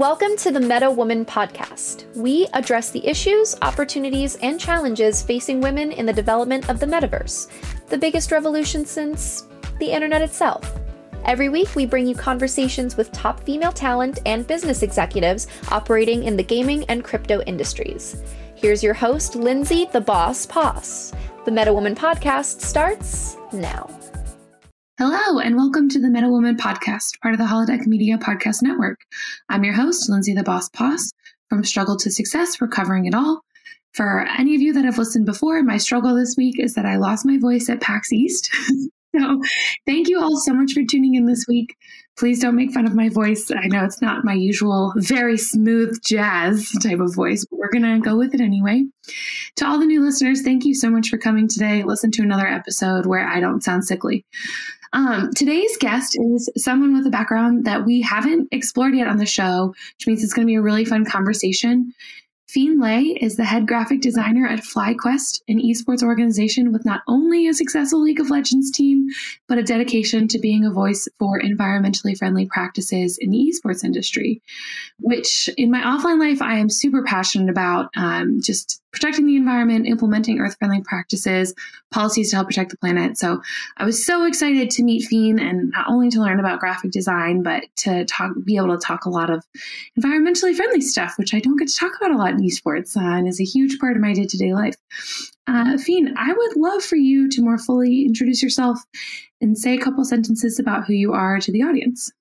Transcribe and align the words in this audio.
Welcome 0.00 0.34
to 0.38 0.50
the 0.50 0.60
Meta 0.60 0.90
Woman 0.90 1.26
podcast. 1.26 2.06
We 2.16 2.46
address 2.54 2.88
the 2.88 3.06
issues, 3.06 3.54
opportunities, 3.60 4.36
and 4.36 4.58
challenges 4.58 5.22
facing 5.22 5.60
women 5.60 5.92
in 5.92 6.06
the 6.06 6.12
development 6.14 6.70
of 6.70 6.80
the 6.80 6.86
metaverse, 6.86 7.48
the 7.88 7.98
biggest 7.98 8.32
revolution 8.32 8.86
since 8.86 9.46
the 9.78 9.90
internet 9.90 10.22
itself. 10.22 10.80
Every 11.26 11.50
week, 11.50 11.76
we 11.76 11.84
bring 11.84 12.06
you 12.06 12.14
conversations 12.14 12.96
with 12.96 13.12
top 13.12 13.40
female 13.40 13.72
talent 13.72 14.20
and 14.24 14.46
business 14.46 14.82
executives 14.82 15.48
operating 15.70 16.24
in 16.24 16.34
the 16.34 16.42
gaming 16.42 16.86
and 16.86 17.04
crypto 17.04 17.42
industries. 17.42 18.22
Here's 18.54 18.82
your 18.82 18.94
host, 18.94 19.36
Lindsay 19.36 19.86
the 19.92 20.00
Boss 20.00 20.46
Poss. 20.46 21.12
The 21.44 21.50
Meta 21.50 21.74
Woman 21.74 21.94
podcast 21.94 22.62
starts 22.62 23.36
now. 23.52 23.99
Hello, 25.02 25.38
and 25.38 25.56
welcome 25.56 25.88
to 25.88 25.98
the 25.98 26.10
Meta 26.10 26.28
Woman 26.28 26.58
podcast, 26.58 27.18
part 27.22 27.32
of 27.32 27.38
the 27.38 27.46
Holodeck 27.46 27.86
Media 27.86 28.18
Podcast 28.18 28.60
Network. 28.60 29.00
I'm 29.48 29.64
your 29.64 29.72
host, 29.72 30.10
Lindsay 30.10 30.34
the 30.34 30.42
Boss 30.42 30.68
Poss. 30.68 31.10
From 31.48 31.64
struggle 31.64 31.96
to 31.96 32.10
success, 32.10 32.60
we're 32.60 32.68
covering 32.68 33.06
it 33.06 33.14
all. 33.14 33.40
For 33.94 34.26
any 34.38 34.54
of 34.54 34.60
you 34.60 34.74
that 34.74 34.84
have 34.84 34.98
listened 34.98 35.24
before, 35.24 35.62
my 35.62 35.78
struggle 35.78 36.14
this 36.14 36.34
week 36.36 36.60
is 36.60 36.74
that 36.74 36.84
I 36.84 36.96
lost 36.96 37.24
my 37.24 37.38
voice 37.38 37.70
at 37.70 37.80
PAX 37.80 38.12
East. 38.12 38.54
so, 39.18 39.40
thank 39.86 40.10
you 40.10 40.20
all 40.20 40.38
so 40.38 40.52
much 40.52 40.74
for 40.74 40.82
tuning 40.84 41.14
in 41.14 41.24
this 41.24 41.46
week. 41.48 41.74
Please 42.18 42.38
don't 42.38 42.54
make 42.54 42.72
fun 42.72 42.84
of 42.84 42.94
my 42.94 43.08
voice. 43.08 43.50
I 43.50 43.68
know 43.68 43.82
it's 43.86 44.02
not 44.02 44.26
my 44.26 44.34
usual, 44.34 44.92
very 44.96 45.38
smooth 45.38 45.98
jazz 46.04 46.70
type 46.82 47.00
of 47.00 47.14
voice, 47.14 47.46
but 47.50 47.58
we're 47.58 47.70
going 47.70 47.84
to 47.84 48.06
go 48.06 48.18
with 48.18 48.34
it 48.34 48.42
anyway. 48.42 48.84
To 49.56 49.66
all 49.66 49.78
the 49.78 49.86
new 49.86 50.02
listeners, 50.02 50.42
thank 50.42 50.66
you 50.66 50.74
so 50.74 50.90
much 50.90 51.08
for 51.08 51.16
coming 51.16 51.48
today. 51.48 51.84
Listen 51.84 52.10
to 52.10 52.22
another 52.22 52.46
episode 52.46 53.06
where 53.06 53.26
I 53.26 53.40
don't 53.40 53.64
sound 53.64 53.86
sickly. 53.86 54.26
Um, 54.92 55.30
today's 55.34 55.76
guest 55.78 56.18
is 56.18 56.48
someone 56.56 56.94
with 56.94 57.06
a 57.06 57.10
background 57.10 57.64
that 57.66 57.84
we 57.84 58.00
haven't 58.00 58.48
explored 58.50 58.94
yet 58.94 59.06
on 59.06 59.18
the 59.18 59.26
show, 59.26 59.74
which 59.96 60.06
means 60.06 60.24
it's 60.24 60.32
going 60.32 60.46
to 60.46 60.50
be 60.50 60.56
a 60.56 60.62
really 60.62 60.84
fun 60.84 61.04
conversation. 61.04 61.92
Phien 62.50 62.80
Le 62.80 63.14
is 63.20 63.36
the 63.36 63.44
head 63.44 63.68
graphic 63.68 64.00
designer 64.00 64.44
at 64.44 64.58
FlyQuest, 64.58 65.42
an 65.46 65.60
esports 65.60 66.02
organization 66.02 66.72
with 66.72 66.84
not 66.84 67.02
only 67.06 67.46
a 67.46 67.54
successful 67.54 68.02
League 68.02 68.18
of 68.18 68.28
Legends 68.28 68.72
team, 68.72 69.06
but 69.46 69.58
a 69.58 69.62
dedication 69.62 70.26
to 70.26 70.38
being 70.40 70.64
a 70.64 70.72
voice 70.72 71.06
for 71.20 71.40
environmentally 71.40 72.18
friendly 72.18 72.46
practices 72.46 73.18
in 73.20 73.30
the 73.30 73.38
esports 73.38 73.84
industry, 73.84 74.42
which 74.98 75.48
in 75.56 75.70
my 75.70 75.80
offline 75.80 76.18
life 76.18 76.42
I 76.42 76.58
am 76.58 76.68
super 76.68 77.04
passionate 77.04 77.50
about. 77.50 77.90
Um, 77.96 78.40
just 78.42 78.79
protecting 78.92 79.26
the 79.26 79.36
environment, 79.36 79.86
implementing 79.86 80.40
earth 80.40 80.56
friendly 80.58 80.82
practices, 80.82 81.54
policies 81.90 82.30
to 82.30 82.36
help 82.36 82.48
protect 82.48 82.70
the 82.70 82.76
planet. 82.76 83.16
So 83.16 83.40
I 83.76 83.84
was 83.84 84.04
so 84.04 84.26
excited 84.26 84.70
to 84.70 84.82
meet 84.82 85.08
Phien 85.10 85.40
and 85.40 85.70
not 85.70 85.88
only 85.88 86.10
to 86.10 86.20
learn 86.20 86.40
about 86.40 86.60
graphic 86.60 86.90
design, 86.90 87.42
but 87.42 87.64
to 87.78 88.04
talk, 88.04 88.32
be 88.44 88.56
able 88.56 88.76
to 88.76 88.84
talk 88.84 89.04
a 89.04 89.10
lot 89.10 89.30
of 89.30 89.44
environmentally 89.98 90.54
friendly 90.54 90.80
stuff, 90.80 91.14
which 91.18 91.34
I 91.34 91.40
don't 91.40 91.56
get 91.56 91.68
to 91.68 91.76
talk 91.76 91.92
about 92.00 92.12
a 92.12 92.18
lot 92.18 92.30
in 92.30 92.40
esports 92.40 92.96
uh, 92.96 93.00
and 93.00 93.28
is 93.28 93.40
a 93.40 93.44
huge 93.44 93.78
part 93.78 93.96
of 93.96 94.02
my 94.02 94.12
day 94.12 94.26
to 94.26 94.38
day 94.38 94.52
life. 94.52 94.76
Uh, 95.46 95.76
Phien, 95.76 96.12
I 96.16 96.32
would 96.32 96.56
love 96.56 96.82
for 96.82 96.96
you 96.96 97.28
to 97.30 97.42
more 97.42 97.58
fully 97.58 98.04
introduce 98.04 98.42
yourself 98.42 98.78
and 99.40 99.58
say 99.58 99.74
a 99.74 99.80
couple 99.80 100.04
sentences 100.04 100.58
about 100.58 100.84
who 100.84 100.92
you 100.92 101.12
are 101.12 101.40
to 101.40 101.50
the 101.50 101.62
audience. 101.62 102.12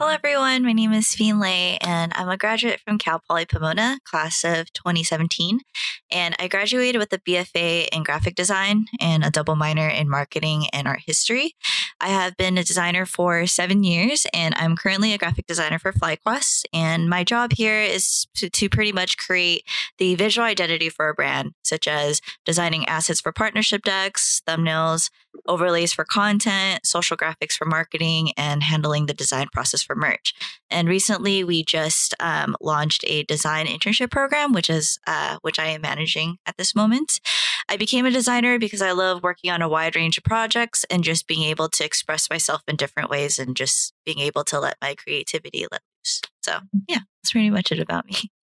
Hello, 0.00 0.10
everyone. 0.10 0.64
My 0.64 0.72
name 0.72 0.94
is 0.94 1.08
Phien 1.08 1.38
Le, 1.42 1.76
and 1.86 2.10
I'm 2.16 2.30
a 2.30 2.38
graduate 2.38 2.80
from 2.80 2.96
Cal 2.96 3.20
Poly 3.20 3.44
Pomona, 3.44 3.98
class 4.02 4.44
of 4.44 4.72
2017. 4.72 5.60
And 6.10 6.34
I 6.38 6.48
graduated 6.48 6.98
with 6.98 7.12
a 7.12 7.18
BFA 7.18 7.86
in 7.92 8.02
graphic 8.02 8.34
design 8.34 8.86
and 8.98 9.22
a 9.22 9.30
double 9.30 9.56
minor 9.56 9.86
in 9.86 10.08
marketing 10.08 10.68
and 10.72 10.88
art 10.88 11.02
history. 11.04 11.54
I 12.00 12.08
have 12.08 12.36
been 12.36 12.56
a 12.56 12.64
designer 12.64 13.04
for 13.04 13.46
seven 13.46 13.84
years, 13.84 14.26
and 14.32 14.54
I'm 14.56 14.76
currently 14.76 15.12
a 15.12 15.18
graphic 15.18 15.46
designer 15.46 15.78
for 15.78 15.92
FlyQuest. 15.92 16.64
And 16.72 17.08
my 17.08 17.24
job 17.24 17.52
here 17.52 17.80
is 17.80 18.26
to, 18.36 18.48
to 18.48 18.68
pretty 18.68 18.92
much 18.92 19.18
create 19.18 19.64
the 19.98 20.14
visual 20.14 20.46
identity 20.46 20.88
for 20.88 21.08
a 21.08 21.14
brand, 21.14 21.52
such 21.62 21.86
as 21.86 22.20
designing 22.44 22.88
assets 22.88 23.20
for 23.20 23.32
partnership 23.32 23.82
decks, 23.82 24.40
thumbnails, 24.46 25.10
overlays 25.46 25.92
for 25.92 26.04
content, 26.04 26.86
social 26.86 27.16
graphics 27.16 27.52
for 27.52 27.66
marketing, 27.66 28.32
and 28.36 28.62
handling 28.62 29.06
the 29.06 29.14
design 29.14 29.48
process 29.52 29.82
for 29.82 29.94
merch. 29.94 30.34
And 30.70 30.88
recently, 30.88 31.44
we 31.44 31.64
just 31.64 32.14
um, 32.20 32.56
launched 32.60 33.04
a 33.06 33.24
design 33.24 33.66
internship 33.66 34.10
program, 34.10 34.52
which 34.52 34.70
is 34.70 34.98
uh, 35.06 35.38
which 35.42 35.58
I 35.58 35.66
am 35.66 35.82
managing 35.82 36.38
at 36.46 36.56
this 36.56 36.74
moment. 36.74 37.20
I 37.70 37.76
became 37.76 38.04
a 38.04 38.10
designer 38.10 38.58
because 38.58 38.82
I 38.82 38.90
love 38.90 39.22
working 39.22 39.48
on 39.52 39.62
a 39.62 39.68
wide 39.68 39.94
range 39.94 40.18
of 40.18 40.24
projects 40.24 40.84
and 40.90 41.04
just 41.04 41.28
being 41.28 41.44
able 41.44 41.68
to 41.68 41.84
express 41.84 42.28
myself 42.28 42.62
in 42.66 42.74
different 42.74 43.10
ways 43.10 43.38
and 43.38 43.56
just 43.56 43.94
being 44.04 44.18
able 44.18 44.42
to 44.44 44.58
let 44.58 44.76
my 44.82 44.96
creativity 44.96 45.66
let 45.70 45.80
loose. 46.02 46.20
So, 46.42 46.58
yeah, 46.88 46.98
that's 47.22 47.30
pretty 47.30 47.50
much 47.50 47.70
it 47.70 47.78
about 47.78 48.06
me. 48.06 48.14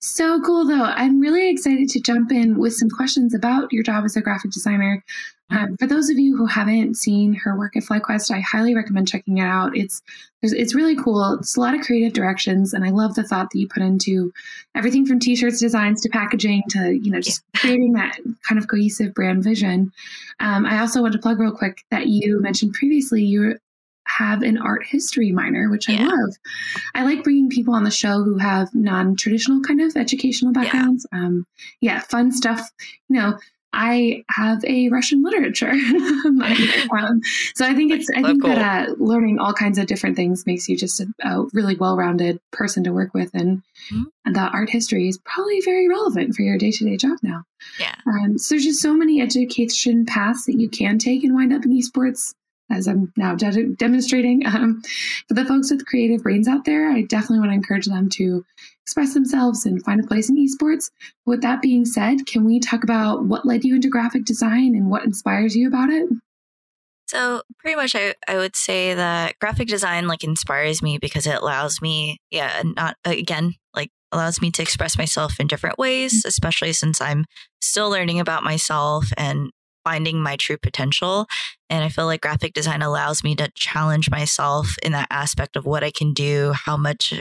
So 0.00 0.40
cool, 0.42 0.66
though. 0.66 0.84
I'm 0.84 1.20
really 1.20 1.48
excited 1.50 1.88
to 1.90 2.00
jump 2.00 2.32
in 2.32 2.58
with 2.58 2.74
some 2.74 2.90
questions 2.90 3.34
about 3.34 3.72
your 3.72 3.82
job 3.82 4.04
as 4.04 4.16
a 4.16 4.20
graphic 4.20 4.50
designer. 4.50 5.04
Um, 5.50 5.76
for 5.78 5.86
those 5.86 6.10
of 6.10 6.18
you 6.18 6.36
who 6.36 6.44
haven't 6.44 6.96
seen 6.96 7.32
her 7.32 7.56
work 7.56 7.74
at 7.74 7.82
FlyQuest, 7.82 8.30
I 8.30 8.40
highly 8.40 8.74
recommend 8.74 9.08
checking 9.08 9.38
it 9.38 9.42
out. 9.42 9.76
It's 9.76 10.02
it's 10.42 10.74
really 10.74 10.94
cool. 10.94 11.38
It's 11.40 11.56
a 11.56 11.60
lot 11.60 11.74
of 11.74 11.80
creative 11.80 12.12
directions, 12.12 12.74
and 12.74 12.84
I 12.84 12.90
love 12.90 13.14
the 13.14 13.24
thought 13.24 13.50
that 13.50 13.58
you 13.58 13.66
put 13.66 13.82
into 13.82 14.32
everything 14.74 15.06
from 15.06 15.18
t-shirts 15.18 15.58
designs 15.58 16.02
to 16.02 16.10
packaging 16.10 16.62
to 16.70 16.92
you 16.92 17.10
know 17.10 17.20
just 17.20 17.42
yeah. 17.54 17.60
creating 17.60 17.94
that 17.94 18.18
kind 18.46 18.58
of 18.58 18.68
cohesive 18.68 19.14
brand 19.14 19.42
vision. 19.42 19.90
Um, 20.38 20.66
I 20.66 20.80
also 20.80 21.00
want 21.00 21.14
to 21.14 21.18
plug 21.18 21.40
real 21.40 21.52
quick 21.52 21.82
that 21.90 22.08
you 22.08 22.40
mentioned 22.40 22.74
previously 22.74 23.24
you 23.24 23.58
have 24.18 24.42
an 24.42 24.58
art 24.58 24.84
history 24.86 25.32
minor, 25.32 25.70
which 25.70 25.88
yeah. 25.88 26.02
I 26.02 26.04
love. 26.06 26.36
I 26.94 27.04
like 27.04 27.24
bringing 27.24 27.48
people 27.48 27.74
on 27.74 27.84
the 27.84 27.90
show 27.90 28.22
who 28.22 28.38
have 28.38 28.74
non-traditional 28.74 29.62
kind 29.62 29.80
of 29.80 29.96
educational 29.96 30.52
backgrounds. 30.52 31.06
Yeah, 31.12 31.18
um, 31.18 31.46
yeah 31.80 32.00
fun 32.00 32.32
stuff. 32.32 32.70
You 33.08 33.20
know 33.20 33.38
I 33.72 34.24
have 34.30 34.64
a 34.64 34.88
Russian 34.88 35.22
literature 35.22 35.70
um, 36.92 37.20
so 37.54 37.66
I 37.66 37.74
think 37.74 37.92
it's 37.92 38.08
I 38.10 38.22
think 38.22 38.42
cool. 38.42 38.54
that 38.54 38.88
uh, 38.88 38.94
learning 38.98 39.38
all 39.38 39.52
kinds 39.52 39.78
of 39.78 39.86
different 39.86 40.16
things 40.16 40.46
makes 40.46 40.68
you 40.68 40.76
just 40.76 41.00
a, 41.00 41.06
a 41.22 41.44
really 41.52 41.76
well-rounded 41.76 42.40
person 42.50 42.82
to 42.84 42.92
work 42.92 43.12
with, 43.12 43.30
and, 43.34 43.58
mm-hmm. 43.92 44.04
and 44.24 44.34
the 44.34 44.40
art 44.40 44.70
history 44.70 45.08
is 45.08 45.18
probably 45.18 45.60
very 45.60 45.88
relevant 45.88 46.34
for 46.34 46.42
your 46.42 46.56
day-to-day 46.56 46.96
job 46.96 47.18
now. 47.22 47.44
Yeah. 47.78 47.94
Um, 48.06 48.38
so 48.38 48.54
there's 48.54 48.64
just 48.64 48.80
so 48.80 48.94
many 48.94 49.20
education 49.20 50.06
paths 50.06 50.46
that 50.46 50.58
you 50.58 50.68
can 50.68 50.98
take 50.98 51.22
and 51.22 51.34
wind 51.34 51.52
up 51.52 51.64
in 51.64 51.72
esports 51.72 52.34
as 52.70 52.86
I'm 52.86 53.12
now 53.16 53.34
de- 53.34 53.74
demonstrating. 53.74 54.46
Um, 54.46 54.82
for 55.26 55.34
the 55.34 55.44
folks 55.44 55.70
with 55.70 55.86
creative 55.86 56.22
brains 56.22 56.48
out 56.48 56.64
there, 56.64 56.90
I 56.90 57.02
definitely 57.02 57.40
want 57.40 57.50
to 57.50 57.54
encourage 57.54 57.86
them 57.86 58.08
to 58.10 58.44
express 58.82 59.14
themselves 59.14 59.66
and 59.66 59.84
find 59.84 60.02
a 60.02 60.06
place 60.06 60.30
in 60.30 60.36
esports. 60.36 60.90
With 61.26 61.42
that 61.42 61.60
being 61.60 61.84
said, 61.84 62.26
can 62.26 62.44
we 62.44 62.60
talk 62.60 62.84
about 62.84 63.24
what 63.24 63.46
led 63.46 63.64
you 63.64 63.74
into 63.74 63.88
graphic 63.88 64.24
design 64.24 64.74
and 64.74 64.90
what 64.90 65.04
inspires 65.04 65.54
you 65.54 65.68
about 65.68 65.90
it? 65.90 66.08
So 67.08 67.42
pretty 67.58 67.76
much 67.76 67.94
I, 67.94 68.14
I 68.26 68.36
would 68.36 68.54
say 68.54 68.92
that 68.94 69.38
graphic 69.38 69.68
design 69.68 70.06
like 70.06 70.24
inspires 70.24 70.82
me 70.82 70.98
because 70.98 71.26
it 71.26 71.40
allows 71.40 71.80
me, 71.80 72.18
yeah, 72.30 72.62
not 72.76 72.96
again, 73.04 73.54
like 73.74 73.90
allows 74.12 74.42
me 74.42 74.50
to 74.52 74.62
express 74.62 74.98
myself 74.98 75.40
in 75.40 75.46
different 75.46 75.78
ways, 75.78 76.12
mm-hmm. 76.20 76.28
especially 76.28 76.74
since 76.74 77.00
I'm 77.00 77.24
still 77.62 77.88
learning 77.88 78.20
about 78.20 78.42
myself 78.42 79.06
and 79.16 79.50
finding 79.88 80.20
my 80.20 80.36
true 80.36 80.58
potential. 80.58 81.26
And 81.70 81.82
I 81.82 81.88
feel 81.88 82.04
like 82.04 82.20
graphic 82.20 82.52
design 82.52 82.82
allows 82.82 83.24
me 83.24 83.34
to 83.36 83.50
challenge 83.54 84.10
myself 84.10 84.76
in 84.82 84.92
that 84.92 85.08
aspect 85.10 85.56
of 85.56 85.64
what 85.64 85.82
I 85.82 85.90
can 85.90 86.12
do, 86.12 86.52
how 86.52 86.76
much 86.76 87.14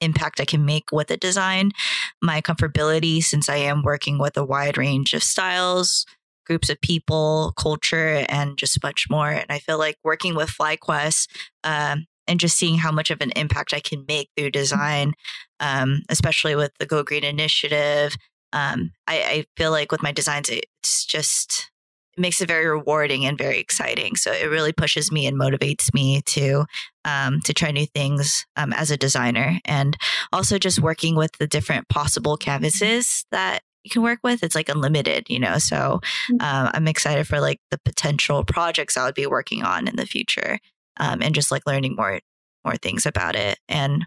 impact 0.00 0.40
I 0.40 0.44
can 0.44 0.64
make 0.64 0.92
with 0.92 1.10
a 1.10 1.16
design, 1.16 1.72
my 2.20 2.40
comfortability, 2.40 3.22
since 3.22 3.48
I 3.48 3.56
am 3.56 3.82
working 3.82 4.18
with 4.18 4.36
a 4.36 4.44
wide 4.44 4.78
range 4.78 5.14
of 5.14 5.24
styles, 5.24 6.06
groups 6.46 6.70
of 6.70 6.80
people, 6.80 7.54
culture, 7.56 8.24
and 8.28 8.56
just 8.56 8.82
much 8.84 9.06
more. 9.10 9.30
And 9.30 9.46
I 9.50 9.58
feel 9.58 9.78
like 9.78 9.96
working 10.04 10.36
with 10.36 10.50
FlyQuest, 10.50 11.28
um, 11.64 12.06
and 12.28 12.38
just 12.38 12.56
seeing 12.56 12.78
how 12.78 12.92
much 12.92 13.10
of 13.10 13.20
an 13.20 13.32
impact 13.34 13.74
I 13.74 13.80
can 13.80 14.04
make 14.06 14.30
through 14.36 14.50
design, 14.50 15.14
um, 15.58 16.02
especially 16.08 16.54
with 16.54 16.70
the 16.78 16.86
Go 16.86 17.02
Green 17.02 17.24
initiative. 17.24 18.14
Um, 18.52 18.92
I, 19.08 19.16
I, 19.22 19.44
feel 19.56 19.70
like 19.70 19.90
with 19.90 20.02
my 20.02 20.12
designs, 20.12 20.50
it's 20.50 21.04
just 21.04 21.71
it 22.16 22.20
makes 22.20 22.40
it 22.40 22.48
very 22.48 22.66
rewarding 22.66 23.24
and 23.24 23.38
very 23.38 23.58
exciting. 23.58 24.16
So 24.16 24.32
it 24.32 24.46
really 24.50 24.72
pushes 24.72 25.10
me 25.10 25.26
and 25.26 25.38
motivates 25.38 25.92
me 25.94 26.20
to 26.22 26.66
um, 27.04 27.40
to 27.42 27.54
try 27.54 27.70
new 27.70 27.86
things 27.86 28.46
um, 28.56 28.72
as 28.72 28.90
a 28.90 28.96
designer, 28.96 29.58
and 29.64 29.96
also 30.32 30.58
just 30.58 30.80
working 30.80 31.16
with 31.16 31.32
the 31.38 31.46
different 31.46 31.88
possible 31.88 32.36
canvases 32.36 33.24
that 33.32 33.62
you 33.82 33.90
can 33.90 34.02
work 34.02 34.20
with. 34.22 34.42
It's 34.42 34.54
like 34.54 34.68
unlimited, 34.68 35.26
you 35.28 35.40
know. 35.40 35.58
So 35.58 36.00
um, 36.40 36.70
I'm 36.72 36.88
excited 36.88 37.26
for 37.26 37.40
like 37.40 37.60
the 37.70 37.78
potential 37.84 38.44
projects 38.44 38.96
I 38.96 39.06
would 39.06 39.14
be 39.14 39.26
working 39.26 39.64
on 39.64 39.88
in 39.88 39.96
the 39.96 40.06
future, 40.06 40.58
um, 40.98 41.22
and 41.22 41.34
just 41.34 41.50
like 41.50 41.66
learning 41.66 41.96
more 41.96 42.20
more 42.64 42.76
things 42.76 43.06
about 43.06 43.36
it. 43.36 43.58
And 43.68 44.06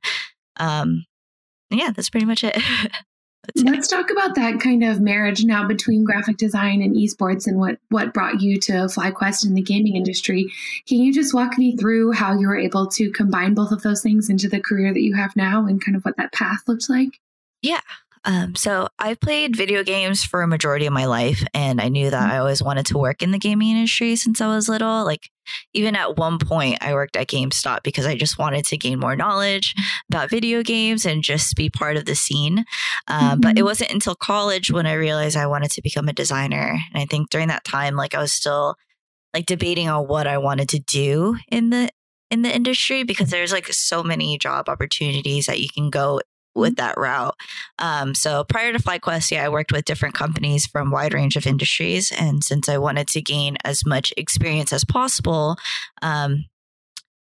um, 0.58 1.06
yeah, 1.70 1.92
that's 1.92 2.10
pretty 2.10 2.26
much 2.26 2.44
it. 2.44 2.58
Let's 3.56 3.88
talk 3.88 4.10
about 4.12 4.36
that 4.36 4.60
kind 4.60 4.84
of 4.84 5.02
marriage 5.02 5.44
now 5.44 5.68
between 5.68 6.04
graphic 6.04 6.38
design 6.38 6.82
and 6.82 6.96
esports 6.96 7.48
and 7.48 7.58
what 7.58 7.80
what 7.90 8.14
brought 8.14 8.42
you 8.42 8.60
to 8.62 8.72
FlyQuest 8.72 9.46
in 9.46 9.54
the 9.54 9.62
gaming 9.62 9.96
industry. 9.96 10.52
Can 10.88 11.00
you 11.00 11.14
just 11.14 11.34
walk 11.34 11.58
me 11.58 11.76
through 11.76 12.14
how 12.14 12.38
you 12.38 12.48
were 12.48 12.58
able 12.58 12.88
to 12.88 13.12
combine 13.12 13.54
both 13.54 13.72
of 13.72 13.82
those 13.82 14.02
things 14.02 14.30
into 14.30 14.50
the 14.50 14.60
career 14.60 14.94
that 14.94 15.02
you 15.02 15.16
have 15.16 15.36
now 15.36 15.66
and 15.66 15.84
kind 15.84 15.96
of 15.96 16.04
what 16.04 16.18
that 16.18 16.34
path 16.34 16.60
looked 16.68 16.90
like? 16.90 17.20
Yeah. 17.62 17.82
Um, 18.26 18.56
so 18.56 18.88
I've 18.98 19.20
played 19.20 19.56
video 19.56 19.84
games 19.84 20.24
for 20.24 20.42
a 20.42 20.48
majority 20.48 20.88
of 20.88 20.94
my 20.94 21.06
life, 21.06 21.44
and 21.54 21.80
I 21.80 21.90
knew 21.90 22.10
that 22.10 22.22
mm-hmm. 22.22 22.32
I 22.32 22.40
always 22.40 22.62
wanted 22.62 22.88
to 22.88 22.98
work 22.98 23.22
in 23.22 23.32
the 23.32 23.38
gaming 23.38 23.70
industry 23.70 24.16
since 24.16 24.42
I 24.42 24.48
was 24.48 24.68
little. 24.68 25.06
Like, 25.06 25.30
even 25.74 25.96
at 25.96 26.18
one 26.18 26.40
point, 26.40 26.80
I 26.82 26.94
worked 26.94 27.16
at 27.16 27.28
GameStop 27.28 27.84
because 27.84 28.08
I 28.08 28.16
just 28.16 28.40
wanted 28.40 28.66
to 28.66 28.78
gain 28.78 29.00
more 29.00 29.16
knowledge 29.16 29.76
about 30.10 30.32
video 30.32 30.64
games 30.64 31.06
and 31.06 31.24
just 31.24 31.56
be 31.56 31.70
part 31.70 31.98
of 31.98 32.06
the 32.06 32.16
scene. 32.16 32.66
Um, 33.08 33.22
mm-hmm. 33.22 33.42
But 33.42 33.52
it 33.52 33.56
mm-hmm. 33.56 33.66
wasn't 33.66 33.92
until 33.92 34.16
college 34.16 34.72
when 34.72 34.88
I 34.88 34.94
realized 34.94 35.38
I 35.38 35.48
wanted 35.48 35.72
to 35.72 35.84
become 35.84 36.10
a 36.10 36.14
designer. 36.14 36.80
And 36.94 37.04
I 37.04 37.06
think 37.06 37.30
during 37.30 37.50
that 37.50 37.64
time, 37.64 37.96
like, 37.96 38.16
I 38.16 38.20
was 38.20 38.32
still 38.32 38.76
like 39.36 39.46
debating 39.46 39.90
on 39.90 40.08
what 40.08 40.28
I 40.28 40.38
wanted 40.38 40.70
to 40.70 40.80
do 40.80 41.38
in 41.52 41.70
the 41.70 41.90
in 42.32 42.42
the 42.42 42.54
industry 42.54 43.04
because 43.04 43.30
there's 43.30 43.52
like 43.52 43.68
so 43.68 44.02
many 44.02 44.38
job 44.38 44.68
opportunities 44.70 45.46
that 45.46 45.60
you 45.60 45.68
can 45.70 45.90
go 45.90 46.22
with 46.56 46.76
mm-hmm. 46.76 46.88
that 46.88 46.98
route. 46.98 47.36
Um, 47.80 48.16
so 48.16 48.44
prior 48.44 48.72
to 48.74 48.80
FlyQuest, 48.80 49.32
yeah, 49.32 49.46
I 49.46 49.50
worked 49.50 49.72
with 49.72 49.86
different 49.86 50.16
companies 50.16 50.66
from 50.66 50.92
wide 50.92 51.14
range 51.14 51.36
of 51.36 51.46
industries. 51.46 52.12
And 52.12 52.44
since 52.44 52.70
I 52.70 52.78
wanted 52.78 53.08
to 53.10 53.22
gain 53.22 53.58
as 53.64 53.86
much 53.86 54.14
experience 54.18 54.74
as 54.74 54.86
possible, 54.86 55.58
um, 56.02 56.46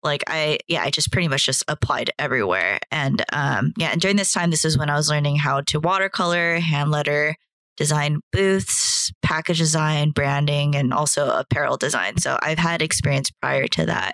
like 0.03 0.23
I, 0.27 0.57
yeah, 0.67 0.81
I 0.83 0.89
just 0.89 1.11
pretty 1.11 1.27
much 1.27 1.45
just 1.45 1.63
applied 1.67 2.09
everywhere. 2.17 2.79
And 2.91 3.23
um, 3.31 3.73
yeah, 3.77 3.89
and 3.91 4.01
during 4.01 4.17
this 4.17 4.33
time, 4.33 4.49
this 4.49 4.65
is 4.65 4.77
when 4.77 4.89
I 4.89 4.95
was 4.95 5.09
learning 5.09 5.37
how 5.37 5.61
to 5.61 5.79
watercolor, 5.79 6.59
hand 6.59 6.91
letter, 6.91 7.35
design 7.81 8.21
booths, 8.31 9.11
package 9.23 9.57
design, 9.57 10.11
branding, 10.11 10.75
and 10.75 10.93
also 10.93 11.31
apparel 11.31 11.77
design. 11.77 12.15
So 12.17 12.37
I've 12.39 12.59
had 12.59 12.79
experience 12.79 13.31
prior 13.31 13.67
to 13.69 13.87
that. 13.87 14.13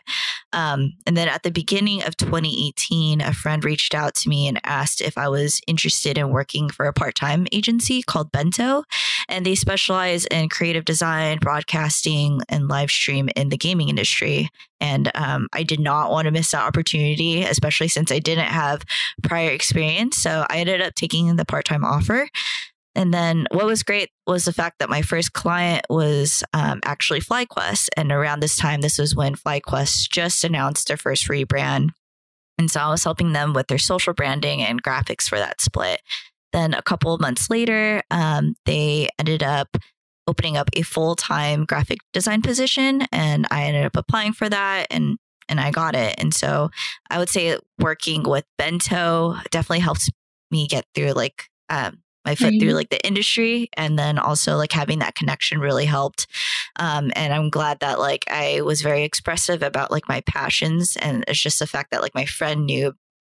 Um, 0.53 0.93
and 1.05 1.17
then 1.17 1.27
at 1.27 1.43
the 1.43 1.51
beginning 1.51 2.01
of 2.03 2.15
2018, 2.15 3.19
a 3.19 3.33
friend 3.33 3.65
reached 3.65 3.93
out 3.93 4.15
to 4.15 4.29
me 4.29 4.47
and 4.47 4.61
asked 4.63 5.01
if 5.01 5.17
I 5.17 5.27
was 5.27 5.59
interested 5.67 6.17
in 6.17 6.29
working 6.29 6.69
for 6.69 6.85
a 6.85 6.93
part 6.93 7.15
time 7.15 7.45
agency 7.51 8.01
called 8.01 8.31
Bento. 8.31 8.83
And 9.27 9.45
they 9.45 9.55
specialize 9.55 10.25
in 10.27 10.47
creative 10.47 10.85
design, 10.85 11.39
broadcasting, 11.39 12.39
and 12.47 12.69
live 12.69 12.89
stream 12.89 13.27
in 13.35 13.49
the 13.49 13.57
gaming 13.57 13.89
industry. 13.89 14.49
And 14.79 15.11
um, 15.15 15.49
I 15.51 15.63
did 15.63 15.81
not 15.81 16.09
want 16.09 16.25
to 16.25 16.31
miss 16.31 16.51
that 16.51 16.63
opportunity, 16.63 17.43
especially 17.43 17.89
since 17.89 18.13
I 18.13 18.19
didn't 18.19 18.45
have 18.45 18.83
prior 19.23 19.49
experience. 19.49 20.15
So 20.17 20.45
I 20.49 20.59
ended 20.59 20.81
up 20.81 20.95
taking 20.95 21.35
the 21.35 21.45
part 21.45 21.65
time 21.65 21.83
offer. 21.83 22.29
And 22.97 23.13
then 23.13 23.45
what 23.51 23.67
was 23.67 23.83
great 23.83 24.09
was 24.25 24.45
the 24.45 24.51
fact 24.51 24.79
that 24.79 24.89
my 24.89 25.03
first 25.03 25.33
client 25.33 25.85
was 25.87 26.43
um, 26.51 26.79
actually 26.83 27.21
FlyQuest. 27.21 27.89
And 27.95 28.11
around 28.11 28.39
this 28.39 28.57
time, 28.57 28.81
this 28.81 28.97
was 28.97 29.15
when 29.15 29.35
FlyQuest 29.35 30.09
just 30.09 30.43
announced 30.43 30.87
their 30.87 30.97
first 30.97 31.27
rebrand. 31.27 31.91
And 32.57 32.71
so 32.71 32.81
I 32.81 32.89
was 32.89 33.03
helping 33.03 33.33
them 33.33 33.53
with 33.53 33.67
their 33.67 33.77
social 33.77 34.13
branding 34.13 34.63
and 34.63 34.81
graphics 34.81 35.29
for 35.29 35.37
that 35.37 35.61
split. 35.61 36.01
Then 36.53 36.73
a 36.73 36.81
couple 36.81 37.13
of 37.13 37.21
months 37.21 37.51
later, 37.51 38.01
um, 38.09 38.55
they 38.65 39.09
ended 39.19 39.43
up 39.43 39.77
opening 40.25 40.57
up 40.57 40.69
a 40.73 40.81
full 40.81 41.15
time 41.15 41.65
graphic 41.65 41.99
design 42.13 42.41
position. 42.41 43.03
And 43.11 43.45
I 43.51 43.65
ended 43.65 43.85
up 43.85 43.95
applying 43.95 44.33
for 44.33 44.49
that 44.49 44.87
and 44.89 45.17
and 45.49 45.61
I 45.61 45.71
got 45.71 45.95
it. 45.95 46.15
And 46.17 46.33
so 46.33 46.71
I 47.09 47.19
would 47.19 47.29
say 47.29 47.57
working 47.79 48.23
with 48.23 48.43
Bento 48.57 49.35
definitely 49.51 49.79
helped 49.79 50.11
me 50.51 50.67
get 50.67 50.85
through 50.93 51.11
like 51.11 51.43
um, 51.69 51.99
my 52.27 52.35
foot 52.35 52.53
through 52.59 52.73
like 52.73 52.89
the 52.89 53.05
industry 53.07 53.69
and 53.73 53.97
then 53.97 54.19
also 54.19 54.57
like 54.57 54.73
having 54.73 54.99
that 54.99 55.15
connection 55.15 55.59
really 55.59 55.85
helped. 55.85 56.27
Um, 56.75 57.11
and 57.15 57.33
i'm 57.33 57.49
glad 57.49 57.79
that 57.79 57.99
like 57.99 58.23
i 58.29 58.61
was 58.61 58.81
very 58.81 59.03
expressive 59.03 59.63
about 59.63 59.91
like 59.91 60.07
my 60.07 60.21
passions 60.21 60.97
and 60.97 61.23
it's 61.27 61.41
just 61.41 61.59
the 61.59 61.67
fact 61.67 61.91
that 61.91 62.01
like 62.01 62.13
my 62.13 62.25
friend 62.25 62.65
knew 62.65 62.93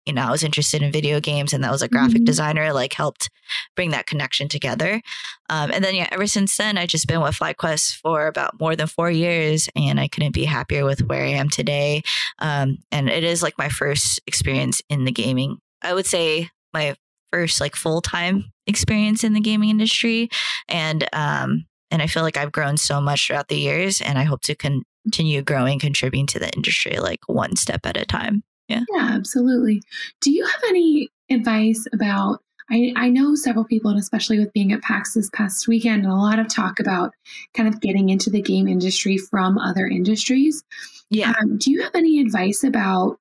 you 0.07 0.13
know 0.13 0.23
i 0.23 0.31
was 0.31 0.43
interested 0.43 0.83
in 0.83 0.93
video 0.93 1.21
games 1.21 1.53
and 1.53 1.63
that 1.65 1.71
was 1.71 1.83
a 1.83 1.89
graphic 1.89 2.17
mm-hmm. 2.17 2.25
designer 2.25 2.73
like 2.73 2.93
helped 2.93 3.31
bring 3.75 3.91
that 3.91 4.07
connection 4.07 4.49
together. 4.49 5.01
Um, 5.49 5.71
and 5.73 5.85
then 5.85 5.95
yeah 5.95 6.09
ever 6.13 6.27
since 6.27 6.57
then 6.57 6.77
I've 6.77 6.89
just 6.89 7.07
been 7.07 7.21
with 7.21 7.37
flyquest 7.37 7.97
for 7.97 8.27
about 8.27 8.61
more 8.61 8.77
than 8.77 8.87
four 8.87 9.11
years 9.11 9.69
and 9.75 9.99
i 9.99 10.09
couldn't 10.09 10.35
be 10.35 10.45
happier 10.45 10.85
with 10.85 11.01
where 11.03 11.25
i 11.25 11.29
am 11.29 11.49
today. 11.49 12.03
Um, 12.39 12.79
and 12.93 13.09
it 13.09 13.25
is 13.25 13.43
like 13.43 13.59
my 13.59 13.69
first 13.69 14.21
experience 14.27 14.83
in 14.89 15.05
the 15.05 15.13
gaming. 15.13 15.59
I 15.83 15.95
would 15.95 16.07
say 16.07 16.51
my 16.73 16.97
first 17.33 17.61
like 17.61 17.77
full 17.77 18.01
time 18.01 18.45
experience 18.67 19.25
in 19.25 19.33
the 19.33 19.41
gaming 19.41 19.71
industry, 19.71 20.29
and 20.69 21.09
um, 21.13 21.67
and 21.91 22.03
I 22.03 22.07
feel 22.07 22.23
like 22.23 22.37
I've 22.37 22.53
grown 22.53 22.77
so 22.77 23.01
much 23.01 23.27
throughout 23.27 23.49
the 23.49 23.59
years, 23.59 24.01
and 24.01 24.19
I 24.19 24.23
hope 24.23 24.43
to 24.43 24.55
continue 24.55 25.43
growing, 25.43 25.79
contributing 25.79 26.27
to 26.29 26.39
the 26.39 26.51
industry 26.51 26.99
like 26.99 27.21
one 27.27 27.57
step 27.57 27.81
at 27.85 27.97
a 27.97 28.05
time. 28.05 28.43
Yeah, 28.69 28.83
yeah, 28.93 29.11
absolutely. 29.13 29.83
Do 30.21 30.31
you 30.31 30.45
have 30.45 30.63
any 30.69 31.09
advice 31.31 31.87
about? 31.93 32.41
I, 32.73 32.93
I 32.95 33.09
know 33.09 33.35
several 33.35 33.65
people, 33.65 33.91
and 33.91 33.99
especially 33.99 34.39
with 34.39 34.53
being 34.53 34.73
at 34.73 34.81
PAX 34.83 35.15
this 35.15 35.29
past 35.31 35.67
weekend, 35.67 36.05
and 36.05 36.13
a 36.13 36.17
lot 36.17 36.39
of 36.39 36.47
talk 36.47 36.79
about 36.79 37.13
kind 37.53 37.69
of 37.69 37.81
getting 37.81 38.11
into 38.11 38.31
the 38.31 38.41
game 38.41 38.69
industry 38.69 39.19
from 39.19 39.59
other 39.59 39.89
industries. 39.89 40.63
Yeah. 41.11 41.35
Um, 41.41 41.59
do 41.59 41.73
you 41.73 41.83
have 41.83 41.97
any 41.97 42.21
advice 42.21 42.63
about 42.63 43.19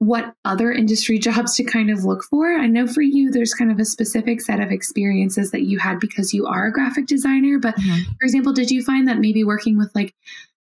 what 0.00 0.32
other 0.46 0.72
industry 0.72 1.18
jobs 1.18 1.54
to 1.54 1.62
kind 1.62 1.90
of 1.90 2.04
look 2.04 2.24
for. 2.24 2.50
I 2.54 2.66
know 2.66 2.86
for 2.86 3.02
you, 3.02 3.30
there's 3.30 3.52
kind 3.52 3.70
of 3.70 3.78
a 3.78 3.84
specific 3.84 4.40
set 4.40 4.58
of 4.58 4.72
experiences 4.72 5.50
that 5.50 5.62
you 5.62 5.78
had 5.78 6.00
because 6.00 6.32
you 6.32 6.46
are 6.46 6.66
a 6.66 6.72
graphic 6.72 7.06
designer. 7.06 7.58
But 7.58 7.76
mm-hmm. 7.76 8.10
for 8.18 8.24
example, 8.24 8.54
did 8.54 8.70
you 8.70 8.82
find 8.82 9.06
that 9.08 9.18
maybe 9.18 9.44
working 9.44 9.76
with 9.76 9.94
like 9.94 10.14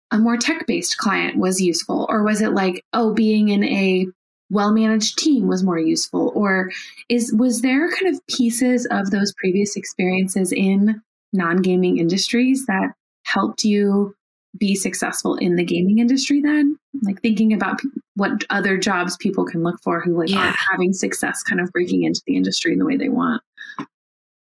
a 0.09 0.17
more 0.17 0.37
tech 0.37 0.65
based 0.67 0.97
client 0.97 1.37
was 1.37 1.59
useful? 1.59 2.05
Or 2.09 2.23
was 2.23 2.41
it 2.41 2.53
like, 2.53 2.85
oh, 2.93 3.13
being 3.13 3.49
in 3.49 3.65
a 3.65 4.07
well 4.49 4.71
managed 4.71 5.19
team 5.19 5.47
was 5.47 5.63
more 5.63 5.79
useful? 5.79 6.31
Or 6.33 6.71
is 7.09 7.33
was 7.33 7.61
there 7.61 7.91
kind 7.91 8.15
of 8.15 8.25
pieces 8.27 8.87
of 8.89 9.11
those 9.11 9.33
previous 9.33 9.75
experiences 9.75 10.53
in 10.53 11.01
non 11.33 11.57
gaming 11.57 11.97
industries 11.97 12.65
that 12.67 12.93
helped 13.25 13.65
you 13.65 14.15
be 14.57 14.75
successful 14.75 15.35
in 15.35 15.55
the 15.55 15.63
gaming 15.63 15.99
industry 15.99 16.41
then? 16.41 16.77
Like 17.03 17.21
thinking 17.21 17.53
about 17.53 17.81
what 18.15 18.43
other 18.49 18.77
jobs 18.77 19.17
people 19.17 19.45
can 19.45 19.63
look 19.63 19.81
for 19.83 20.01
who 20.01 20.17
like 20.17 20.29
yeah. 20.29 20.45
aren't 20.45 20.57
having 20.71 20.93
success 20.93 21.43
kind 21.43 21.61
of 21.61 21.71
breaking 21.71 22.03
into 22.03 22.21
the 22.25 22.35
industry 22.35 22.73
in 22.73 22.79
the 22.79 22.85
way 22.85 22.97
they 22.97 23.09
want. 23.09 23.41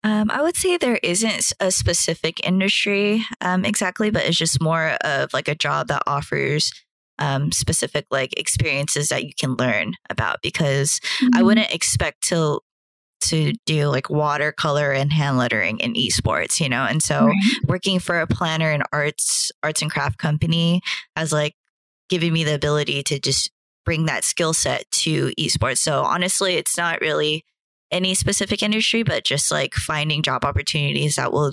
Um, 0.05 0.31
I 0.31 0.43
would 0.43 0.57
say 0.57 0.77
there 0.77 1.01
isn't 1.03 1.53
a 1.61 1.71
specific 1.71 2.47
industry 2.47 3.25
um, 3.41 3.65
exactly, 3.65 4.11
but 4.11 4.27
it's 4.27 4.37
just 4.37 4.61
more 4.61 4.99
of 5.03 5.33
like 5.33 5.49
a 5.49 5.55
job 5.55 5.89
that 5.89 6.03
offers 6.07 6.71
um, 7.19 7.53
specific 7.53 8.07
like 8.11 8.39
experiences 8.39 9.09
that 9.09 9.25
you 9.25 9.33
can 9.39 9.55
learn 9.55 9.95
about 10.11 10.43
because 10.43 11.01
mm-hmm. 11.23 11.29
I 11.35 11.43
wouldn't 11.43 11.73
expect 11.73 12.23
to 12.29 12.61
to 13.29 13.53
do 13.67 13.89
like 13.89 14.11
watercolor 14.11 14.93
and 14.93 15.13
hand 15.13 15.39
lettering 15.39 15.79
in 15.79 15.95
esports, 15.95 16.61
you 16.61 16.69
know? 16.69 16.85
And 16.85 17.03
so 17.03 17.27
right. 17.27 17.37
working 17.67 17.99
for 17.99 18.21
a 18.21 18.27
planner 18.27 18.71
and 18.71 18.83
arts 18.93 19.51
arts 19.63 19.83
and 19.83 19.91
craft 19.91 20.19
company 20.19 20.81
has 21.17 21.33
like 21.33 21.55
given 22.09 22.33
me 22.33 22.45
the 22.45 22.55
ability 22.55 23.03
to 23.05 23.19
just 23.19 23.51
bring 23.85 24.07
that 24.07 24.25
skill 24.25 24.55
set 24.55 24.91
to 24.91 25.33
esports. 25.39 25.79
So 25.79 26.03
honestly, 26.03 26.55
it's 26.55 26.77
not 26.77 27.01
really 27.01 27.45
any 27.91 28.15
specific 28.15 28.63
industry, 28.63 29.03
but 29.03 29.25
just 29.25 29.51
like 29.51 29.75
finding 29.75 30.23
job 30.23 30.45
opportunities 30.45 31.17
that 31.17 31.33
will 31.33 31.53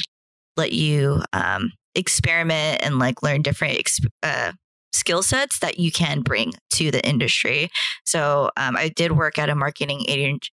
let 0.58 0.72
you 0.72 1.22
um, 1.34 1.72
experiment 1.96 2.80
and 2.84 3.00
like 3.00 3.22
learn 3.22 3.42
different 3.42 3.78
exp- 3.78 4.08
uh, 4.24 4.54
skill 4.94 5.24
sets 5.24 5.60
that 5.60 5.80
you 5.80 5.92
can 5.92 6.22
bring 6.22 6.54
to 6.72 6.92
the 6.92 7.06
industry. 7.08 7.70
So 8.06 8.52
um, 8.58 8.76
I 8.76 8.90
did 8.90 9.14
work 9.14 9.40
at 9.40 9.50
a 9.50 9.56
marketing 9.56 10.06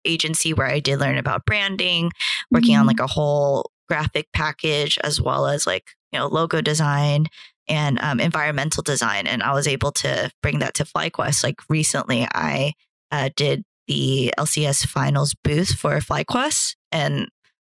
agency 0.05 0.53
where 0.55 0.67
I 0.67 0.81
did 0.81 1.01
learn 1.01 1.19
about 1.19 1.45
branding, 1.47 2.11
working 2.51 2.73
mm-hmm. 2.73 2.81
on 2.81 2.87
like 2.87 3.01
a 3.01 3.07
whole 3.07 3.71
graphic 3.89 4.27
package 4.33 4.99
as 5.05 5.21
well 5.21 5.47
as 5.47 5.67
like 5.67 5.91
you 6.13 6.19
know 6.19 6.27
logo 6.27 6.61
design 6.61 7.27
and 7.69 7.99
um, 8.01 8.21
environmental 8.21 8.83
design. 8.83 9.27
And 9.27 9.43
I 9.43 9.53
was 9.53 9.69
able 9.69 9.93
to 9.93 10.31
bring 10.43 10.59
that 10.61 10.75
to 10.75 10.85
FlyQuest. 10.85 11.45
Like 11.45 11.61
recently, 11.69 12.27
I 12.35 12.73
uh, 13.11 13.31
did 13.37 13.65
the 13.87 14.33
LCS 14.39 14.87
finals 14.87 15.35
booth 15.35 15.75
for 15.75 15.97
FlyQuest. 15.99 16.77
And 16.91 17.29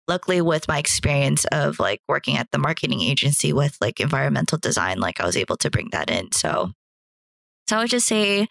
luckily, 0.09 0.41
with 0.41 0.69
my 0.69 0.79
experience 0.79 1.45
of 1.47 1.79
like 1.79 2.01
working 2.09 2.37
at 2.37 2.51
the 2.51 2.59
marketing 2.59 3.01
agency 3.01 3.53
with 3.53 3.77
like 3.81 4.01
environmental 4.01 4.59
design, 4.59 4.99
like 4.99 5.21
I 5.21 5.27
was 5.27 5.37
able 5.37 5.57
to 5.59 5.71
bring 5.71 5.89
that 5.93 6.11
in. 6.11 6.33
So, 6.33 6.73
so 7.69 7.77
I 7.77 7.81
would 7.81 7.91
just 7.91 8.07
say, 8.07 8.49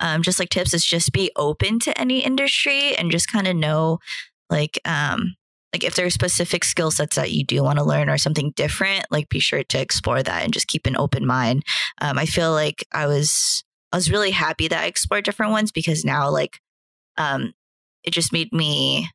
um, 0.00 0.22
just 0.22 0.38
like 0.38 0.50
tips 0.50 0.74
is 0.74 0.84
just 0.84 1.12
be 1.12 1.30
open 1.36 1.78
to 1.80 1.98
any 1.98 2.20
industry 2.20 2.96
and 2.96 3.10
just 3.10 3.32
kind 3.32 3.46
of 3.46 3.56
know 3.56 3.98
like 4.50 4.78
um, 4.84 5.34
like 5.72 5.84
if 5.84 5.94
there 5.94 6.06
are 6.06 6.10
specific 6.10 6.64
skill 6.64 6.90
sets 6.90 7.16
that 7.16 7.30
you 7.30 7.44
do 7.44 7.62
want 7.62 7.78
to 7.78 7.84
learn 7.84 8.08
or 8.08 8.18
something 8.18 8.52
different 8.56 9.04
like 9.10 9.28
be 9.28 9.38
sure 9.38 9.62
to 9.62 9.80
explore 9.80 10.22
that 10.22 10.44
and 10.44 10.52
just 10.52 10.68
keep 10.68 10.86
an 10.86 10.96
open 10.96 11.26
mind 11.26 11.64
um, 12.00 12.18
i 12.18 12.26
feel 12.26 12.52
like 12.52 12.84
i 12.92 13.06
was 13.06 13.64
i 13.92 13.96
was 13.96 14.10
really 14.10 14.30
happy 14.30 14.68
that 14.68 14.82
i 14.82 14.86
explored 14.86 15.24
different 15.24 15.52
ones 15.52 15.70
because 15.70 16.04
now 16.04 16.30
like 16.30 16.60
um, 17.16 17.52
it 18.04 18.12
just 18.12 18.32
made 18.32 18.52
me 18.52 19.08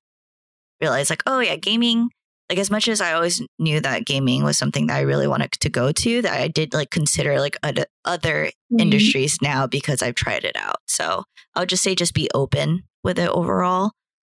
realized 0.83 1.09
like, 1.09 1.23
oh 1.25 1.39
yeah, 1.39 1.55
gaming. 1.55 2.09
Like 2.49 2.59
as 2.59 2.69
much 2.69 2.87
as 2.87 2.99
I 3.01 3.13
always 3.13 3.41
knew 3.57 3.79
that 3.79 4.05
gaming 4.05 4.43
was 4.43 4.57
something 4.57 4.87
that 4.87 4.97
I 4.97 5.01
really 5.01 5.27
wanted 5.27 5.53
to 5.53 5.69
go 5.69 5.91
to, 5.91 6.21
that 6.21 6.39
I 6.41 6.47
did 6.49 6.73
like 6.73 6.91
consider 6.91 7.39
like 7.39 7.57
other, 7.63 8.51
Mm-hmm. 8.73 8.79
industries 8.79 9.37
now 9.41 9.67
because 9.67 10.01
I've 10.01 10.15
tried 10.15 10.43
it 10.45 10.55
out. 10.57 10.77
So 10.87 11.23
I'll 11.53 11.65
just 11.67 11.83
say 11.83 11.93
just 11.93 12.15
be 12.15 12.27
open 12.33 12.83
with 13.03 13.19
it 13.19 13.29
overall. 13.29 13.91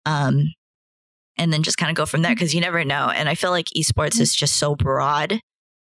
Um, 0.05 0.53
and 1.37 1.53
then 1.53 1.63
just 1.63 1.77
kind 1.77 1.89
of 1.89 1.95
go 1.95 2.05
from 2.05 2.21
there 2.21 2.35
because 2.35 2.53
you 2.53 2.59
never 2.61 2.83
know. 2.83 3.09
And 3.09 3.29
I 3.29 3.35
feel 3.35 3.51
like 3.51 3.67
esports 3.77 4.19
is 4.19 4.35
just 4.35 4.57
so 4.57 4.75
broad 4.75 5.39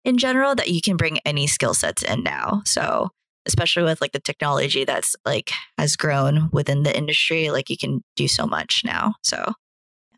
in 0.04 0.18
general 0.18 0.54
that 0.56 0.68
you 0.70 0.80
can 0.80 0.96
bring 0.96 1.18
any 1.24 1.46
skill 1.46 1.74
sets 1.74 2.02
in 2.02 2.24
now. 2.24 2.62
So 2.64 3.10
especially 3.46 3.84
with 3.84 4.00
like 4.00 4.12
the 4.12 4.20
technology 4.20 4.84
that's 4.84 5.14
like 5.24 5.50
has 5.78 5.94
grown 5.96 6.50
within 6.52 6.82
the 6.82 6.96
industry, 6.96 7.50
like 7.50 7.70
you 7.70 7.76
can 7.76 8.02
do 8.16 8.26
so 8.28 8.46
much 8.46 8.82
now. 8.84 9.14
So 9.22 9.52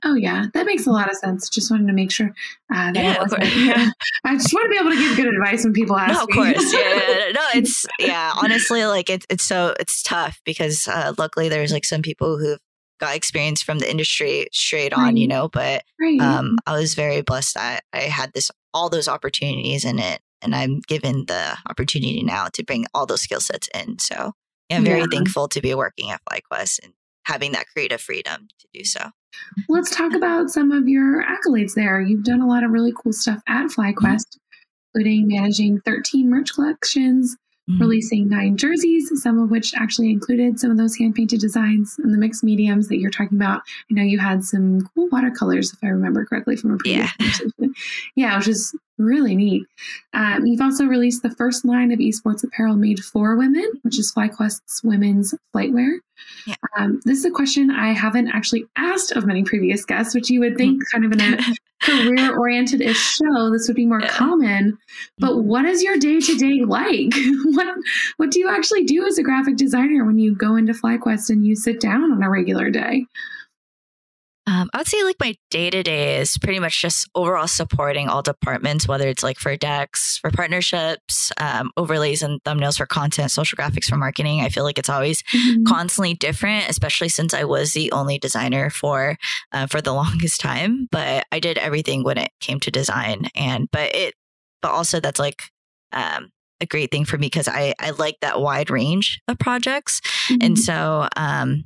Oh 0.05 0.15
yeah, 0.15 0.47
that 0.55 0.67
makes 0.67 0.87
a 0.87 0.91
lot 0.91 1.11
of 1.11 1.17
sense. 1.17 1.49
Just 1.49 1.71
wanted 1.71 1.87
to 1.87 1.93
make 1.93 2.11
sure 2.11 2.35
uh, 2.75 2.93
that 2.93 2.97
Yeah, 2.97 3.17
I 3.21 3.23
of 3.23 3.31
course. 3.31 3.55
Yeah. 3.57 3.91
I 4.25 4.35
just 4.35 4.53
want 4.53 4.65
to 4.65 4.71
be 4.71 4.77
able 4.77 4.91
to 4.91 4.97
give 4.97 5.17
good 5.17 5.33
advice 5.33 5.65
when 5.65 5.73
people 5.73 5.97
ask 5.97 6.15
no, 6.15 6.23
of 6.25 6.29
me. 6.29 6.35
course, 6.35 6.73
yeah, 6.73 7.31
no, 7.33 7.47
it's 7.55 7.87
yeah. 7.99 8.33
Honestly, 8.37 8.85
like 8.85 9.09
it's 9.09 9.27
it's 9.31 9.45
so 9.45 9.75
it's 9.79 10.03
tough 10.03 10.41
because 10.45 10.89
uh, 10.89 11.13
luckily 11.19 11.49
there's 11.49 11.73
like 11.73 11.85
some 11.85 12.03
people 12.03 12.39
who've 12.39 12.59
got 12.99 13.17
experience 13.17 13.63
from 13.63 13.79
the 13.79 13.91
industry 13.91 14.47
straight 14.53 14.93
on, 14.93 15.17
you 15.17 15.29
know. 15.29 15.49
But 15.49 15.85
right. 16.01 16.21
um, 16.21 16.59
I 16.67 16.79
was 16.79 16.95
very 16.95 17.21
blessed 17.21 17.55
that 17.55 17.85
I 17.93 18.03
had 18.03 18.33
this 18.33 18.51
all 18.75 18.89
those 18.89 19.09
opportunities 19.09 19.85
in 19.85 19.99
it, 19.99 20.21
and 20.41 20.55
I'm 20.55 20.81
given 20.81 21.27
the 21.27 21.57
opportunity 21.69 22.23
now 22.23 22.49
to 22.55 22.65
bring 22.65 22.87
all 22.95 23.07
those 23.07 23.23
skill 23.23 23.41
sets 23.41 23.69
in. 23.75 23.99
So 23.99 24.33
I'm 24.71 24.85
very 24.85 25.07
thankful 25.11 25.49
to 25.49 25.61
be 25.61 25.75
working 25.75 26.11
at 26.11 26.23
FlyQuest 26.25 26.85
and 26.85 26.93
having 27.25 27.53
that 27.53 27.67
creative 27.69 28.01
freedom 28.01 28.49
to 28.59 28.67
do 28.73 28.85
so. 28.85 29.11
Let's 29.69 29.95
talk 29.95 30.15
about 30.15 30.51
some 30.51 30.73
of 30.73 30.89
your 30.89 31.25
accolades 31.25 31.75
there. 31.75 32.01
You've 32.01 32.25
done 32.25 32.41
a 32.41 32.49
lot 32.49 32.65
of 32.65 32.71
really 32.71 32.93
cool 32.97 33.13
stuff 33.13 33.41
at 33.49 33.67
FlyQuest, 33.67 34.39
including 34.95 35.29
managing 35.29 35.81
13 35.81 36.29
merch 36.29 36.55
collections, 36.55 37.37
Mhm. 37.71 37.81
releasing 37.81 38.29
nine 38.29 38.57
jerseys, 38.57 39.11
some 39.23 39.39
of 39.39 39.51
which 39.51 39.73
actually 39.77 40.11
included 40.11 40.59
some 40.59 40.71
of 40.73 40.77
those 40.77 40.97
hand 40.97 41.15
painted 41.15 41.41
designs 41.41 41.97
and 42.03 42.13
the 42.13 42.19
mixed 42.19 42.43
mediums 42.43 42.89
that 42.89 42.99
you're 42.99 43.11
talking 43.11 43.39
about. 43.39 43.63
I 43.91 43.95
know 43.95 44.03
you 44.03 44.19
had 44.19 44.45
some 44.45 44.81
cool 44.95 45.09
watercolors, 45.13 45.73
if 45.73 45.79
I 45.83 45.87
remember 45.89 46.25
correctly 46.25 46.57
from 46.57 46.73
a 46.73 46.77
previous 46.79 47.11
Yeah. 47.19 47.69
Yeah, 48.17 48.37
which 48.39 48.49
is 48.49 48.75
really 48.99 49.35
neat. 49.37 49.63
Um, 50.13 50.45
you've 50.45 50.61
also 50.61 50.87
released 50.87 51.23
the 51.23 51.31
first 51.37 51.65
line 51.65 51.93
of 51.93 51.99
esports 52.01 52.45
apparel 52.45 52.77
made 52.77 53.01
for 53.01 53.37
women, 53.37 53.65
which 53.83 53.99
is 53.99 54.13
FlyQuest's 54.13 54.83
women's 54.85 55.33
flightwear. 55.55 55.99
Yeah. 56.47 56.55
Um, 56.77 57.01
this 57.05 57.19
is 57.19 57.25
a 57.25 57.31
question 57.31 57.71
I 57.71 57.93
haven't 57.93 58.29
actually 58.29 58.65
asked 58.77 59.13
of 59.13 59.27
many 59.27 59.43
previous 59.45 59.85
guests, 59.85 60.15
which 60.15 60.31
you 60.31 60.41
would 60.41 60.57
think, 60.57 60.83
kind 60.93 61.05
of 61.05 61.13
in 61.13 61.21
a 61.21 61.37
career 61.83 62.37
oriented 62.39 62.81
ish 62.81 63.17
show, 63.17 63.51
this 63.51 63.69
would 63.69 63.77
be 63.77 63.87
more 63.87 64.01
Yeah. 64.01 64.09
common. 64.09 64.79
But 65.19 65.33
mm-hmm. 65.33 65.49
what 65.49 65.65
is 65.65 65.83
your 65.83 65.99
day 65.99 66.21
to 66.21 66.37
day 66.37 66.65
like? 66.65 67.15
what 67.45 67.67
what 68.17 68.31
do 68.31 68.41
you 68.41 68.49
actually 68.49 68.85
do 68.85 69.07
as 69.07 69.19
a 69.19 69.23
graphic 69.23 69.57
designer 69.57 70.05
when 70.05 70.19
you 70.19 70.35
go 70.35 70.57
into 70.57 70.73
FlyQuest 70.73 71.31
and 71.31 71.45
you 71.45 71.55
sit 71.57 71.81
down 71.81 72.11
on 72.13 72.23
a 72.23 72.31
regular 72.31 72.71
day? 72.71 73.07
Um, 74.53 74.69
I 74.75 74.79
would 74.79 74.87
say 74.87 75.03
like 75.03 75.17
my 75.19 75.35
day 75.51 75.71
to 75.71 75.83
day 75.83 76.21
is 76.21 76.37
pretty 76.37 76.59
much 76.59 76.83
just 76.83 77.09
overall 77.15 77.47
supporting 77.47 78.09
all 78.09 78.21
departments, 78.21 78.87
whether 78.87 79.09
it's 79.09 79.23
like 79.23 79.39
for 79.39 79.57
decks, 79.57 80.19
for 80.19 80.31
partnerships, 80.31 81.33
um, 81.39 81.71
overlays 81.79 82.23
and 82.23 82.43
thumbnails 82.45 82.77
for 82.77 82.85
content, 82.85 83.31
social 83.31 83.57
graphics 83.57 83.87
for 83.87 83.97
marketing. 83.97 84.41
I 84.41 84.51
feel 84.51 84.65
like 84.65 84.79
it's 84.79 84.91
always 84.91 85.23
constantly 85.67 86.15
different, 86.15 86.69
especially 86.69 87.09
since 87.09 87.33
I 87.33 87.45
was 87.45 87.73
the 87.73 87.93
only 87.93 88.19
designer 88.19 88.69
for 88.69 89.17
uh, 89.53 89.67
for 89.69 89.81
the 89.81 89.93
longest 89.95 90.41
time. 90.41 90.87
But 90.91 91.25
I 91.33 91.41
did 91.41 91.57
everything 91.57 92.05
when 92.05 92.19
it 92.19 92.31
came 92.41 92.61
to 92.61 92.71
design, 92.71 93.29
and 93.35 93.69
but 93.73 93.95
it, 93.95 94.15
but 94.61 94.73
also 94.73 95.01
that's 95.01 95.21
like 95.21 95.45
um, 95.93 96.31
a 96.61 96.67
great 96.67 96.91
thing 96.91 97.07
for 97.07 97.17
me 97.17 97.29
because 97.29 97.49
I 97.49 97.75
I 97.79 97.91
like 97.91 98.17
that 98.21 98.41
wide 98.41 98.69
range 98.69 99.23
of 99.29 99.39
projects. 99.39 100.03
And 100.43 100.59
so, 100.59 101.09
um, 101.17 101.65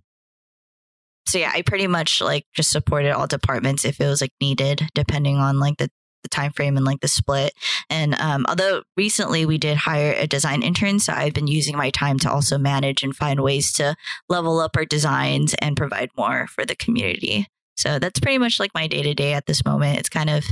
so 1.27 1.39
yeah, 1.39 1.53
I 1.55 1.63
pretty 1.63 1.87
much 1.87 2.21
like 2.21 2.45
just 2.55 2.71
supported 2.71 3.13
all 3.13 3.27
departments 3.27 3.85
if 3.85 4.01
it 4.01 4.07
was 4.07 4.21
like 4.21 4.33
needed, 4.41 4.89
depending 4.95 5.39
on 5.39 5.59
like 5.59 5.79
the 5.79 5.91
the 6.23 6.29
time 6.29 6.53
frame 6.53 6.77
and 6.77 6.85
like 6.85 7.01
the 7.01 7.09
split. 7.09 7.53
And 7.89 8.15
um, 8.21 8.47
although 8.49 8.83
recently 8.97 9.47
we 9.47 9.59
did 9.59 9.77
hire 9.77 10.13
a 10.17 10.27
design 10.27 10.63
intern, 10.63 10.99
so 10.99 11.13
I've 11.13 11.35
been 11.35 11.47
using 11.47 11.77
my 11.77 11.91
time 11.91 12.19
to 12.21 12.31
also 12.31 12.59
manage 12.59 13.03
and 13.03 13.15
find 13.15 13.41
ways 13.41 13.73
to 13.75 13.95
level 14.29 14.59
up 14.59 14.77
our 14.77 14.85
designs 14.85 15.55
and 15.61 15.77
provide 15.77 16.11
more 16.17 16.49
for 16.49 16.65
the 16.65 16.75
community. 16.75 17.47
So 17.77 17.99
that's 17.99 18.19
pretty 18.19 18.39
much 18.39 18.59
like 18.59 18.75
my 18.75 18.87
day 18.89 19.03
to 19.03 19.15
day 19.15 19.35
at 19.35 19.47
this 19.47 19.65
moment. 19.65 19.99
It's 19.99 20.09
kind 20.09 20.31
of 20.31 20.45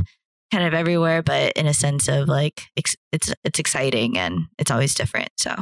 kind 0.53 0.65
of 0.65 0.75
everywhere, 0.75 1.23
but 1.23 1.53
in 1.55 1.67
a 1.67 1.75
sense 1.75 2.07
of 2.07 2.29
like 2.29 2.63
ex- 2.77 2.97
it's 3.13 3.35
it's 3.43 3.59
exciting 3.59 4.17
and 4.17 4.47
it's 4.59 4.71
always 4.71 4.95
different. 4.95 5.31
So 5.37 5.55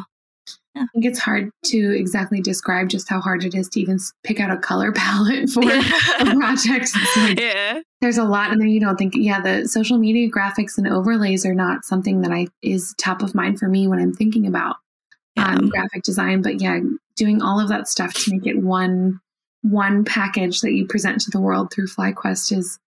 I 0.83 0.87
think 0.93 1.05
it's 1.07 1.19
hard 1.19 1.51
to 1.67 1.97
exactly 1.97 2.41
describe 2.41 2.89
just 2.89 3.09
how 3.09 3.21
hard 3.21 3.45
it 3.45 3.55
is 3.55 3.69
to 3.71 3.81
even 3.81 3.99
pick 4.25 4.41
out 4.41 4.51
a 4.51 4.57
color 4.57 4.93
palette 4.97 5.51
for 5.51 5.63
a 5.63 6.35
project. 6.35 6.91
Like, 7.17 7.41
yeah. 7.41 7.81
there's 8.01 8.19
a 8.19 8.25
lot, 8.25 8.51
and 8.51 8.61
then 8.61 8.69
you 8.69 8.81
don't 8.81 8.97
think, 8.97 9.15
yeah, 9.17 9.41
the 9.41 9.69
social 9.69 9.99
media 9.99 10.31
graphics 10.31 10.79
and 10.79 10.87
overlays 10.89 11.47
are 11.47 11.55
not 11.55 11.85
something 11.85 12.21
that 12.23 12.33
I 12.33 12.49
is 12.63 12.95
top 12.99 13.23
of 13.23 13.35
mind 13.35 13.59
for 13.59 13.69
me 13.69 13.87
when 13.87 13.99
I'm 13.99 14.13
thinking 14.13 14.47
about 14.47 14.77
Yeah. 15.37 15.55
um, 15.55 15.69
graphic 15.69 16.03
design. 16.03 16.43
But 16.43 16.61
yeah, 16.61 16.81
doing 17.17 17.43
all 17.43 17.61
of 17.61 17.69
that 17.69 17.89
stuff 17.89 18.13
to 18.15 18.33
make 18.33 18.47
it 18.47 18.59
one 18.63 19.21
one 19.63 20.05
package 20.05 20.61
that 20.63 20.73
you 20.73 20.87
present 20.87 21.21
to 21.21 21.31
the 21.31 21.41
world 21.41 21.73
through 21.73 21.87
FlyQuest 21.87 22.57
is, 22.59 22.81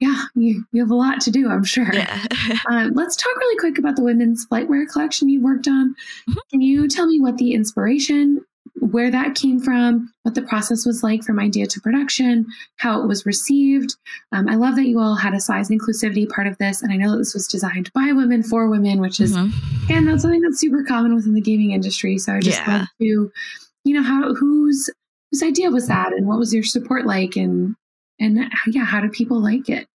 yeah, 0.00 0.24
you 0.34 0.64
you 0.72 0.82
have 0.82 0.90
a 0.90 0.94
lot 0.94 1.20
to 1.22 1.30
do, 1.30 1.48
I'm 1.48 1.64
sure. 1.64 1.92
Yeah. 1.92 2.24
Uh, 2.70 2.88
let's 2.92 3.16
talk 3.16 3.34
really 3.36 3.58
quick 3.58 3.78
about 3.78 3.96
the 3.96 4.02
women's 4.02 4.46
flightwear 4.46 4.86
collection 4.90 5.28
you 5.28 5.40
worked 5.42 5.68
on. 5.68 5.94
Mhm. 6.28 6.36
Can 6.50 6.60
you 6.60 6.88
tell 6.88 7.06
me 7.06 7.20
what 7.20 7.36
the 7.38 7.52
inspiration, 7.54 8.40
where 8.80 9.10
that 9.10 9.34
came 9.34 9.60
from, 9.60 10.12
what 10.22 10.34
the 10.34 10.42
process 10.42 10.84
was 10.86 11.02
like 11.02 11.22
from 11.22 11.38
idea 11.38 11.66
to 11.66 11.80
production, 11.80 12.46
how 12.76 13.00
it 13.02 13.06
was 13.06 13.24
received? 13.26 13.96
Um, 14.32 14.48
I 14.48 14.54
love 14.56 14.76
that 14.76 14.86
you 14.86 14.98
all 14.98 15.14
had 15.14 15.34
a 15.34 15.40
size 15.40 15.68
inclusivity 15.70 16.28
part 16.28 16.46
of 16.46 16.58
this, 16.58 16.82
and 16.82 16.92
I 16.92 16.96
know 16.96 17.12
that 17.12 17.18
this 17.18 17.34
was 17.34 17.46
designed 17.48 17.92
by 17.92 18.12
women 18.12 18.42
for 18.42 18.68
women, 18.68 19.00
which 19.00 19.20
is 19.20 19.34
Mhm. 19.36 19.52
again 19.84 20.04
that's 20.06 20.22
something 20.22 20.40
that's 20.42 20.58
super 20.60 20.84
common 20.84 21.14
within 21.14 21.34
the 21.34 21.40
gaming 21.40 21.70
industry. 21.72 22.18
So 22.18 22.34
I 22.34 22.40
just 22.40 22.60
Yeah. 22.66 22.78
love 22.78 22.88
to, 23.00 23.30
you 23.84 23.94
know, 23.94 24.02
how 24.02 24.34
whose 24.34 24.90
whose 25.30 25.42
idea 25.42 25.70
was 25.70 25.86
that, 25.88 26.12
and 26.12 26.26
what 26.26 26.38
was 26.38 26.52
your 26.54 26.62
support 26.64 27.04
like, 27.06 27.36
and 27.36 27.74
and 28.20 28.38
yeah, 28.66 28.84
how 28.84 29.00
do 29.00 29.08
people 29.08 29.40
like 29.40 29.68
it? 29.68 29.88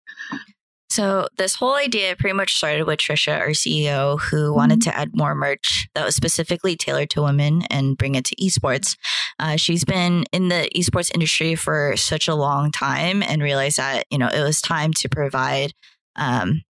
So 0.92 1.26
this 1.38 1.54
whole 1.54 1.74
idea 1.74 2.14
pretty 2.16 2.36
much 2.36 2.54
started 2.54 2.84
with 2.84 2.98
Trisha, 2.98 3.38
our 3.38 3.48
CEO, 3.48 4.20
who 4.20 4.52
wanted 4.52 4.82
to 4.82 4.94
add 4.94 5.16
more 5.16 5.34
merch 5.34 5.88
that 5.94 6.04
was 6.04 6.14
specifically 6.14 6.76
tailored 6.76 7.08
to 7.10 7.22
women 7.22 7.62
and 7.70 7.96
bring 7.96 8.14
it 8.14 8.26
to 8.26 8.36
esports. 8.36 8.98
Uh, 9.38 9.56
she's 9.56 9.84
been 9.84 10.24
in 10.32 10.48
the 10.48 10.68
esports 10.76 11.10
industry 11.14 11.54
for 11.54 11.96
such 11.96 12.28
a 12.28 12.34
long 12.34 12.70
time 12.70 13.22
and 13.22 13.42
realized 13.42 13.78
that 13.78 14.04
you 14.10 14.18
know 14.18 14.28
it 14.28 14.42
was 14.42 14.60
time 14.60 14.92
to 14.92 15.08
provide 15.08 15.72
um, 16.16 16.60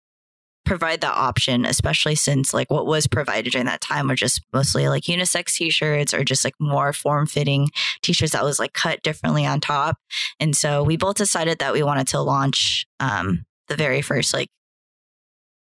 provide 0.65 1.01
that 1.01 1.15
option, 1.15 1.65
especially 1.65 2.15
since 2.15 2.55
like 2.55 2.71
what 2.71 2.87
was 2.87 3.07
provided 3.07 3.51
during 3.51 3.67
that 3.67 3.81
time 3.81 4.09
were 4.09 4.15
just 4.15 4.43
mostly 4.53 4.89
like 4.89 5.05
unisex 5.05 5.55
t-shirts 5.55 6.15
or 6.15 6.25
just 6.25 6.45
like 6.45 6.55
more 6.61 6.93
form-fitting 6.93 7.69
t-shirts 8.03 8.33
that 8.33 8.45
was 8.45 8.59
like 8.59 8.73
cut 8.73 9.03
differently 9.03 9.45
on 9.45 9.61
top. 9.61 9.97
And 10.39 10.57
so 10.57 10.83
we 10.83 10.97
both 10.97 11.17
decided 11.17 11.59
that 11.59 11.73
we 11.73 11.83
wanted 11.83 12.09
to 12.09 12.21
launch 12.21 12.87
um, 13.01 13.45
the 13.69 13.77
very 13.77 14.03
first 14.03 14.33
like 14.33 14.49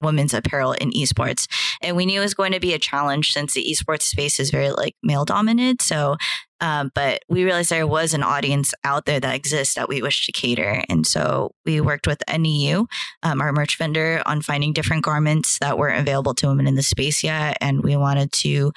women's 0.05 0.35
apparel 0.35 0.73
in 0.73 0.91
esports. 0.91 1.47
And 1.83 1.97
we 1.97 2.07
knew 2.07 2.21
it 2.21 2.25
was 2.25 2.35
going 2.35 2.53
to 2.53 2.61
be 2.61 2.75
a 2.75 2.79
challenge 2.79 3.33
since 3.33 3.55
the 3.55 3.65
esports 3.65 4.03
space 4.03 4.39
is 4.39 4.51
very 4.51 4.71
like 4.71 4.95
male 5.03 5.25
dominant. 5.25 5.83
So, 5.83 6.17
um, 6.61 6.91
but 6.95 7.23
we 7.29 7.45
realized 7.45 7.71
there 7.71 7.87
was 7.87 8.15
an 8.15 8.23
audience 8.23 8.73
out 8.85 9.05
there 9.07 9.21
that 9.21 9.35
exists 9.35 9.75
that 9.75 9.89
we 9.89 10.01
wish 10.03 10.27
to 10.27 10.33
cater. 10.33 10.83
And 10.89 11.07
so 11.07 11.53
we 11.67 11.81
worked 11.81 12.07
with 12.07 12.23
NEU, 12.29 12.87
um, 13.23 13.41
our 13.41 13.53
merch 13.53 13.77
vendor, 13.77 14.23
on 14.25 14.41
finding 14.41 14.73
different 14.73 15.05
garments 15.05 15.59
that 15.59 15.77
weren't 15.77 16.01
available 16.01 16.35
to 16.35 16.47
women 16.47 16.67
in 16.67 16.75
the 16.75 16.83
space 16.83 17.23
yet. 17.23 17.59
And 17.61 17.83
we 17.83 17.97
wanted 17.97 18.33
to 18.33 18.73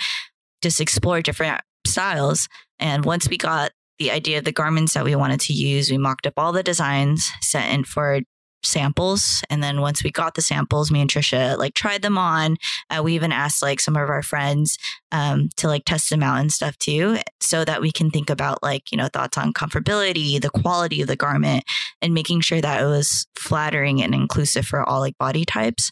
just 0.62 0.82
explore 0.82 1.22
different 1.22 1.62
styles. 1.86 2.50
And 2.80 3.06
once 3.06 3.30
we 3.30 3.38
got 3.38 3.72
the 4.00 4.12
idea 4.12 4.38
of 4.38 4.44
the 4.44 4.52
garments 4.52 4.94
that 4.94 5.04
we 5.04 5.16
wanted 5.16 5.40
to 5.42 5.54
use, 5.54 5.90
we 5.90 5.98
mocked 5.98 6.28
up 6.28 6.34
all 6.38 6.52
the 6.52 6.64
designs, 6.64 7.32
sent 7.42 7.74
in 7.74 7.84
for 7.84 8.22
samples. 8.64 9.44
And 9.50 9.64
then 9.64 9.82
once 9.82 10.04
we 10.04 10.12
got 10.12 10.36
the 10.36 10.42
samples 10.42 10.92
me 10.92 11.02
and 11.02 11.10
trisha 11.10 11.58
like 11.58 11.74
tried 11.74 12.02
them 12.02 12.18
on. 12.18 12.58
Uh, 12.90 13.02
we 13.04 13.14
even 13.14 13.32
asked 13.32 13.62
like 13.62 13.80
some 13.80 13.96
of 13.96 14.10
our 14.10 14.24
friends 14.24 14.78
um, 15.12 15.50
to 15.58 15.68
like 15.68 15.86
test 15.86 16.10
them 16.10 16.24
out 16.24 16.40
and 16.40 16.52
stuff 16.52 16.78
too 16.78 17.18
so 17.40 17.64
that 17.64 17.82
we 17.82 17.92
can 17.92 18.10
think 18.10 18.30
about 18.30 18.62
like 18.62 18.92
you 18.92 18.98
know 18.98 19.08
thoughts 19.08 19.38
on 19.38 19.54
comfortability 19.54 20.42
the 20.42 20.50
quality 20.50 21.02
of 21.02 21.08
the 21.08 21.16
garment 21.16 21.64
and 22.02 22.14
making 22.14 22.42
sure 22.42 22.62
that 22.62 22.82
it 22.82 22.86
was 22.86 23.28
flattering 23.38 24.02
and 24.02 24.14
inclusive 24.14 24.66
for 24.66 24.88
all 24.88 25.00
like 25.00 25.18
body 25.18 25.46
types. 25.46 25.90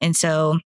And 0.00 0.14
so 0.14 0.58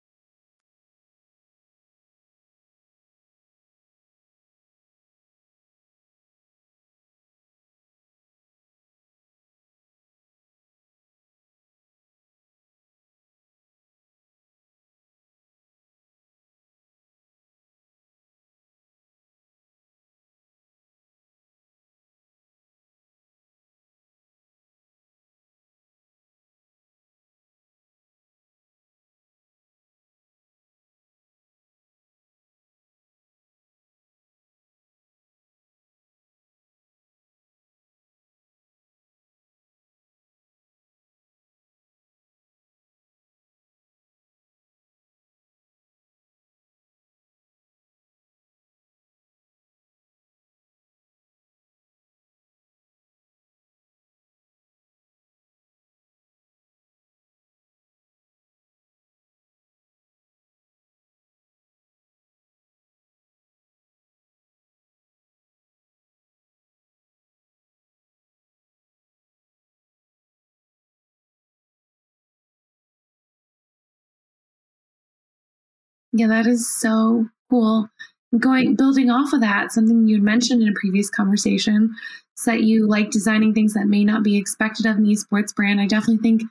Yeah, 76.13 76.27
that 76.27 76.47
is 76.47 76.69
so 76.79 77.27
cool. 77.49 77.89
Going 78.37 78.75
building 78.75 79.09
off 79.09 79.33
of 79.33 79.41
that, 79.41 79.71
something 79.71 80.07
you'd 80.07 80.23
mentioned 80.23 80.61
in 80.61 80.69
a 80.69 80.79
previous 80.79 81.09
conversation, 81.09 81.93
is 82.37 82.45
that 82.45 82.63
you 82.63 82.87
like 82.87 83.11
designing 83.11 83.53
things 83.53 83.73
that 83.73 83.87
may 83.87 84.03
not 84.03 84.23
be 84.23 84.37
expected 84.37 84.85
of 84.85 84.97
an 84.97 85.05
esports 85.05 85.53
brand. 85.53 85.81
I 85.81 85.87
definitely 85.87 86.17
think 86.17 86.43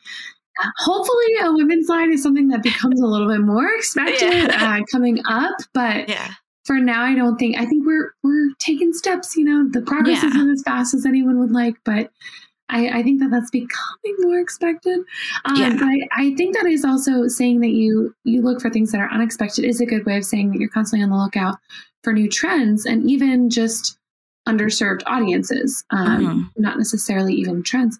uh, 0.63 0.69
hopefully 0.79 1.37
a 1.43 1.53
women's 1.53 1.89
line 1.89 2.13
is 2.13 2.23
something 2.23 2.49
that 2.49 2.63
becomes 2.63 3.01
a 3.01 3.07
little 3.07 3.29
bit 3.29 3.41
more 3.41 3.67
expected 3.77 4.33
yeah. 4.33 4.79
uh, 4.79 4.85
coming 4.91 5.21
up 5.27 5.57
but 5.73 6.09
yeah 6.09 6.33
for 6.65 6.77
now 6.77 7.03
i 7.03 7.15
don't 7.15 7.37
think 7.37 7.57
i 7.57 7.65
think 7.65 7.87
we're 7.87 8.13
we're 8.23 8.51
taking 8.59 8.93
steps 8.93 9.37
you 9.37 9.45
know 9.45 9.69
the 9.71 9.81
progress 9.81 10.23
yeah. 10.23 10.29
isn't 10.29 10.51
as 10.51 10.63
fast 10.63 10.93
as 10.93 11.07
anyone 11.07 11.39
would 11.39 11.53
like 11.53 11.77
but 11.85 12.11
I, 12.71 12.99
I, 12.99 13.03
think 13.03 13.21
that 13.21 13.31
that's 13.31 13.51
becoming 13.51 14.17
more 14.21 14.39
expected. 14.39 15.01
Um, 15.45 15.57
yeah. 15.57 15.71
But 15.73 15.85
I, 15.85 16.09
I, 16.17 16.35
think 16.37 16.57
that 16.57 16.67
is 16.67 16.85
also 16.85 17.29
saying 17.29 17.61
that 17.61 17.71
you 17.71 18.15
you 18.25 18.43
look 18.43 18.61
for 18.61 18.71
things 18.71 18.93
that 18.93 19.01
are 19.01 19.11
unexpected 19.11 19.65
is 19.65 19.81
a 19.81 19.87
good 19.87 20.07
way 20.07 20.17
of 20.17 20.25
saying 20.25 20.51
that 20.51 20.59
you're 20.59 20.71
constantly 20.71 21.05
on 21.05 21.11
the 21.11 21.17
lookout 21.17 21.57
for 22.03 22.13
new 22.13 22.29
trends 22.29 22.87
and 22.87 23.11
even 23.11 23.51
just 23.51 23.99
underserved 24.49 25.03
audiences, 25.07 25.85
um, 25.91 26.27
mm-hmm. 26.27 26.63
not 26.63 26.79
necessarily 26.79 27.35
even 27.35 27.63
trends, 27.63 27.99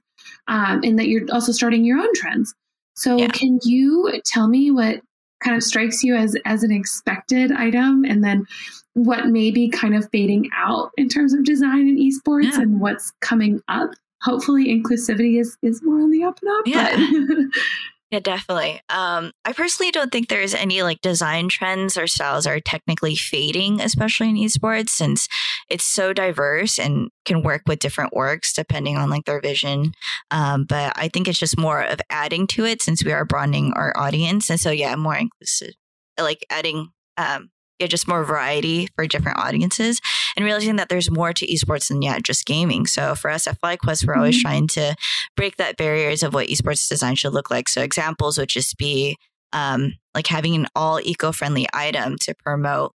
um, 0.49 0.81
and 0.83 0.99
that 0.99 1.09
you're 1.09 1.27
also 1.33 1.53
starting 1.53 1.85
your 1.85 1.99
own 1.99 2.13
trends. 2.15 2.55
So, 2.95 3.19
yeah. 3.19 3.29
can 3.29 3.59
you 3.63 4.21
tell 4.25 4.49
me 4.49 4.71
what 4.71 5.01
kind 5.43 5.57
of 5.57 5.63
strikes 5.63 6.03
you 6.03 6.15
as 6.15 6.37
as 6.45 6.63
an 6.63 6.71
expected 6.71 7.53
item, 7.53 8.05
and 8.05 8.23
then 8.23 8.47
what 8.95 9.29
may 9.29 9.51
be 9.51 9.69
kind 9.69 9.95
of 9.95 10.09
fading 10.11 10.49
out 10.55 10.91
in 10.97 11.09
terms 11.09 11.33
of 11.33 11.45
design 11.45 11.89
and 11.89 11.99
esports, 11.99 12.53
yeah. 12.53 12.61
and 12.61 12.81
what's 12.81 13.13
coming 13.21 13.61
up? 13.69 13.91
Hopefully, 14.23 14.67
inclusivity 14.67 15.41
is 15.41 15.57
is 15.63 15.83
more 15.83 16.01
on 16.01 16.11
the 16.11 16.25
up 16.25 16.39
and 16.43 16.51
up. 16.51 16.67
Yeah. 16.67 17.47
Yeah, 18.11 18.19
definitely. 18.19 18.81
Um, 18.89 19.31
I 19.45 19.53
personally 19.53 19.93
don't 19.93 20.11
think 20.11 20.29
there's 20.29 20.53
any 20.53 20.83
like 20.83 21.01
design 21.01 21.49
trends 21.49 21.97
or 21.97 22.09
styles 22.09 22.45
are 22.45 22.59
technically 22.59 23.15
fading, 23.15 23.81
especially 23.81 24.31
in 24.31 24.35
esports, 24.35 24.89
since 24.89 25.29
it's 25.69 25.85
so 25.85 26.13
diverse 26.13 26.81
and 26.81 27.11
can 27.25 27.43
work 27.43 27.63
with 27.69 27.79
different 27.79 28.13
works 28.13 28.53
depending 28.53 28.97
on 28.97 29.11
like 29.11 29.27
their 29.27 29.41
vision. 29.41 29.93
Um, 30.33 30.65
but 30.65 30.93
I 30.97 31.07
think 31.07 31.29
it's 31.29 31.39
just 31.39 31.57
more 31.57 31.83
of 31.83 32.01
adding 32.11 32.49
to 32.49 32.65
it 32.65 32.83
since 32.83 33.05
we 33.05 33.13
are 33.13 33.25
broadening 33.25 33.73
our 33.75 33.97
audience, 33.97 34.51
and 34.51 34.59
so 34.59 34.73
yeah, 34.73 34.97
more 34.97 35.17
inclusive, 35.17 35.75
like 36.19 36.45
adding 36.51 36.89
um, 37.17 37.51
yeah, 37.81 37.87
just 37.87 38.07
more 38.07 38.25
variety 38.25 38.89
for 38.95 39.07
different 39.07 39.39
audiences 39.39 40.01
and 40.37 40.45
realizing 40.45 40.77
that 40.77 40.91
there's 40.91 41.11
more 41.11 41.33
to 41.33 41.47
esports 41.47 41.89
than 41.89 42.03
yeah, 42.03 42.19
just 42.19 42.45
gaming. 42.45 42.87
So 42.87 43.15
for 43.15 43.31
us 43.31 43.47
at 43.47 43.61
FlyQuest, 43.61 44.07
we're 44.07 44.13
mm-hmm. 44.13 44.21
always 44.21 44.43
trying 44.43 44.69
to 44.69 44.95
break 45.35 45.57
that 45.57 45.79
barriers 45.79 46.23
of 46.23 46.35
what 46.35 46.49
esports 46.49 46.89
design 46.89 47.15
should 47.15 47.33
look 47.33 47.51
like. 47.51 47.69
So 47.69 47.81
examples 47.83 48.37
would 48.37 48.51
just 48.51 48.77
be 48.77 49.17
um, 49.55 49.95
like 50.15 50.27
having 50.27 50.55
an 50.55 50.67
all 50.77 51.01
eco-friendly 51.01 51.67
item 51.73 52.17
to 52.21 52.35
promote, 52.35 52.93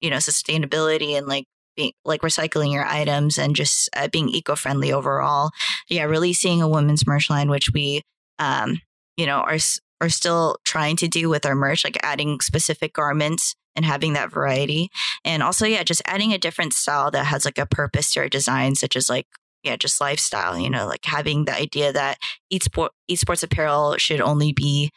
you 0.00 0.10
know, 0.10 0.16
sustainability 0.16 1.16
and 1.16 1.28
like 1.28 1.44
being 1.76 1.92
like 2.04 2.22
recycling 2.22 2.72
your 2.72 2.84
items 2.84 3.38
and 3.38 3.54
just 3.54 3.88
uh, 3.96 4.08
being 4.08 4.28
eco-friendly 4.28 4.92
overall. 4.92 5.50
Yeah, 5.88 6.04
releasing 6.04 6.60
a 6.60 6.68
women's 6.68 7.06
merch 7.06 7.30
line, 7.30 7.48
which 7.48 7.70
we, 7.72 8.02
um, 8.40 8.80
you 9.16 9.24
know, 9.24 9.38
are 9.38 9.58
are 10.00 10.08
still 10.08 10.58
trying 10.64 10.96
to 10.96 11.08
do 11.08 11.28
with 11.28 11.46
our 11.46 11.54
merch, 11.54 11.84
like 11.84 11.96
adding 12.02 12.40
specific 12.40 12.92
garments 12.92 13.54
and 13.76 13.84
having 13.84 14.14
that 14.14 14.32
variety. 14.32 14.90
And 15.24 15.42
also, 15.42 15.66
yeah, 15.66 15.84
just 15.84 16.02
adding 16.06 16.32
a 16.32 16.38
different 16.38 16.72
style 16.72 17.10
that 17.12 17.26
has 17.26 17.44
like 17.44 17.58
a 17.58 17.66
purpose 17.66 18.12
to 18.14 18.20
our 18.20 18.28
design, 18.28 18.74
such 18.74 18.96
as 18.96 19.08
like, 19.08 19.26
yeah, 19.62 19.76
just 19.76 20.00
lifestyle, 20.00 20.58
you 20.58 20.70
know, 20.70 20.86
like 20.86 21.04
having 21.04 21.44
the 21.44 21.54
idea 21.54 21.92
that 21.92 22.18
esport, 22.52 22.90
esports 23.10 23.42
apparel 23.42 23.96
should 23.98 24.20
only 24.20 24.52
be, 24.52 24.90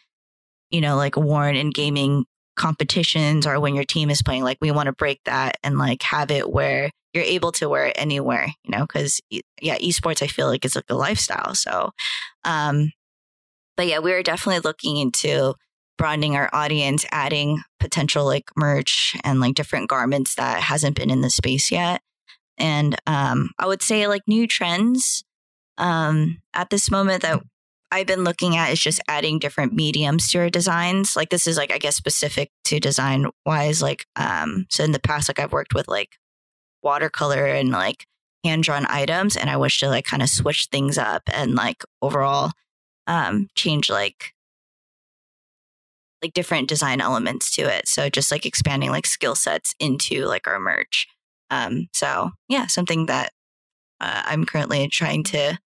you 0.70 0.82
know, 0.82 0.96
like 0.96 1.18
worn 1.18 1.56
in 1.56 1.72
gaming 1.72 2.26
competitions 2.56 3.46
or 3.46 3.60
when 3.60 3.76
your 3.76 3.84
team 3.84 4.10
is 4.10 4.22
playing. 4.22 4.44
Like, 4.44 4.58
we 4.62 4.72
want 4.72 4.88
to 4.88 4.94
break 4.94 5.22
that 5.26 5.58
and 5.64 5.78
like 5.78 6.02
have 6.04 6.32
it 6.32 6.50
where 6.50 6.92
you're 7.14 7.24
able 7.24 7.52
to 7.54 7.68
wear 7.68 7.88
it 7.88 7.96
anywhere, 7.98 8.48
you 8.64 8.78
know, 8.78 8.86
because 8.86 9.20
yeah, 9.62 9.78
esports, 9.80 10.22
I 10.22 10.28
feel 10.28 10.48
like 10.48 10.64
is 10.64 10.76
like 10.76 10.86
a 10.90 10.96
lifestyle. 10.96 11.56
So, 11.56 11.90
um, 12.46 12.92
but 13.76 13.88
yeah, 13.88 14.00
we 14.00 14.14
are 14.14 14.22
definitely 14.22 14.60
looking 14.60 14.98
into 14.98 15.56
broadening 16.00 16.36
our 16.36 16.50
audience, 16.54 17.06
adding 17.12 17.62
potential 17.80 18.26
like 18.26 18.50
merch 18.56 19.16
and 19.24 19.40
like 19.40 19.54
different 19.54 19.90
garments 19.90 20.34
that 20.36 20.62
hasn't 20.62 20.96
been 20.96 21.12
in 21.12 21.22
the 21.22 21.30
space 21.30 21.72
yet. 21.72 22.02
And 22.58 22.96
um, 23.06 23.52
I 23.60 23.68
would 23.68 23.84
say 23.84 24.08
like 24.08 24.24
new 24.26 24.48
trends 24.48 25.24
um, 25.78 26.40
at 26.54 26.70
this 26.70 26.90
moment 26.90 27.22
that 27.22 27.44
I've 27.92 28.08
been 28.08 28.24
looking 28.24 28.56
at 28.56 28.72
is 28.72 28.80
just 28.80 29.02
adding 29.08 29.40
different 29.40 29.74
mediums 29.74 30.32
to 30.32 30.40
our 30.40 30.50
designs. 30.50 31.16
Like 31.16 31.30
this 31.30 31.48
is 31.48 31.58
like 31.58 31.72
I 31.72 31.78
guess 31.78 31.96
specific 31.96 32.50
to 32.66 32.80
design 32.80 33.28
wise. 33.46 33.82
Like 33.82 34.06
um, 34.16 34.68
so 34.70 34.84
in 34.84 34.94
the 34.94 35.00
past, 35.00 35.30
like 35.30 35.40
I've 35.40 35.52
worked 35.52 35.76
with 35.76 35.88
like 35.88 36.18
watercolor 36.82 37.46
and 37.46 37.72
like 37.72 38.06
hand 38.46 38.64
drawn 38.64 38.86
items, 38.90 39.36
and 39.36 39.50
I 39.50 39.58
wish 39.58 39.80
to 39.82 39.90
like 39.90 40.06
kind 40.06 40.24
of 40.24 40.30
switch 40.30 40.68
things 40.72 40.98
up 40.98 41.24
and 41.34 41.56
like 41.56 41.84
overall 42.02 42.52
um, 43.06 43.50
change 43.56 43.90
like 43.90 44.34
like 46.22 46.34
different 46.34 46.68
design 46.68 47.02
elements 47.02 47.56
to 47.56 47.62
it. 47.62 47.88
So 47.88 48.10
just 48.10 48.32
like 48.32 48.46
expanding 48.46 48.90
like 48.90 49.08
skill 49.08 49.36
sets 49.36 49.76
into 49.80 50.26
like 50.26 50.48
our 50.48 50.60
merch. 50.60 51.08
Um, 51.50 51.88
so 51.94 52.32
yeah, 52.48 52.68
something 52.68 53.08
that 53.08 53.32
uh, 54.00 54.24
I'm 54.26 54.46
currently 54.46 54.88
trying 54.88 55.24
to 55.26 55.58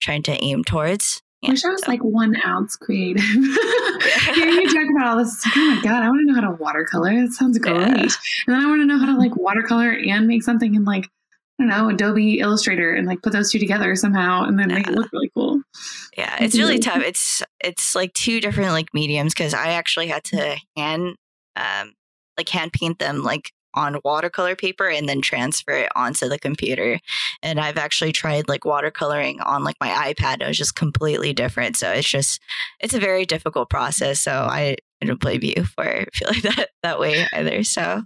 trying 0.00 0.22
to 0.24 0.42
aim 0.42 0.64
towards. 0.64 1.22
Yeah, 1.42 1.50
I 1.50 1.52
wish 1.52 1.64
I 1.64 1.68
was 1.70 1.84
so. 1.84 1.90
like 1.90 2.02
one 2.02 2.36
ounce 2.44 2.76
creative. 2.76 3.22
Hearing 4.34 4.54
you 4.54 4.68
talk 4.68 4.88
about 4.94 5.06
all 5.08 5.16
this, 5.18 5.44
like, 5.44 5.56
oh 5.56 5.74
my 5.74 5.82
god, 5.82 6.02
I 6.02 6.08
want 6.08 6.20
to 6.20 6.32
know 6.32 6.40
how 6.40 6.48
to 6.48 6.56
watercolor. 6.56 7.10
It 7.10 7.32
sounds 7.32 7.58
great. 7.58 7.76
Yeah. 7.76 7.86
And 7.86 8.10
then 8.46 8.60
I 8.60 8.66
want 8.66 8.80
to 8.82 8.86
know 8.86 8.98
how 8.98 9.06
to 9.06 9.18
like 9.18 9.36
watercolor 9.36 9.90
and 9.90 10.26
make 10.26 10.42
something 10.42 10.74
in 10.74 10.84
like 10.84 11.06
I 11.58 11.64
don't 11.64 11.68
know, 11.68 11.90
Adobe 11.90 12.38
Illustrator 12.38 12.92
and 12.94 13.06
like 13.06 13.22
put 13.22 13.32
those 13.32 13.50
two 13.50 13.58
together 13.58 13.94
somehow 13.94 14.44
and 14.44 14.58
then 14.58 14.70
yeah. 14.70 14.76
make 14.76 14.88
it 14.88 14.94
look 14.94 15.12
really 15.12 15.30
cool. 15.34 15.41
Yeah, 16.16 16.36
it's 16.40 16.58
really 16.58 16.78
tough. 16.78 17.02
It's 17.02 17.42
it's 17.60 17.94
like 17.94 18.12
two 18.12 18.40
different 18.40 18.72
like 18.72 18.88
mediums 18.92 19.34
because 19.34 19.54
I 19.54 19.68
actually 19.68 20.08
had 20.08 20.24
to 20.24 20.56
hand 20.76 21.16
um 21.56 21.92
like 22.36 22.48
hand 22.48 22.72
paint 22.72 22.98
them 22.98 23.22
like 23.22 23.52
on 23.74 23.98
watercolor 24.04 24.54
paper 24.54 24.88
and 24.88 25.08
then 25.08 25.20
transfer 25.20 25.72
it 25.72 25.92
onto 25.96 26.28
the 26.28 26.38
computer. 26.38 27.00
And 27.42 27.58
I've 27.58 27.78
actually 27.78 28.12
tried 28.12 28.48
like 28.48 28.62
watercoloring 28.62 29.36
on 29.44 29.64
like 29.64 29.76
my 29.80 30.12
iPad. 30.12 30.42
It 30.42 30.46
was 30.46 30.58
just 30.58 30.74
completely 30.74 31.32
different. 31.32 31.76
So 31.76 31.90
it's 31.90 32.08
just 32.08 32.40
it's 32.80 32.94
a 32.94 33.00
very 33.00 33.24
difficult 33.24 33.70
process. 33.70 34.20
So 34.20 34.32
I, 34.32 34.76
I 35.00 35.06
don't 35.06 35.20
blame 35.20 35.42
you 35.42 35.64
for 35.64 36.04
feeling 36.14 36.40
that 36.42 36.70
that 36.82 37.00
way 37.00 37.26
either. 37.32 37.62
So 37.64 38.02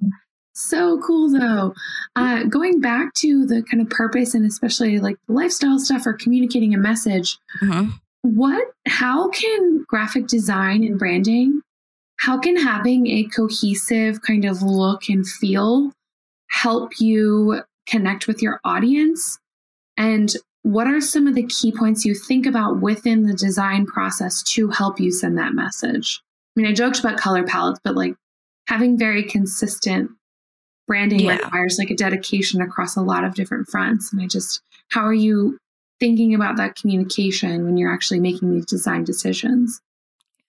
so 0.56 1.00
cool 1.00 1.30
though. 1.30 1.74
Uh, 2.14 2.44
going 2.44 2.80
back 2.80 3.14
to 3.14 3.46
the 3.46 3.62
kind 3.62 3.80
of 3.80 3.90
purpose 3.90 4.34
and 4.34 4.46
especially 4.46 4.98
like 4.98 5.16
lifestyle 5.28 5.78
stuff 5.78 6.06
or 6.06 6.14
communicating 6.14 6.74
a 6.74 6.78
message, 6.78 7.38
mm-hmm. 7.62 7.90
what, 8.22 8.66
how 8.86 9.28
can 9.30 9.84
graphic 9.88 10.26
design 10.26 10.82
and 10.82 10.98
branding, 10.98 11.60
how 12.18 12.38
can 12.38 12.56
having 12.56 13.06
a 13.06 13.24
cohesive 13.24 14.22
kind 14.22 14.44
of 14.44 14.62
look 14.62 15.08
and 15.08 15.26
feel 15.26 15.92
help 16.48 16.98
you 16.98 17.62
connect 17.86 18.26
with 18.26 18.40
your 18.42 18.60
audience? 18.64 19.38
And 19.96 20.32
what 20.62 20.86
are 20.86 21.00
some 21.00 21.26
of 21.26 21.34
the 21.34 21.46
key 21.46 21.70
points 21.70 22.04
you 22.04 22.14
think 22.14 22.46
about 22.46 22.80
within 22.80 23.24
the 23.24 23.34
design 23.34 23.86
process 23.86 24.42
to 24.42 24.68
help 24.68 24.98
you 24.98 25.12
send 25.12 25.38
that 25.38 25.54
message? 25.54 26.20
I 26.56 26.60
mean, 26.60 26.70
I 26.70 26.72
joked 26.72 26.98
about 26.98 27.18
color 27.18 27.44
palettes, 27.44 27.80
but 27.84 27.94
like 27.94 28.14
having 28.66 28.98
very 28.98 29.22
consistent 29.22 30.10
branding 30.86 31.20
yeah. 31.20 31.36
requires 31.36 31.78
like 31.78 31.90
a 31.90 31.96
dedication 31.96 32.60
across 32.60 32.96
a 32.96 33.02
lot 33.02 33.24
of 33.24 33.34
different 33.34 33.68
fronts. 33.68 34.12
And 34.12 34.22
I 34.22 34.26
just, 34.26 34.62
how 34.88 35.02
are 35.02 35.14
you 35.14 35.58
thinking 35.98 36.34
about 36.34 36.56
that 36.56 36.76
communication 36.76 37.64
when 37.64 37.76
you're 37.76 37.92
actually 37.92 38.20
making 38.20 38.52
these 38.52 38.66
design 38.66 39.04
decisions? 39.04 39.80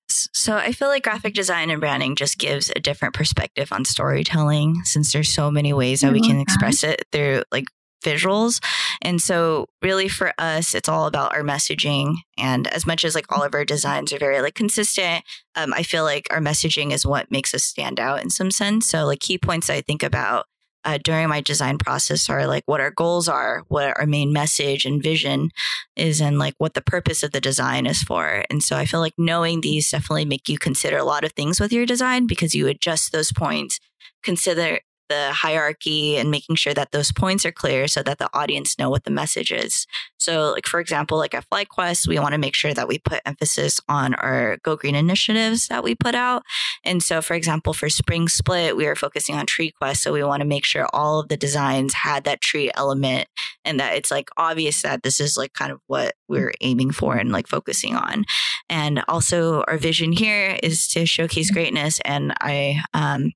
So 0.09 0.55
I 0.55 0.71
feel 0.71 0.87
like 0.87 1.03
graphic 1.03 1.33
design 1.33 1.69
and 1.69 1.81
branding 1.81 2.15
just 2.15 2.37
gives 2.37 2.71
a 2.75 2.79
different 2.79 3.13
perspective 3.13 3.73
on 3.73 3.83
storytelling 3.83 4.83
since 4.85 5.11
there's 5.11 5.33
so 5.33 5.51
many 5.51 5.73
ways 5.73 6.01
that 6.01 6.13
we 6.13 6.21
can 6.21 6.39
express 6.39 6.83
it 6.83 7.03
through 7.11 7.43
like 7.51 7.65
visuals. 8.07 8.63
And 9.01 9.21
so 9.21 9.67
really 9.81 10.07
for 10.07 10.33
us, 10.37 10.73
it's 10.73 10.89
all 10.89 11.05
about 11.05 11.35
our 11.35 11.43
messaging. 11.43 12.15
And 12.37 12.67
as 12.67 12.85
much 12.85 13.03
as 13.03 13.15
like 13.15 13.31
all 13.31 13.43
of 13.43 13.53
our 13.53 13.65
designs 13.65 14.13
are 14.13 14.19
very 14.19 14.41
like 14.41 14.55
consistent, 14.55 15.23
um, 15.55 15.73
I 15.73 15.83
feel 15.83 16.03
like 16.03 16.27
our 16.31 16.39
messaging 16.39 16.91
is 16.91 17.05
what 17.05 17.31
makes 17.31 17.53
us 17.53 17.63
stand 17.63 17.99
out 17.99 18.21
in 18.23 18.29
some 18.29 18.51
sense. 18.51 18.87
So 18.87 19.05
like 19.05 19.19
key 19.19 19.37
points 19.37 19.69
I 19.69 19.81
think 19.81 20.03
about 20.03 20.45
uh, 20.87 20.97
during 21.03 21.27
my 21.27 21.41
design 21.41 21.77
process 21.77 22.29
are 22.29 22.47
like 22.47 22.63
what 22.65 22.79
our 22.79 22.91
goals 22.91 23.27
are, 23.27 23.63
what 23.67 23.97
our 23.99 24.05
main 24.05 24.31
message 24.31 24.85
and 24.85 25.03
vision 25.03 25.49
is, 25.97 26.21
and 26.21 26.39
like 26.39 26.53
what 26.59 26.75
the 26.75 26.81
purpose 26.81 27.23
of 27.23 27.31
the 27.31 27.41
design 27.41 27.85
is 27.85 28.01
for. 28.01 28.45
And 28.49 28.63
so 28.63 28.77
I 28.77 28.85
feel 28.85 29.01
like 29.01 29.13
knowing 29.17 29.59
these 29.59 29.91
definitely 29.91 30.23
make 30.23 30.47
you 30.47 30.57
consider 30.57 30.97
a 30.97 31.03
lot 31.03 31.25
of 31.25 31.33
things 31.33 31.59
with 31.59 31.73
your 31.73 31.85
design 31.85 32.25
because 32.25 32.55
you 32.55 32.67
adjust 32.67 33.11
those 33.11 33.33
points, 33.33 33.81
consider 34.23 34.79
the 35.09 35.31
hierarchy 35.31 36.17
and 36.17 36.31
making 36.31 36.55
sure 36.55 36.73
that 36.73 36.91
those 36.91 37.11
points 37.11 37.45
are 37.45 37.51
clear 37.51 37.87
so 37.87 38.03
that 38.03 38.19
the 38.19 38.29
audience 38.33 38.77
know 38.77 38.89
what 38.89 39.03
the 39.03 39.11
message 39.11 39.51
is. 39.51 39.85
So, 40.17 40.51
like 40.51 40.65
for 40.65 40.79
example, 40.79 41.17
like 41.17 41.33
at 41.33 41.49
FlyQuest, 41.49 42.07
we 42.07 42.19
want 42.19 42.33
to 42.33 42.37
make 42.37 42.55
sure 42.55 42.73
that 42.73 42.87
we 42.87 42.99
put 42.99 43.21
emphasis 43.25 43.79
on 43.87 44.13
our 44.15 44.57
Go 44.63 44.75
Green 44.75 44.95
initiatives 44.95 45.67
that 45.67 45.83
we 45.83 45.95
put 45.95 46.15
out. 46.15 46.43
And 46.83 47.01
so, 47.01 47.21
for 47.21 47.33
example, 47.33 47.73
for 47.73 47.89
Spring 47.89 48.27
Split, 48.27 48.75
we 48.75 48.87
are 48.87 48.95
focusing 48.95 49.35
on 49.35 49.45
Tree 49.45 49.71
Quest, 49.71 50.01
so 50.01 50.11
we 50.11 50.23
want 50.23 50.41
to 50.41 50.47
make 50.47 50.65
sure 50.65 50.87
all 50.91 51.19
of 51.19 51.29
the 51.29 51.37
designs 51.37 51.93
had 51.93 52.23
that 52.23 52.41
tree 52.41 52.71
element 52.75 53.27
and 53.63 53.79
that 53.79 53.95
it's 53.95 54.11
like 54.11 54.29
obvious 54.37 54.81
that 54.81 55.03
this 55.03 55.19
is 55.19 55.37
like 55.37 55.53
kind 55.53 55.71
of 55.71 55.79
what 55.87 56.15
we're 56.27 56.53
aiming 56.61 56.91
for 56.91 57.15
and 57.15 57.31
like 57.31 57.47
focusing 57.47 57.95
on. 57.95 58.25
And 58.69 59.03
also, 59.07 59.63
our 59.67 59.77
vision 59.77 60.11
here 60.11 60.57
is 60.61 60.87
to 60.89 61.05
showcase 61.05 61.51
greatness, 61.51 61.99
and 62.03 62.33
I 62.41 62.81
um, 62.93 63.31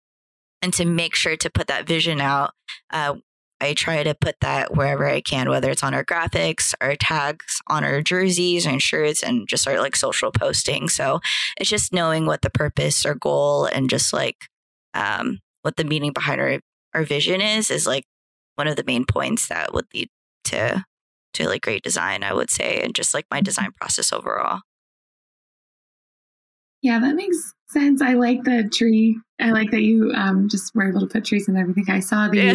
and 0.61 0.73
to 0.73 0.85
make 0.85 1.15
sure 1.15 1.35
to 1.37 1.49
put 1.49 1.67
that 1.67 1.87
vision 1.87 2.21
out. 2.21 2.53
Uh, 2.91 3.15
I 3.61 3.73
try 3.73 4.01
to 4.01 4.15
put 4.15 4.39
that 4.41 4.75
wherever 4.75 5.07
I 5.07 5.21
can, 5.21 5.47
whether 5.49 5.69
it's 5.69 5.83
on 5.83 5.93
our 5.93 6.03
graphics, 6.03 6.73
our 6.81 6.95
tags, 6.95 7.61
on 7.67 7.83
our 7.83 8.01
jerseys 8.01 8.65
and 8.65 8.81
shirts, 8.81 9.21
and 9.21 9.47
just 9.47 9.67
our 9.67 9.79
like 9.79 9.95
social 9.95 10.31
posting. 10.31 10.89
So 10.89 11.19
it's 11.57 11.69
just 11.69 11.93
knowing 11.93 12.25
what 12.25 12.41
the 12.41 12.49
purpose 12.49 13.05
or 13.05 13.13
goal 13.13 13.65
and 13.65 13.89
just 13.89 14.13
like 14.13 14.47
um, 14.95 15.39
what 15.61 15.75
the 15.77 15.83
meaning 15.83 16.11
behind 16.11 16.41
our, 16.41 16.59
our 16.95 17.03
vision 17.03 17.39
is, 17.39 17.69
is 17.69 17.85
like 17.85 18.05
one 18.55 18.67
of 18.67 18.75
the 18.75 18.83
main 18.83 19.05
points 19.05 19.47
that 19.47 19.73
would 19.73 19.85
lead 19.93 20.09
to 20.45 20.83
to 21.33 21.47
like 21.47 21.61
great 21.61 21.83
design, 21.83 22.23
I 22.23 22.33
would 22.33 22.49
say, 22.49 22.81
and 22.83 22.93
just 22.93 23.13
like 23.13 23.25
my 23.31 23.41
design 23.41 23.71
process 23.79 24.11
overall. 24.11 24.61
Yeah, 26.81 26.99
that 26.99 27.15
makes 27.15 27.53
sense. 27.67 28.01
I 28.01 28.13
like 28.13 28.43
the 28.43 28.67
tree. 28.71 29.19
I 29.39 29.51
like 29.51 29.71
that 29.71 29.81
you 29.81 30.11
um, 30.13 30.49
just 30.49 30.73
were 30.75 30.89
able 30.89 31.01
to 31.01 31.07
put 31.07 31.25
trees 31.25 31.47
and 31.47 31.57
everything. 31.57 31.85
I 31.89 31.99
saw 31.99 32.27
the 32.27 32.53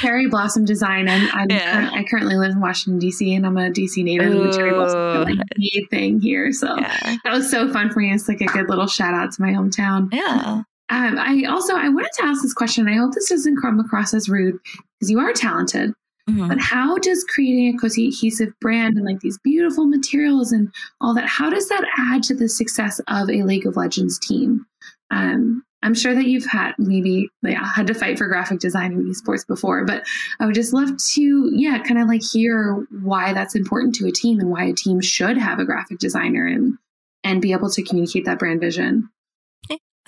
cherry 0.00 0.28
blossom 0.28 0.64
design, 0.64 1.08
and 1.08 1.30
I'm, 1.32 1.50
yeah. 1.50 1.90
I 1.92 2.04
currently 2.04 2.36
live 2.36 2.52
in 2.52 2.60
Washington 2.60 2.98
D.C. 2.98 3.34
and 3.34 3.46
I'm 3.46 3.56
a 3.56 3.70
D.C. 3.70 4.02
native, 4.02 4.32
Ooh. 4.32 4.42
and 4.42 4.52
the 4.52 4.56
cherry 4.56 4.70
blossom 4.70 5.24
like 5.24 5.38
the 5.56 5.86
thing 5.90 6.20
here. 6.20 6.52
So 6.52 6.78
yeah. 6.78 7.16
that 7.24 7.32
was 7.32 7.50
so 7.50 7.70
fun 7.72 7.90
for 7.90 8.00
me. 8.00 8.12
It's 8.12 8.28
like 8.28 8.40
a 8.40 8.46
good 8.46 8.68
little 8.68 8.86
shout 8.86 9.14
out 9.14 9.32
to 9.32 9.42
my 9.42 9.50
hometown. 9.50 10.12
Yeah. 10.12 10.62
Um, 10.90 11.18
I 11.18 11.44
also 11.48 11.74
I 11.74 11.88
wanted 11.88 12.12
to 12.14 12.24
ask 12.24 12.42
this 12.42 12.54
question. 12.54 12.88
I 12.88 12.96
hope 12.96 13.12
this 13.12 13.28
doesn't 13.28 13.60
come 13.60 13.78
across 13.80 14.14
as 14.14 14.28
rude 14.28 14.58
because 14.98 15.10
you 15.10 15.18
are 15.20 15.32
talented. 15.32 15.92
Mm-hmm. 16.28 16.48
But 16.48 16.60
how 16.60 16.98
does 16.98 17.24
creating 17.24 17.74
a 17.74 17.78
cohesive 17.78 18.52
brand 18.60 18.96
and 18.96 19.06
like 19.06 19.20
these 19.20 19.38
beautiful 19.38 19.86
materials 19.86 20.52
and 20.52 20.72
all 21.00 21.14
that, 21.14 21.26
how 21.26 21.48
does 21.48 21.68
that 21.68 21.84
add 21.98 22.22
to 22.24 22.34
the 22.34 22.48
success 22.48 23.00
of 23.08 23.30
a 23.30 23.42
League 23.42 23.66
of 23.66 23.76
Legends 23.76 24.18
team? 24.18 24.66
Um, 25.10 25.64
I'm 25.82 25.94
sure 25.94 26.14
that 26.14 26.26
you've 26.26 26.44
had 26.44 26.72
maybe 26.76 27.30
yeah, 27.42 27.64
had 27.64 27.86
to 27.86 27.94
fight 27.94 28.18
for 28.18 28.26
graphic 28.26 28.58
design 28.58 28.92
in 28.92 29.10
esports 29.10 29.46
before, 29.46 29.84
but 29.84 30.04
I 30.40 30.46
would 30.46 30.54
just 30.54 30.72
love 30.72 30.90
to, 31.14 31.50
yeah, 31.54 31.78
kind 31.78 32.00
of 32.00 32.08
like 32.08 32.22
hear 32.22 32.86
why 33.02 33.32
that's 33.32 33.54
important 33.54 33.94
to 33.96 34.08
a 34.08 34.12
team 34.12 34.40
and 34.40 34.50
why 34.50 34.64
a 34.64 34.72
team 34.72 35.00
should 35.00 35.38
have 35.38 35.60
a 35.60 35.64
graphic 35.64 35.98
designer 35.98 36.46
and 36.46 36.76
and 37.24 37.42
be 37.42 37.52
able 37.52 37.70
to 37.70 37.82
communicate 37.82 38.24
that 38.24 38.38
brand 38.38 38.60
vision. 38.60 39.08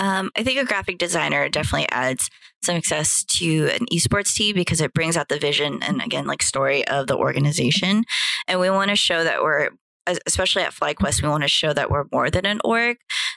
Um, 0.01 0.31
I 0.35 0.43
think 0.43 0.59
a 0.59 0.65
graphic 0.65 0.97
designer 0.99 1.49
definitely 1.51 1.89
adds 1.91 2.31
some 2.63 2.77
success 2.77 3.23
to 3.25 3.69
an 3.69 3.87
esports 3.93 4.35
team 4.35 4.55
because 4.55 4.81
it 4.81 4.95
brings 4.95 5.17
out 5.17 5.29
the 5.29 5.39
vision 5.39 5.83
and 5.83 6.03
again, 6.03 6.27
like 6.27 6.43
story 6.43 6.87
of 6.89 7.07
the 7.07 7.17
organization. 7.17 8.05
And 8.49 8.59
we 8.59 8.71
want 8.71 8.89
to 8.89 8.97
show 8.97 9.23
that 9.23 9.43
we're, 9.43 9.69
especially 10.27 10.63
at 10.63 10.73
FlyQuest, 10.73 11.23
we 11.23 11.29
want 11.29 11.43
to 11.43 11.49
show 11.49 11.75
that 11.75 11.91
we're 11.91 12.07
more 12.11 12.31
than 12.31 12.47
an 12.47 12.61
org 12.65 12.97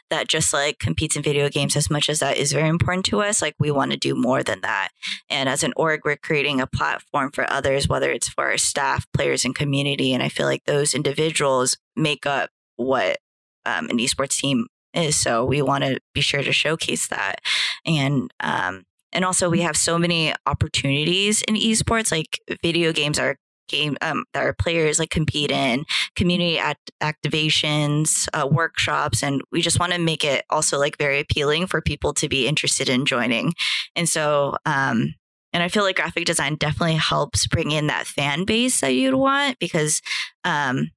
that 0.09 0.29
just 0.29 0.53
like 0.53 0.79
competes 0.79 1.17
in 1.17 1.21
video 1.21 1.49
games 1.49 1.75
as 1.75 1.89
much 1.89 2.09
as 2.09 2.19
that 2.19 2.37
is 2.37 2.53
very 2.53 2.69
important 2.69 3.05
to 3.07 3.21
us. 3.21 3.41
Like 3.41 3.55
we 3.59 3.69
want 3.69 3.91
to 3.91 3.97
do 3.97 4.15
more 4.15 4.41
than 4.41 4.61
that. 4.61 4.89
And 5.29 5.49
as 5.49 5.63
an 5.63 5.73
org, 5.75 6.01
we're 6.05 6.15
creating 6.15 6.61
a 6.61 6.67
platform 6.67 7.31
for 7.31 7.49
others, 7.51 7.89
whether 7.89 8.09
it's 8.09 8.29
for 8.29 8.45
our 8.45 8.57
staff, 8.57 9.05
players, 9.13 9.43
and 9.43 9.53
community. 9.53 10.13
And 10.13 10.23
I 10.23 10.29
feel 10.29 10.45
like 10.45 10.63
those 10.63 10.93
individuals 10.93 11.77
make 11.95 12.25
up 12.25 12.51
what 12.77 13.17
um, 13.65 13.89
an 13.89 13.97
esports 13.97 14.37
team 14.37 14.67
is. 14.93 15.19
So 15.19 15.45
we 15.45 15.61
want 15.61 15.83
to 15.83 15.99
be 16.13 16.21
sure 16.21 16.43
to 16.43 16.51
showcase 16.51 17.07
that. 17.09 17.41
And, 17.85 18.31
um, 18.39 18.83
and 19.11 19.23
also 19.23 19.49
we 19.49 19.61
have 19.61 19.77
so 19.77 19.97
many 19.97 20.33
opportunities 20.45 21.41
in 21.43 21.55
esports, 21.55 22.11
like 22.11 22.39
video 22.63 22.91
games 22.91 23.19
are 23.19 23.37
game 23.67 23.97
um, 24.01 24.25
that 24.33 24.43
our 24.43 24.53
players 24.53 24.99
like 24.99 25.09
compete 25.09 25.51
in 25.51 25.85
community 26.15 26.59
act- 26.59 26.91
activations 27.01 28.27
uh, 28.33 28.47
workshops 28.47 29.23
and 29.23 29.41
we 29.51 29.61
just 29.61 29.79
want 29.79 29.93
to 29.93 29.99
make 29.99 30.23
it 30.23 30.43
also 30.49 30.77
like 30.77 30.97
very 30.97 31.19
appealing 31.19 31.67
for 31.67 31.81
people 31.81 32.13
to 32.13 32.27
be 32.27 32.47
interested 32.47 32.89
in 32.89 33.05
joining 33.05 33.53
and 33.95 34.07
so 34.07 34.55
um 34.65 35.15
and 35.53 35.63
i 35.63 35.67
feel 35.67 35.83
like 35.83 35.95
graphic 35.95 36.25
design 36.25 36.55
definitely 36.55 36.95
helps 36.95 37.47
bring 37.47 37.71
in 37.71 37.87
that 37.87 38.05
fan 38.05 38.43
base 38.45 38.81
that 38.81 38.93
you'd 38.93 39.15
want 39.15 39.57
because 39.59 40.01
um 40.43 40.89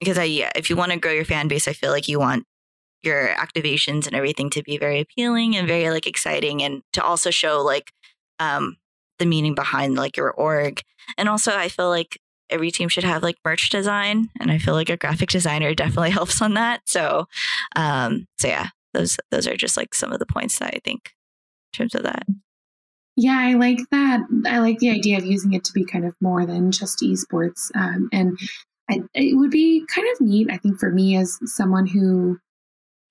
because 0.00 0.18
i 0.18 0.24
yeah 0.24 0.50
if 0.56 0.70
you 0.70 0.76
want 0.76 0.92
to 0.92 0.98
grow 0.98 1.12
your 1.12 1.24
fan 1.24 1.48
base 1.48 1.66
i 1.66 1.72
feel 1.72 1.90
like 1.90 2.08
you 2.08 2.18
want 2.18 2.44
your 3.02 3.28
activations 3.34 4.06
and 4.06 4.14
everything 4.14 4.50
to 4.50 4.62
be 4.62 4.78
very 4.78 5.00
appealing 5.00 5.56
and 5.56 5.66
very 5.66 5.90
like 5.90 6.06
exciting 6.06 6.62
and 6.62 6.82
to 6.92 7.02
also 7.02 7.30
show 7.30 7.62
like 7.62 7.92
um 8.38 8.76
the 9.18 9.26
meaning 9.26 9.54
behind 9.54 9.94
like 9.94 10.16
your 10.16 10.30
org 10.32 10.82
and 11.16 11.28
also 11.28 11.52
i 11.52 11.68
feel 11.68 11.88
like 11.88 12.18
every 12.50 12.70
team 12.70 12.88
should 12.88 13.04
have 13.04 13.22
like 13.22 13.36
merch 13.44 13.70
design 13.70 14.28
and 14.40 14.50
i 14.50 14.58
feel 14.58 14.74
like 14.74 14.90
a 14.90 14.96
graphic 14.96 15.28
designer 15.28 15.74
definitely 15.74 16.10
helps 16.10 16.40
on 16.42 16.54
that 16.54 16.80
so 16.86 17.26
um 17.76 18.26
so 18.38 18.48
yeah 18.48 18.68
those 18.94 19.16
those 19.30 19.46
are 19.46 19.56
just 19.56 19.76
like 19.76 19.94
some 19.94 20.12
of 20.12 20.18
the 20.18 20.26
points 20.26 20.58
that 20.58 20.74
i 20.74 20.78
think 20.84 21.12
in 21.72 21.78
terms 21.78 21.94
of 21.94 22.02
that 22.02 22.24
yeah, 23.16 23.38
I 23.38 23.54
like 23.54 23.78
that. 23.90 24.20
I 24.46 24.60
like 24.60 24.78
the 24.78 24.90
idea 24.90 25.18
of 25.18 25.26
using 25.26 25.52
it 25.52 25.64
to 25.64 25.72
be 25.72 25.84
kind 25.84 26.06
of 26.06 26.14
more 26.20 26.46
than 26.46 26.72
just 26.72 27.00
esports. 27.00 27.70
Um, 27.74 28.08
and 28.12 28.38
I, 28.90 29.02
it 29.14 29.36
would 29.36 29.50
be 29.50 29.84
kind 29.86 30.06
of 30.12 30.20
neat, 30.20 30.48
I 30.50 30.56
think, 30.56 30.80
for 30.80 30.90
me 30.90 31.16
as 31.16 31.38
someone 31.44 31.86
who 31.86 32.38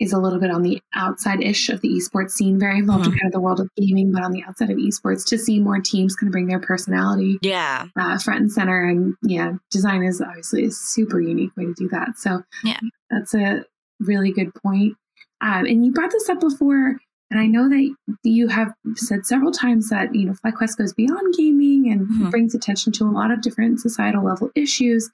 is 0.02 0.12
a 0.12 0.18
little 0.18 0.40
bit 0.40 0.50
on 0.50 0.64
the 0.64 0.82
outside 0.96 1.44
ish 1.44 1.70
of 1.70 1.80
the 1.82 1.90
esports 1.90 2.32
scene, 2.32 2.60
very 2.60 2.80
involved 2.80 3.04
mm-hmm. 3.04 3.14
in 3.14 3.20
kind 3.20 3.28
of 3.28 3.34
the 3.34 3.40
world 3.40 3.60
of 3.60 3.70
gaming, 3.78 4.12
but 4.12 4.24
on 4.24 4.32
the 4.32 4.44
outside 4.48 4.72
of 4.72 4.78
esports 4.78 5.24
to 5.28 5.38
see 5.38 5.60
more 5.60 5.80
teams 5.80 6.16
kind 6.16 6.28
of 6.28 6.32
bring 6.32 6.48
their 6.48 6.60
personality 6.60 7.38
yeah. 7.44 7.86
Uh, 7.96 8.18
front 8.18 8.42
and 8.42 8.52
center. 8.52 8.84
And 8.84 9.14
yeah, 9.22 9.54
design 9.70 10.02
is 10.04 10.20
obviously 10.20 10.66
a 10.66 10.72
super 10.72 11.22
unique 11.22 11.56
way 11.56 11.66
to 11.66 11.74
do 11.76 11.88
that. 11.90 12.18
So 12.18 12.42
yeah, 12.64 12.80
that's 13.12 13.36
a 13.36 13.64
really 14.00 14.32
good 14.32 14.54
point. 14.56 14.98
Um, 15.40 15.66
and 15.66 15.86
you 15.86 15.92
brought 15.92 16.12
this 16.12 16.30
up 16.30 16.40
before, 16.40 16.98
and 17.30 17.40
I 17.40 17.46
know 17.46 17.70
that 17.70 17.96
you 18.24 18.48
have 18.48 18.74
said 18.96 19.28
several 19.28 19.52
times 19.52 19.90
that, 19.90 20.16
you 20.16 20.26
know, 20.26 20.34
FlyQuest 20.44 20.78
goes 20.78 20.94
beyond 20.94 21.36
gaming 21.38 21.92
and 21.92 22.02
mm-hmm. 22.02 22.30
brings 22.32 22.56
attention 22.56 22.92
to 22.94 23.04
a 23.04 23.12
lot 23.12 23.30
of 23.30 23.42
different 23.42 23.80
societal 23.80 24.26
level 24.26 24.50
issues. 24.56 25.12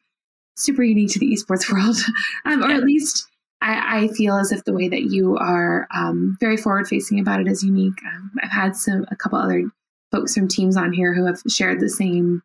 Super 0.55 0.81
unique 0.81 1.11
to 1.11 1.19
the 1.19 1.27
esports 1.27 1.71
world, 1.73 1.97
um, 2.45 2.63
or 2.63 2.71
at 2.71 2.83
least 2.83 3.27
I, 3.61 4.03
I, 4.03 4.07
feel 4.09 4.35
as 4.35 4.51
if 4.51 4.63
the 4.63 4.73
way 4.73 4.87
that 4.87 5.03
you 5.03 5.37
are 5.37 5.87
um, 5.95 6.37
very 6.39 6.57
forward 6.57 6.87
facing 6.87 7.19
about 7.19 7.41
it 7.41 7.47
is 7.47 7.63
unique. 7.63 7.99
Um, 8.05 8.31
I've 8.43 8.51
had 8.51 8.75
some 8.75 9.05
a 9.09 9.15
couple 9.15 9.39
other 9.39 9.63
folks 10.11 10.35
from 10.35 10.47
teams 10.47 10.77
on 10.77 10.93
here 10.93 11.13
who 11.13 11.25
have 11.25 11.41
shared 11.49 11.79
the 11.79 11.89
same 11.89 12.43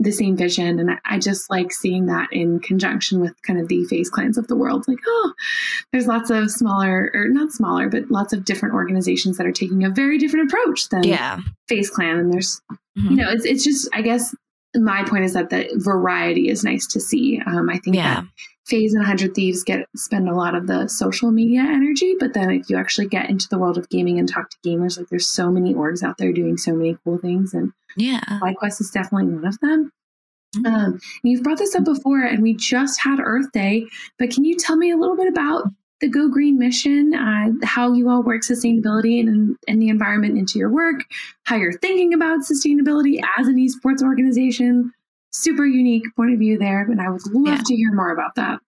the 0.00 0.12
same 0.12 0.36
vision, 0.36 0.78
and 0.80 0.90
I, 0.90 0.98
I 1.04 1.18
just 1.18 1.50
like 1.50 1.72
seeing 1.72 2.06
that 2.06 2.28
in 2.32 2.60
conjunction 2.60 3.20
with 3.20 3.40
kind 3.42 3.60
of 3.60 3.68
the 3.68 3.84
FaZe 3.84 4.10
clans 4.10 4.36
of 4.36 4.48
the 4.48 4.56
world. 4.56 4.86
Like, 4.88 4.98
oh, 5.06 5.32
there's 5.92 6.06
lots 6.06 6.30
of 6.30 6.50
smaller 6.50 7.10
or 7.14 7.28
not 7.28 7.52
smaller, 7.52 7.88
but 7.88 8.10
lots 8.10 8.32
of 8.32 8.44
different 8.44 8.74
organizations 8.74 9.36
that 9.38 9.46
are 9.46 9.52
taking 9.52 9.84
a 9.84 9.90
very 9.90 10.18
different 10.18 10.50
approach 10.50 10.88
than 10.88 11.04
yeah. 11.04 11.40
FaZe 11.68 11.90
clan, 11.90 12.18
and 12.18 12.32
there's 12.32 12.60
mm-hmm. 12.98 13.10
you 13.10 13.16
know 13.16 13.30
it's 13.30 13.44
it's 13.44 13.64
just 13.64 13.88
I 13.92 14.02
guess 14.02 14.34
my 14.74 15.04
point 15.04 15.24
is 15.24 15.34
that 15.34 15.50
the 15.50 15.68
variety 15.76 16.48
is 16.48 16.64
nice 16.64 16.86
to 16.88 17.00
see. 17.00 17.40
Um, 17.46 17.70
I 17.70 17.78
think 17.78 17.96
yeah. 17.96 18.14
that 18.14 18.24
FaZe 18.66 18.94
and 18.94 19.02
100 19.02 19.34
Thieves 19.34 19.62
get 19.62 19.86
spend 19.94 20.28
a 20.28 20.34
lot 20.34 20.54
of 20.54 20.66
the 20.66 20.88
social 20.88 21.30
media 21.30 21.60
energy, 21.60 22.14
but 22.18 22.32
then 22.32 22.50
if 22.50 22.70
you 22.70 22.76
actually 22.76 23.06
get 23.06 23.28
into 23.28 23.48
the 23.48 23.58
world 23.58 23.76
of 23.76 23.88
gaming 23.90 24.18
and 24.18 24.28
talk 24.28 24.50
to 24.50 24.56
gamers, 24.66 24.98
like 24.98 25.08
there's 25.08 25.26
so 25.26 25.50
many 25.50 25.74
orgs 25.74 26.02
out 26.02 26.16
there 26.18 26.32
doing 26.32 26.56
so 26.56 26.72
many 26.72 26.96
cool 27.04 27.18
things, 27.18 27.52
and 27.52 27.72
yeah, 27.96 28.20
FlyQuest 28.42 28.80
is 28.80 28.90
definitely 28.90 29.34
one 29.34 29.44
of 29.44 29.58
them. 29.60 29.92
Mm-hmm. 30.56 30.66
Um, 30.66 31.00
you've 31.22 31.42
brought 31.42 31.58
this 31.58 31.74
up 31.74 31.84
before, 31.84 32.22
and 32.22 32.42
we 32.42 32.54
just 32.54 33.00
had 33.00 33.20
Earth 33.20 33.52
Day, 33.52 33.86
but 34.18 34.30
can 34.30 34.44
you 34.44 34.56
tell 34.56 34.76
me 34.76 34.90
a 34.90 34.96
little 34.96 35.16
bit 35.16 35.28
about 35.28 35.64
the 36.00 36.08
Go 36.08 36.28
Green 36.28 36.58
mission, 36.58 37.14
uh, 37.14 37.66
how 37.66 37.92
you 37.92 38.08
all 38.08 38.22
work 38.22 38.42
sustainability 38.42 39.20
and, 39.20 39.56
and 39.68 39.80
the 39.80 39.88
environment 39.88 40.38
into 40.38 40.58
your 40.58 40.70
work, 40.70 41.02
how 41.44 41.56
you're 41.56 41.78
thinking 41.78 42.12
about 42.12 42.40
sustainability 42.40 43.20
as 43.38 43.46
an 43.46 43.56
esports 43.56 44.02
organization, 44.02 44.92
super 45.34 45.66
unique 45.66 46.04
point 46.16 46.32
of 46.32 46.38
view 46.38 46.58
there, 46.58 46.82
and 46.82 47.00
I 47.00 47.10
would 47.10 47.26
love 47.32 47.58
yeah. 47.58 47.62
to 47.64 47.74
hear 47.74 47.92
more 47.92 48.12
about 48.12 48.34
that. 48.36 48.60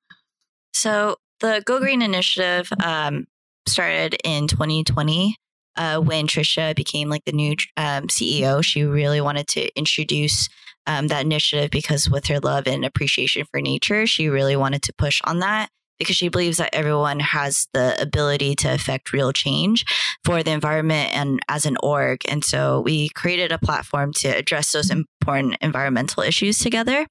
So 0.73 1.17
the 1.41 1.63
Go 1.65 1.79
Green 1.79 2.03
initiative 2.03 2.69
um, 2.85 3.27
started 3.67 4.17
in 4.25 4.49
2020 4.49 5.37
uh, 5.77 5.99
when 5.99 6.27
Trisha 6.27 6.75
became 6.75 7.09
like 7.09 7.25
the 7.25 7.33
new 7.33 7.53
um, 7.77 8.09
CEO. 8.09 8.63
She 8.65 8.83
really 8.83 9.21
wanted 9.21 9.47
to 9.49 9.69
introduce 9.77 10.49
um, 10.87 11.09
that 11.09 11.25
initiative 11.25 11.71
because 11.71 12.09
with 12.09 12.27
her 12.27 12.41
love 12.41 12.67
and 12.67 12.85
appreciation 12.85 13.45
for 13.51 13.61
nature, 13.61 14.07
she 14.07 14.29
really 14.29 14.57
wanted 14.57 14.83
to 14.83 14.93
push 14.93 15.21
on 15.25 15.41
that 15.41 15.69
because 15.99 16.17
she 16.17 16.29
believes 16.29 16.59
that 16.59 16.75
everyone 16.75 17.21
has 17.21 17.69
the 17.73 18.01
ability 18.01 18.55
to 18.57 18.73
affect 18.73 19.13
real 19.13 19.33
change 19.33 19.85
for 20.25 20.43
the 20.43 20.51
environment 20.51 21.15
and 21.15 21.41
as 21.49 21.67
an 21.67 21.77
org. 21.83 22.21
And 22.29 22.45
so 22.45 22.81
we 22.81 23.09
created 23.11 23.53
a 23.53 23.59
platform 23.59 24.13
to 24.15 24.29
address 24.29 24.73
those 24.73 24.91
important 24.91 25.57
environmental 25.61 26.23
issues 26.23 26.59
together. 26.59 27.07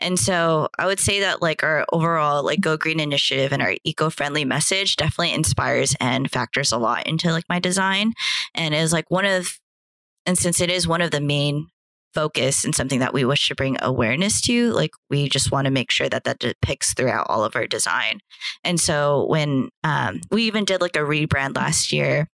And 0.00 0.18
so 0.18 0.68
I 0.78 0.86
would 0.86 1.00
say 1.00 1.20
that 1.20 1.42
like 1.42 1.62
our 1.62 1.84
overall 1.92 2.44
like 2.44 2.60
Go 2.60 2.76
Green 2.76 3.00
initiative 3.00 3.52
and 3.52 3.62
our 3.62 3.76
eco-friendly 3.84 4.44
message 4.44 4.96
definitely 4.96 5.32
inspires 5.32 5.94
and 6.00 6.30
factors 6.30 6.72
a 6.72 6.78
lot 6.78 7.06
into 7.06 7.30
like 7.30 7.44
my 7.48 7.58
design 7.58 8.12
and 8.54 8.74
is 8.74 8.92
like 8.92 9.10
one 9.10 9.24
of 9.24 9.58
and 10.24 10.38
since 10.38 10.60
it 10.60 10.70
is 10.70 10.86
one 10.86 11.02
of 11.02 11.10
the 11.10 11.20
main 11.20 11.68
focus 12.14 12.64
and 12.64 12.74
something 12.74 13.00
that 13.00 13.14
we 13.14 13.24
wish 13.24 13.48
to 13.48 13.54
bring 13.54 13.76
awareness 13.80 14.40
to 14.42 14.72
like 14.72 14.92
we 15.10 15.28
just 15.28 15.50
want 15.50 15.64
to 15.66 15.70
make 15.70 15.90
sure 15.90 16.08
that 16.08 16.24
that 16.24 16.38
depicts 16.38 16.94
throughout 16.94 17.26
all 17.28 17.44
of 17.44 17.56
our 17.56 17.66
design. 17.66 18.20
And 18.64 18.80
so 18.80 19.26
when 19.28 19.70
um, 19.84 20.20
we 20.30 20.44
even 20.44 20.64
did 20.64 20.80
like 20.80 20.96
a 20.96 21.00
rebrand 21.00 21.56
last 21.56 21.92
year 21.92 22.28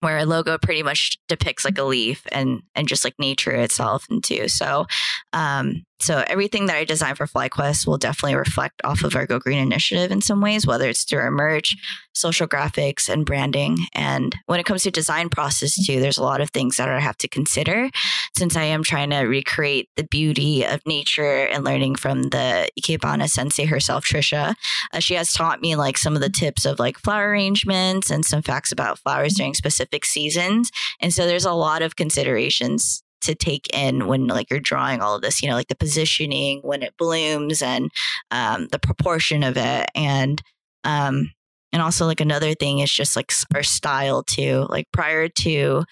where 0.00 0.18
a 0.18 0.24
logo 0.24 0.58
pretty 0.58 0.82
much 0.82 1.18
depicts 1.28 1.64
like 1.64 1.78
a 1.78 1.82
leaf 1.82 2.26
and 2.30 2.62
and 2.74 2.86
just 2.88 3.04
like 3.04 3.14
nature 3.18 3.50
itself 3.50 4.06
and 4.08 4.22
too 4.22 4.48
so 4.48 4.86
um 5.32 5.84
so 6.00 6.22
everything 6.28 6.66
that 6.66 6.76
I 6.76 6.84
design 6.84 7.16
for 7.16 7.26
FlyQuest 7.26 7.86
will 7.86 7.98
definitely 7.98 8.36
reflect 8.36 8.80
off 8.84 9.02
of 9.02 9.16
our 9.16 9.26
Go 9.26 9.40
Green 9.40 9.58
initiative 9.58 10.12
in 10.12 10.20
some 10.20 10.40
ways, 10.40 10.64
whether 10.64 10.88
it's 10.88 11.02
through 11.02 11.18
our 11.18 11.30
merch, 11.30 11.76
social 12.14 12.46
graphics, 12.46 13.08
and 13.08 13.26
branding. 13.26 13.78
And 13.94 14.34
when 14.46 14.60
it 14.60 14.66
comes 14.66 14.84
to 14.84 14.92
design 14.92 15.28
process 15.28 15.74
too, 15.84 16.00
there's 16.00 16.18
a 16.18 16.22
lot 16.22 16.40
of 16.40 16.50
things 16.50 16.76
that 16.76 16.88
I 16.88 17.00
have 17.00 17.18
to 17.18 17.28
consider 17.28 17.90
since 18.36 18.54
I 18.54 18.62
am 18.64 18.84
trying 18.84 19.10
to 19.10 19.18
recreate 19.22 19.88
the 19.96 20.04
beauty 20.04 20.64
of 20.64 20.86
nature 20.86 21.46
and 21.46 21.64
learning 21.64 21.96
from 21.96 22.24
the 22.24 22.68
Ikebana 22.80 23.28
sensei 23.28 23.64
herself, 23.64 24.04
Trisha. 24.04 24.54
Uh, 24.92 25.00
she 25.00 25.14
has 25.14 25.32
taught 25.32 25.60
me 25.60 25.74
like 25.74 25.98
some 25.98 26.14
of 26.14 26.22
the 26.22 26.30
tips 26.30 26.64
of 26.64 26.78
like 26.78 26.96
flower 26.96 27.30
arrangements 27.30 28.08
and 28.08 28.24
some 28.24 28.42
facts 28.42 28.70
about 28.70 29.00
flowers 29.00 29.34
during 29.34 29.54
specific 29.54 30.04
seasons. 30.04 30.70
And 31.00 31.12
so 31.12 31.26
there's 31.26 31.44
a 31.44 31.52
lot 31.52 31.82
of 31.82 31.96
considerations 31.96 33.02
to 33.20 33.34
take 33.34 33.74
in 33.74 34.06
when 34.06 34.26
like 34.26 34.50
you're 34.50 34.60
drawing 34.60 35.00
all 35.00 35.16
of 35.16 35.22
this 35.22 35.42
you 35.42 35.48
know 35.48 35.54
like 35.54 35.68
the 35.68 35.76
positioning 35.76 36.60
when 36.62 36.82
it 36.82 36.96
blooms 36.98 37.62
and 37.62 37.90
um, 38.30 38.68
the 38.68 38.78
proportion 38.78 39.42
of 39.42 39.56
it 39.56 39.88
and 39.94 40.42
um 40.84 41.30
and 41.72 41.82
also 41.82 42.06
like 42.06 42.20
another 42.20 42.54
thing 42.54 42.78
is 42.78 42.90
just 42.90 43.16
like 43.16 43.32
our 43.54 43.62
style 43.62 44.22
too 44.22 44.66
like 44.68 44.86
prior 44.92 45.28
to 45.28 45.84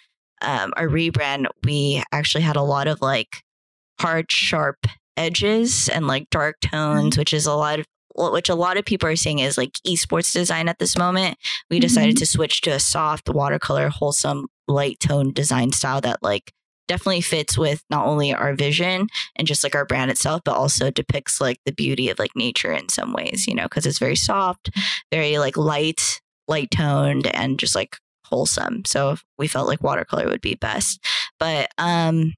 um, 0.43 0.73
our 0.77 0.89
rebrand 0.89 1.47
we 1.65 2.03
actually 2.12 2.43
had 2.43 2.57
a 2.57 2.62
lot 2.62 2.87
of 2.87 3.01
like 3.01 3.43
hard 4.01 4.31
sharp 4.31 4.87
edges 5.17 5.89
and 5.89 6.07
like 6.07 6.29
dark 6.31 6.61
tones 6.61 7.15
mm-hmm. 7.15 7.21
which 7.21 7.33
is 7.33 7.47
a 7.47 7.55
lot 7.55 7.81
of 7.81 7.87
which 8.17 8.49
a 8.49 8.55
lot 8.55 8.77
of 8.77 8.85
people 8.85 9.09
are 9.09 9.17
saying 9.17 9.41
is 9.41 9.59
like 9.59 9.75
esports 9.87 10.33
design 10.33 10.69
at 10.69 10.79
this 10.79 10.97
moment. 10.97 11.37
We 11.71 11.79
decided 11.79 12.15
mm-hmm. 12.15 12.21
to 12.21 12.27
switch 12.27 12.62
to 12.62 12.71
a 12.71 12.81
soft 12.81 13.29
watercolor, 13.29 13.89
wholesome, 13.89 14.47
light 14.69 14.99
tone 15.01 15.33
design 15.33 15.73
style 15.73 16.01
that 16.01 16.23
like 16.23 16.53
definitely 16.88 17.20
fits 17.20 17.59
with 17.59 17.83
not 17.90 18.07
only 18.07 18.33
our 18.33 18.55
vision 18.55 19.09
and 19.37 19.46
just 19.46 19.64
like 19.64 19.75
our 19.75 19.85
brand 19.85 20.11
itself, 20.11 20.42
but 20.44 20.57
also 20.57 20.90
depicts 20.90 21.40
like 21.40 21.59
the 21.64 21.72
beauty 21.72 22.09
of 22.09 22.18
like 22.18 22.35
nature 22.37 22.72
in 22.72 22.88
some 22.88 23.12
ways, 23.12 23.46
you 23.46 23.55
know, 23.55 23.64
because 23.64 23.87
it's 23.87 23.99
very 23.99 24.16
soft, 24.16 24.70
very 25.11 25.38
like 25.38 25.57
light, 25.57 26.20
light 26.49 26.70
toned, 26.70 27.27
and 27.35 27.59
just 27.59 27.75
like 27.75 27.99
wholesome. 28.27 28.85
So 28.85 29.16
we 29.38 29.49
felt 29.49 29.68
like 29.68 29.83
watercolor 29.83 30.27
would 30.27 30.40
be 30.40 30.55
best. 30.55 31.05
But 31.38 31.70
um, 31.79 32.35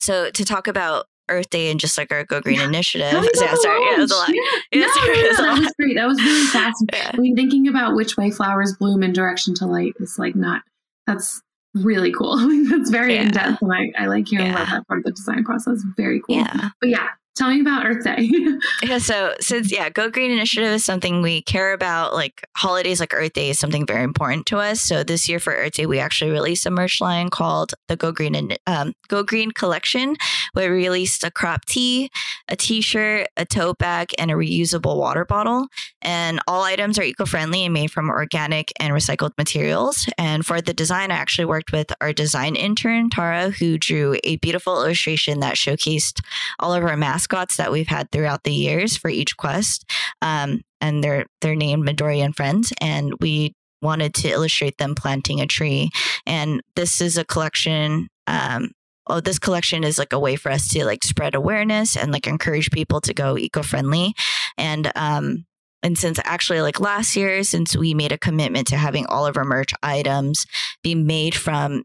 so 0.00 0.30
to 0.30 0.44
talk 0.44 0.66
about 0.66 1.06
Earth 1.28 1.50
Day 1.50 1.70
and 1.70 1.78
just 1.78 1.96
like 1.96 2.12
our 2.12 2.24
Go 2.24 2.40
Green 2.40 2.58
yeah. 2.58 2.66
initiative. 2.66 3.12
Yeah, 3.40 3.54
sorry, 3.54 3.84
yeah, 3.86 3.94
it 3.94 3.98
was 3.98 4.10
a 4.10 4.16
lot. 4.16 4.28
Yeah, 4.34 4.42
yeah, 4.72 4.86
no, 4.86 4.92
sorry, 4.92 5.16
no, 5.16 5.22
no, 5.22 5.36
that 5.36 5.58
was 5.60 5.74
great. 5.78 5.96
That 5.96 6.06
was 6.06 6.22
really 6.22 6.46
fast. 6.46 6.84
I 6.92 7.16
mean, 7.16 7.36
thinking 7.36 7.68
about 7.68 7.94
which 7.94 8.16
way 8.16 8.30
flowers 8.30 8.74
bloom 8.76 9.02
in 9.02 9.12
direction 9.12 9.54
to 9.56 9.66
light 9.66 9.94
is 10.00 10.18
like 10.18 10.34
not. 10.34 10.62
That's 11.06 11.40
really 11.74 12.12
cool. 12.12 12.36
That's 12.70 12.90
very 12.90 13.14
yeah. 13.14 13.22
in 13.22 13.30
depth, 13.30 13.62
and 13.62 13.72
I, 13.72 13.92
I 13.96 14.06
like 14.06 14.28
hearing 14.28 14.46
yeah. 14.46 14.52
about 14.52 14.70
that 14.70 14.88
part 14.88 14.98
of 14.98 15.04
the 15.04 15.12
design 15.12 15.44
process. 15.44 15.82
Very 15.96 16.20
cool. 16.20 16.36
Yeah. 16.36 16.70
But 16.80 16.88
yeah, 16.88 17.08
Tell 17.36 17.48
me 17.48 17.60
about 17.60 17.86
Earth 17.86 18.02
Day. 18.02 18.28
yeah, 18.82 18.98
so 18.98 19.34
since 19.40 19.70
yeah, 19.70 19.88
Go 19.88 20.10
Green 20.10 20.32
Initiative 20.32 20.72
is 20.72 20.84
something 20.84 21.22
we 21.22 21.42
care 21.42 21.72
about. 21.72 22.12
Like 22.12 22.44
holidays 22.56 22.98
like 22.98 23.14
Earth 23.14 23.34
Day 23.34 23.50
is 23.50 23.58
something 23.58 23.86
very 23.86 24.02
important 24.02 24.46
to 24.46 24.58
us. 24.58 24.82
So 24.82 25.04
this 25.04 25.28
year 25.28 25.38
for 25.38 25.54
Earth 25.54 25.74
Day, 25.74 25.86
we 25.86 26.00
actually 26.00 26.32
released 26.32 26.66
a 26.66 26.70
merch 26.70 27.00
line 27.00 27.30
called 27.30 27.72
the 27.86 27.96
Go 27.96 28.10
Green 28.10 28.34
and 28.34 28.58
um, 28.66 28.94
Go 29.08 29.22
Green 29.22 29.52
Collection. 29.52 30.16
We 30.54 30.66
released 30.66 31.22
a 31.22 31.30
crop 31.30 31.66
tee, 31.66 32.10
a 32.48 32.56
T-shirt, 32.56 33.28
a 33.36 33.44
tote 33.44 33.78
bag, 33.78 34.10
and 34.18 34.32
a 34.32 34.34
reusable 34.34 34.96
water 34.96 35.24
bottle. 35.24 35.68
And 36.02 36.40
all 36.48 36.64
items 36.64 36.98
are 36.98 37.04
eco-friendly 37.04 37.64
and 37.64 37.72
made 37.72 37.92
from 37.92 38.10
organic 38.10 38.72
and 38.80 38.92
recycled 38.92 39.32
materials. 39.38 40.08
And 40.18 40.44
for 40.44 40.60
the 40.60 40.74
design, 40.74 41.12
I 41.12 41.16
actually 41.16 41.44
worked 41.44 41.70
with 41.70 41.92
our 42.00 42.12
design 42.12 42.56
intern 42.56 43.08
Tara, 43.08 43.50
who 43.50 43.78
drew 43.78 44.18
a 44.24 44.36
beautiful 44.36 44.82
illustration 44.82 45.40
that 45.40 45.54
showcased 45.54 46.20
all 46.58 46.74
of 46.74 46.82
our 46.82 46.96
masks 46.96 47.19
mascots 47.20 47.56
that 47.58 47.70
we've 47.70 47.88
had 47.88 48.10
throughout 48.10 48.44
the 48.44 48.52
years 48.52 48.96
for 48.96 49.10
each 49.10 49.36
quest. 49.36 49.84
Um, 50.22 50.62
and 50.80 51.04
they're 51.04 51.26
they're 51.40 51.54
named 51.54 51.86
Midori 51.86 52.24
and 52.24 52.34
Friends. 52.34 52.72
And 52.80 53.12
we 53.20 53.52
wanted 53.82 54.14
to 54.14 54.28
illustrate 54.28 54.78
them 54.78 54.94
planting 54.94 55.40
a 55.40 55.46
tree. 55.46 55.90
And 56.26 56.62
this 56.76 57.00
is 57.00 57.18
a 57.18 57.24
collection 57.24 58.08
um, 58.26 58.70
oh 59.06 59.20
this 59.20 59.38
collection 59.38 59.84
is 59.84 59.98
like 59.98 60.12
a 60.12 60.18
way 60.18 60.36
for 60.36 60.50
us 60.50 60.68
to 60.68 60.84
like 60.84 61.04
spread 61.04 61.34
awareness 61.34 61.96
and 61.96 62.12
like 62.12 62.26
encourage 62.26 62.70
people 62.70 63.00
to 63.00 63.12
go 63.12 63.36
eco-friendly 63.36 64.14
and 64.56 64.92
um 64.94 65.44
and 65.82 65.98
since 65.98 66.20
actually 66.24 66.60
like 66.60 66.78
last 66.78 67.16
year 67.16 67.42
since 67.42 67.74
we 67.74 67.92
made 67.94 68.12
a 68.12 68.18
commitment 68.18 68.68
to 68.68 68.76
having 68.76 69.06
all 69.06 69.26
of 69.26 69.36
our 69.36 69.44
merch 69.44 69.72
items 69.82 70.46
be 70.82 70.94
made 70.94 71.34
from 71.34 71.82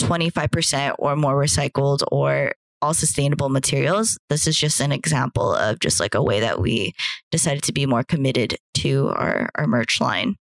25% 0.00 0.94
or 0.98 1.14
more 1.16 1.34
recycled 1.34 2.02
or 2.10 2.52
all 2.80 2.94
sustainable 2.94 3.48
materials. 3.48 4.18
This 4.28 4.46
is 4.46 4.56
just 4.56 4.80
an 4.80 4.92
example 4.92 5.54
of 5.54 5.80
just 5.80 6.00
like 6.00 6.14
a 6.14 6.22
way 6.22 6.40
that 6.40 6.60
we 6.60 6.94
decided 7.30 7.62
to 7.64 7.72
be 7.72 7.86
more 7.86 8.04
committed 8.04 8.56
to 8.74 9.08
our, 9.08 9.50
our 9.54 9.66
merch 9.66 10.00
line. 10.00 10.36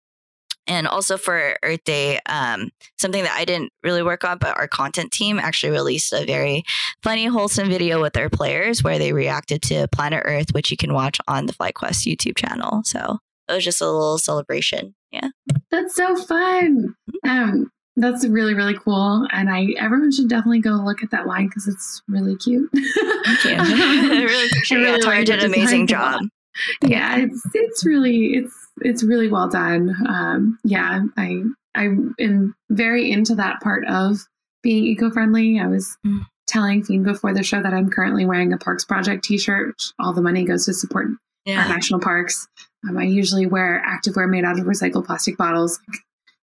And 0.66 0.86
also 0.86 1.18
for 1.18 1.58
Earth 1.62 1.84
Day, 1.84 2.20
um, 2.26 2.70
something 2.98 3.22
that 3.22 3.36
I 3.36 3.44
didn't 3.44 3.70
really 3.82 4.02
work 4.02 4.24
on, 4.24 4.38
but 4.38 4.56
our 4.56 4.66
content 4.66 5.12
team 5.12 5.38
actually 5.38 5.72
released 5.72 6.12
a 6.12 6.24
very 6.24 6.64
funny, 7.02 7.26
wholesome 7.26 7.68
video 7.68 8.00
with 8.00 8.14
their 8.14 8.30
players 8.30 8.82
where 8.82 8.98
they 8.98 9.12
reacted 9.12 9.60
to 9.62 9.88
Planet 9.88 10.22
Earth, 10.24 10.52
which 10.52 10.70
you 10.70 10.76
can 10.78 10.94
watch 10.94 11.18
on 11.28 11.46
the 11.46 11.52
FlyQuest 11.52 12.06
YouTube 12.06 12.38
channel. 12.38 12.80
So 12.84 13.18
it 13.48 13.52
was 13.52 13.64
just 13.64 13.82
a 13.82 13.90
little 13.90 14.16
celebration. 14.16 14.94
Yeah. 15.10 15.28
That's 15.70 15.94
so 15.94 16.16
fun. 16.16 16.94
Um, 17.28 17.70
that's 17.96 18.26
really 18.26 18.54
really 18.54 18.74
cool, 18.74 19.26
and 19.32 19.48
I 19.48 19.68
everyone 19.78 20.12
should 20.12 20.28
definitely 20.28 20.60
go 20.60 20.70
look 20.70 21.02
at 21.02 21.10
that 21.10 21.26
line 21.26 21.48
because 21.48 21.68
it's 21.68 22.02
really 22.08 22.36
cute. 22.36 22.68
Thank 22.72 23.44
you. 23.44 23.56
I 23.58 24.24
really 24.24 24.46
appreciate 24.46 24.82
it. 24.82 25.02
Tara 25.02 25.24
did 25.24 25.40
an 25.40 25.46
amazing 25.46 25.86
job. 25.86 26.22
Yeah, 26.82 27.18
it's 27.18 27.42
it's 27.54 27.86
really 27.86 28.34
it's 28.34 28.54
it's 28.80 29.02
really 29.04 29.28
well 29.28 29.48
done. 29.48 29.94
Um, 30.08 30.58
yeah, 30.64 31.02
I 31.16 31.42
I 31.74 31.84
am 32.18 32.54
very 32.70 33.10
into 33.10 33.34
that 33.36 33.60
part 33.60 33.86
of 33.86 34.18
being 34.62 34.84
eco 34.84 35.10
friendly. 35.10 35.60
I 35.60 35.66
was 35.66 35.96
mm. 36.06 36.20
telling 36.46 36.82
Fiend 36.82 37.04
before 37.04 37.32
the 37.32 37.42
show 37.42 37.62
that 37.62 37.74
I'm 37.74 37.90
currently 37.90 38.26
wearing 38.26 38.52
a 38.52 38.58
Parks 38.58 38.84
Project 38.84 39.24
T-shirt. 39.24 39.74
All 39.98 40.12
the 40.12 40.22
money 40.22 40.44
goes 40.44 40.64
to 40.66 40.74
support 40.74 41.08
yeah. 41.44 41.62
our 41.62 41.68
national 41.68 42.00
parks. 42.00 42.48
Um, 42.88 42.98
I 42.98 43.04
usually 43.04 43.46
wear 43.46 43.84
activewear 43.86 44.28
made 44.28 44.44
out 44.44 44.58
of 44.58 44.66
recycled 44.66 45.06
plastic 45.06 45.36
bottles 45.36 45.80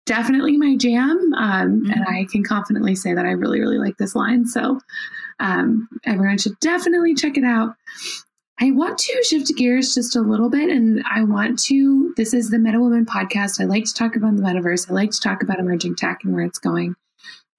definitely 0.06 0.56
my 0.56 0.76
jam. 0.76 1.32
Um, 1.36 1.82
mm-hmm. 1.82 1.90
And 1.90 2.04
I 2.06 2.26
can 2.30 2.44
confidently 2.44 2.94
say 2.94 3.14
that 3.14 3.26
I 3.26 3.30
really, 3.30 3.60
really 3.60 3.78
like 3.78 3.96
this 3.96 4.14
line. 4.14 4.46
So 4.46 4.80
um, 5.40 5.88
everyone 6.04 6.38
should 6.38 6.58
definitely 6.60 7.14
check 7.14 7.36
it 7.36 7.44
out. 7.44 7.74
I 8.60 8.70
want 8.70 8.98
to 8.98 9.24
shift 9.24 9.56
gears 9.56 9.94
just 9.94 10.14
a 10.14 10.20
little 10.20 10.48
bit 10.48 10.70
and 10.70 11.02
I 11.10 11.24
want 11.24 11.58
to. 11.64 12.14
This 12.16 12.32
is 12.32 12.50
the 12.50 12.58
Meta 12.58 12.78
Woman 12.78 13.06
podcast. 13.06 13.60
I 13.60 13.64
like 13.64 13.84
to 13.84 13.94
talk 13.94 14.14
about 14.14 14.36
the 14.36 14.42
metaverse, 14.42 14.88
I 14.88 14.94
like 14.94 15.10
to 15.10 15.20
talk 15.20 15.42
about 15.42 15.58
emerging 15.58 15.96
tech 15.96 16.20
and 16.22 16.32
where 16.32 16.44
it's 16.44 16.58
going. 16.58 16.94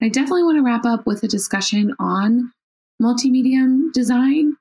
I 0.00 0.08
definitely 0.08 0.44
want 0.44 0.56
to 0.58 0.62
wrap 0.62 0.84
up 0.84 1.06
with 1.06 1.22
a 1.22 1.28
discussion 1.28 1.94
on 1.98 2.52
multimedia 3.02 3.92
design. 3.92 4.56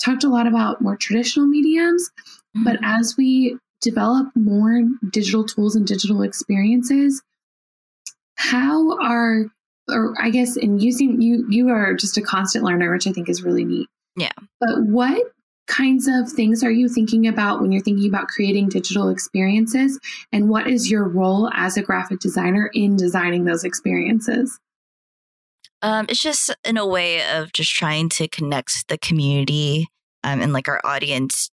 Talked 0.00 0.24
a 0.24 0.28
lot 0.28 0.46
about 0.46 0.80
more 0.80 0.96
traditional 0.96 1.46
mediums, 1.46 2.10
mm-hmm. 2.56 2.64
but 2.64 2.78
as 2.82 3.16
we 3.16 3.58
develop 3.80 4.28
more 4.36 4.82
digital 5.10 5.44
tools 5.44 5.74
and 5.74 5.86
digital 5.86 6.22
experiences, 6.22 7.22
how 8.38 8.96
are 9.00 9.46
or 9.88 10.14
I 10.20 10.30
guess 10.30 10.56
in 10.56 10.78
using 10.78 11.20
you 11.20 11.46
you 11.50 11.68
are 11.68 11.94
just 11.94 12.16
a 12.16 12.22
constant 12.22 12.64
learner, 12.64 12.92
which 12.92 13.06
I 13.06 13.12
think 13.12 13.28
is 13.28 13.42
really 13.42 13.64
neat. 13.64 13.88
Yeah. 14.16 14.32
But 14.60 14.82
what 14.84 15.32
kinds 15.66 16.08
of 16.08 16.30
things 16.30 16.62
are 16.64 16.70
you 16.70 16.88
thinking 16.88 17.26
about 17.26 17.60
when 17.60 17.72
you're 17.72 17.82
thinking 17.82 18.08
about 18.08 18.28
creating 18.28 18.68
digital 18.68 19.10
experiences 19.10 19.98
and 20.32 20.48
what 20.48 20.66
is 20.66 20.90
your 20.90 21.06
role 21.06 21.50
as 21.52 21.76
a 21.76 21.82
graphic 21.82 22.20
designer 22.20 22.70
in 22.72 22.96
designing 22.96 23.44
those 23.44 23.64
experiences? 23.64 24.58
Um, 25.82 26.06
it's 26.08 26.22
just 26.22 26.54
in 26.64 26.76
a 26.76 26.86
way 26.86 27.28
of 27.28 27.52
just 27.52 27.72
trying 27.72 28.08
to 28.10 28.28
connect 28.28 28.88
the 28.88 28.98
community 28.98 29.88
um, 30.24 30.40
and 30.40 30.52
like 30.52 30.68
our 30.68 30.80
audience 30.84 31.50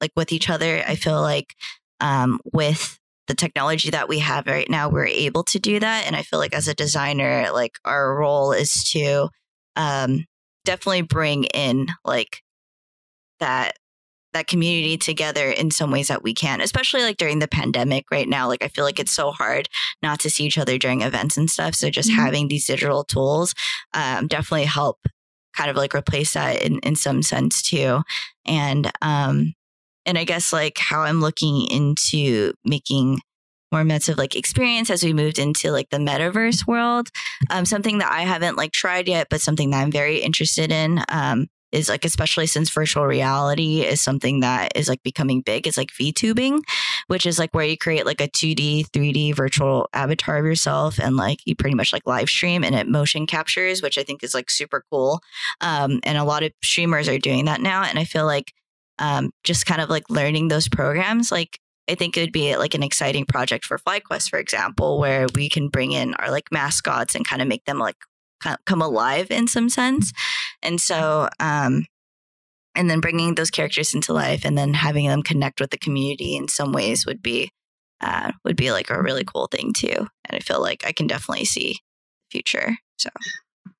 like 0.00 0.12
with 0.14 0.32
each 0.32 0.48
other. 0.48 0.82
I 0.86 0.94
feel 0.94 1.20
like 1.20 1.54
um, 2.00 2.40
with 2.52 2.97
the 3.28 3.34
technology 3.34 3.90
that 3.90 4.08
we 4.08 4.18
have 4.18 4.46
right 4.46 4.68
now, 4.68 4.88
we're 4.88 5.06
able 5.06 5.44
to 5.44 5.58
do 5.58 5.78
that. 5.78 6.06
And 6.06 6.16
I 6.16 6.22
feel 6.22 6.38
like 6.38 6.54
as 6.54 6.66
a 6.66 6.74
designer, 6.74 7.48
like 7.52 7.72
our 7.84 8.16
role 8.16 8.52
is 8.52 8.84
to 8.90 9.28
um, 9.76 10.24
definitely 10.64 11.02
bring 11.02 11.44
in 11.44 11.88
like 12.04 12.42
that 13.38 13.74
that 14.34 14.46
community 14.46 14.98
together 14.98 15.48
in 15.48 15.70
some 15.70 15.90
ways 15.90 16.08
that 16.08 16.22
we 16.22 16.34
can, 16.34 16.60
especially 16.60 17.02
like 17.02 17.16
during 17.16 17.38
the 17.38 17.48
pandemic 17.48 18.04
right 18.10 18.28
now. 18.28 18.46
Like 18.46 18.62
I 18.62 18.68
feel 18.68 18.84
like 18.84 18.98
it's 18.98 19.12
so 19.12 19.30
hard 19.30 19.68
not 20.02 20.20
to 20.20 20.30
see 20.30 20.44
each 20.44 20.58
other 20.58 20.76
during 20.76 21.00
events 21.00 21.38
and 21.38 21.48
stuff. 21.48 21.74
So 21.74 21.88
just 21.88 22.10
mm-hmm. 22.10 22.20
having 22.20 22.48
these 22.48 22.66
digital 22.66 23.04
tools 23.04 23.54
um, 23.94 24.26
definitely 24.26 24.66
help 24.66 24.98
kind 25.54 25.70
of 25.70 25.76
like 25.76 25.94
replace 25.94 26.34
that 26.34 26.62
in, 26.62 26.78
in 26.80 26.94
some 26.94 27.22
sense 27.22 27.62
too. 27.62 28.02
And 28.44 28.92
um 29.00 29.54
and 30.08 30.18
I 30.18 30.24
guess 30.24 30.52
like 30.52 30.78
how 30.78 31.02
I'm 31.02 31.20
looking 31.20 31.68
into 31.70 32.54
making 32.64 33.20
more 33.70 33.82
immersive 33.82 34.16
like 34.16 34.34
experience 34.34 34.88
as 34.88 35.04
we 35.04 35.12
moved 35.12 35.38
into 35.38 35.70
like 35.70 35.90
the 35.90 35.98
metaverse 35.98 36.66
world. 36.66 37.10
Um, 37.50 37.66
something 37.66 37.98
that 37.98 38.10
I 38.10 38.22
haven't 38.22 38.56
like 38.56 38.72
tried 38.72 39.06
yet, 39.06 39.26
but 39.28 39.42
something 39.42 39.70
that 39.70 39.82
I'm 39.82 39.92
very 39.92 40.18
interested 40.18 40.72
in. 40.72 41.04
Um, 41.10 41.46
is 41.70 41.90
like 41.90 42.06
especially 42.06 42.46
since 42.46 42.70
virtual 42.70 43.04
reality 43.04 43.82
is 43.82 44.00
something 44.00 44.40
that 44.40 44.72
is 44.74 44.88
like 44.88 45.02
becoming 45.02 45.42
big 45.42 45.66
is 45.66 45.76
like 45.76 45.90
VTubing, 46.00 46.60
which 47.08 47.26
is 47.26 47.38
like 47.38 47.52
where 47.54 47.66
you 47.66 47.76
create 47.76 48.06
like 48.06 48.22
a 48.22 48.28
2D, 48.28 48.86
3D 48.86 49.34
virtual 49.34 49.86
avatar 49.92 50.38
of 50.38 50.46
yourself 50.46 50.98
and 50.98 51.16
like 51.16 51.40
you 51.44 51.54
pretty 51.54 51.76
much 51.76 51.92
like 51.92 52.06
live 52.06 52.30
stream 52.30 52.64
and 52.64 52.74
it 52.74 52.88
motion 52.88 53.26
captures, 53.26 53.82
which 53.82 53.98
I 53.98 54.02
think 54.02 54.22
is 54.22 54.32
like 54.32 54.48
super 54.48 54.82
cool. 54.90 55.20
Um, 55.60 56.00
and 56.04 56.16
a 56.16 56.24
lot 56.24 56.42
of 56.42 56.52
streamers 56.62 57.06
are 57.06 57.18
doing 57.18 57.44
that 57.44 57.60
now. 57.60 57.82
And 57.82 57.98
I 57.98 58.04
feel 58.04 58.24
like 58.24 58.54
um, 58.98 59.30
just 59.44 59.66
kind 59.66 59.80
of 59.80 59.88
like 59.88 60.08
learning 60.10 60.48
those 60.48 60.68
programs, 60.68 61.30
like 61.32 61.58
I 61.88 61.94
think 61.94 62.16
it 62.16 62.20
would 62.20 62.32
be 62.32 62.56
like 62.56 62.74
an 62.74 62.82
exciting 62.82 63.24
project 63.24 63.64
for 63.64 63.78
FlyQuest, 63.78 64.28
for 64.28 64.38
example, 64.38 64.98
where 64.98 65.26
we 65.34 65.48
can 65.48 65.68
bring 65.68 65.92
in 65.92 66.14
our 66.14 66.30
like 66.30 66.52
mascots 66.52 67.14
and 67.14 67.26
kind 67.26 67.40
of 67.40 67.48
make 67.48 67.64
them 67.64 67.78
like 67.78 67.96
come 68.66 68.82
alive 68.82 69.30
in 69.30 69.48
some 69.48 69.68
sense. 69.68 70.12
And 70.62 70.80
so, 70.80 71.28
um, 71.40 71.86
and 72.74 72.88
then 72.88 73.00
bringing 73.00 73.34
those 73.34 73.50
characters 73.50 73.94
into 73.94 74.12
life 74.12 74.44
and 74.44 74.56
then 74.56 74.74
having 74.74 75.08
them 75.08 75.22
connect 75.22 75.60
with 75.60 75.70
the 75.70 75.78
community 75.78 76.36
in 76.36 76.46
some 76.46 76.72
ways 76.72 77.06
would 77.06 77.22
be 77.22 77.50
uh, 78.00 78.30
would 78.44 78.56
be 78.56 78.70
like 78.70 78.90
a 78.90 79.02
really 79.02 79.24
cool 79.24 79.48
thing 79.48 79.72
too. 79.72 80.06
And 80.24 80.32
I 80.32 80.38
feel 80.38 80.60
like 80.60 80.84
I 80.86 80.92
can 80.92 81.08
definitely 81.08 81.46
see 81.46 81.72
the 81.72 82.30
future. 82.30 82.76
So 82.96 83.10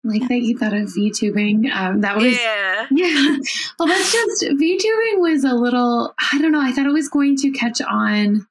like 0.08 0.28
that 0.28 0.42
you 0.42 0.56
thought 0.56 0.74
of 0.74 0.88
VTubing. 0.88 1.70
Um, 1.72 2.00
that 2.00 2.16
was 2.16 2.36
yeah, 2.36 2.86
yeah. 2.90 3.36
Well, 3.78 3.88
that's 3.88 4.12
just 4.12 4.42
VTubing 4.44 5.20
was 5.20 5.44
a 5.44 5.54
little. 5.54 6.14
I 6.32 6.38
don't 6.40 6.52
know. 6.52 6.60
I 6.60 6.72
thought 6.72 6.86
it 6.86 6.92
was 6.92 7.08
going 7.08 7.36
to 7.36 7.50
catch 7.50 7.80
on 7.80 8.46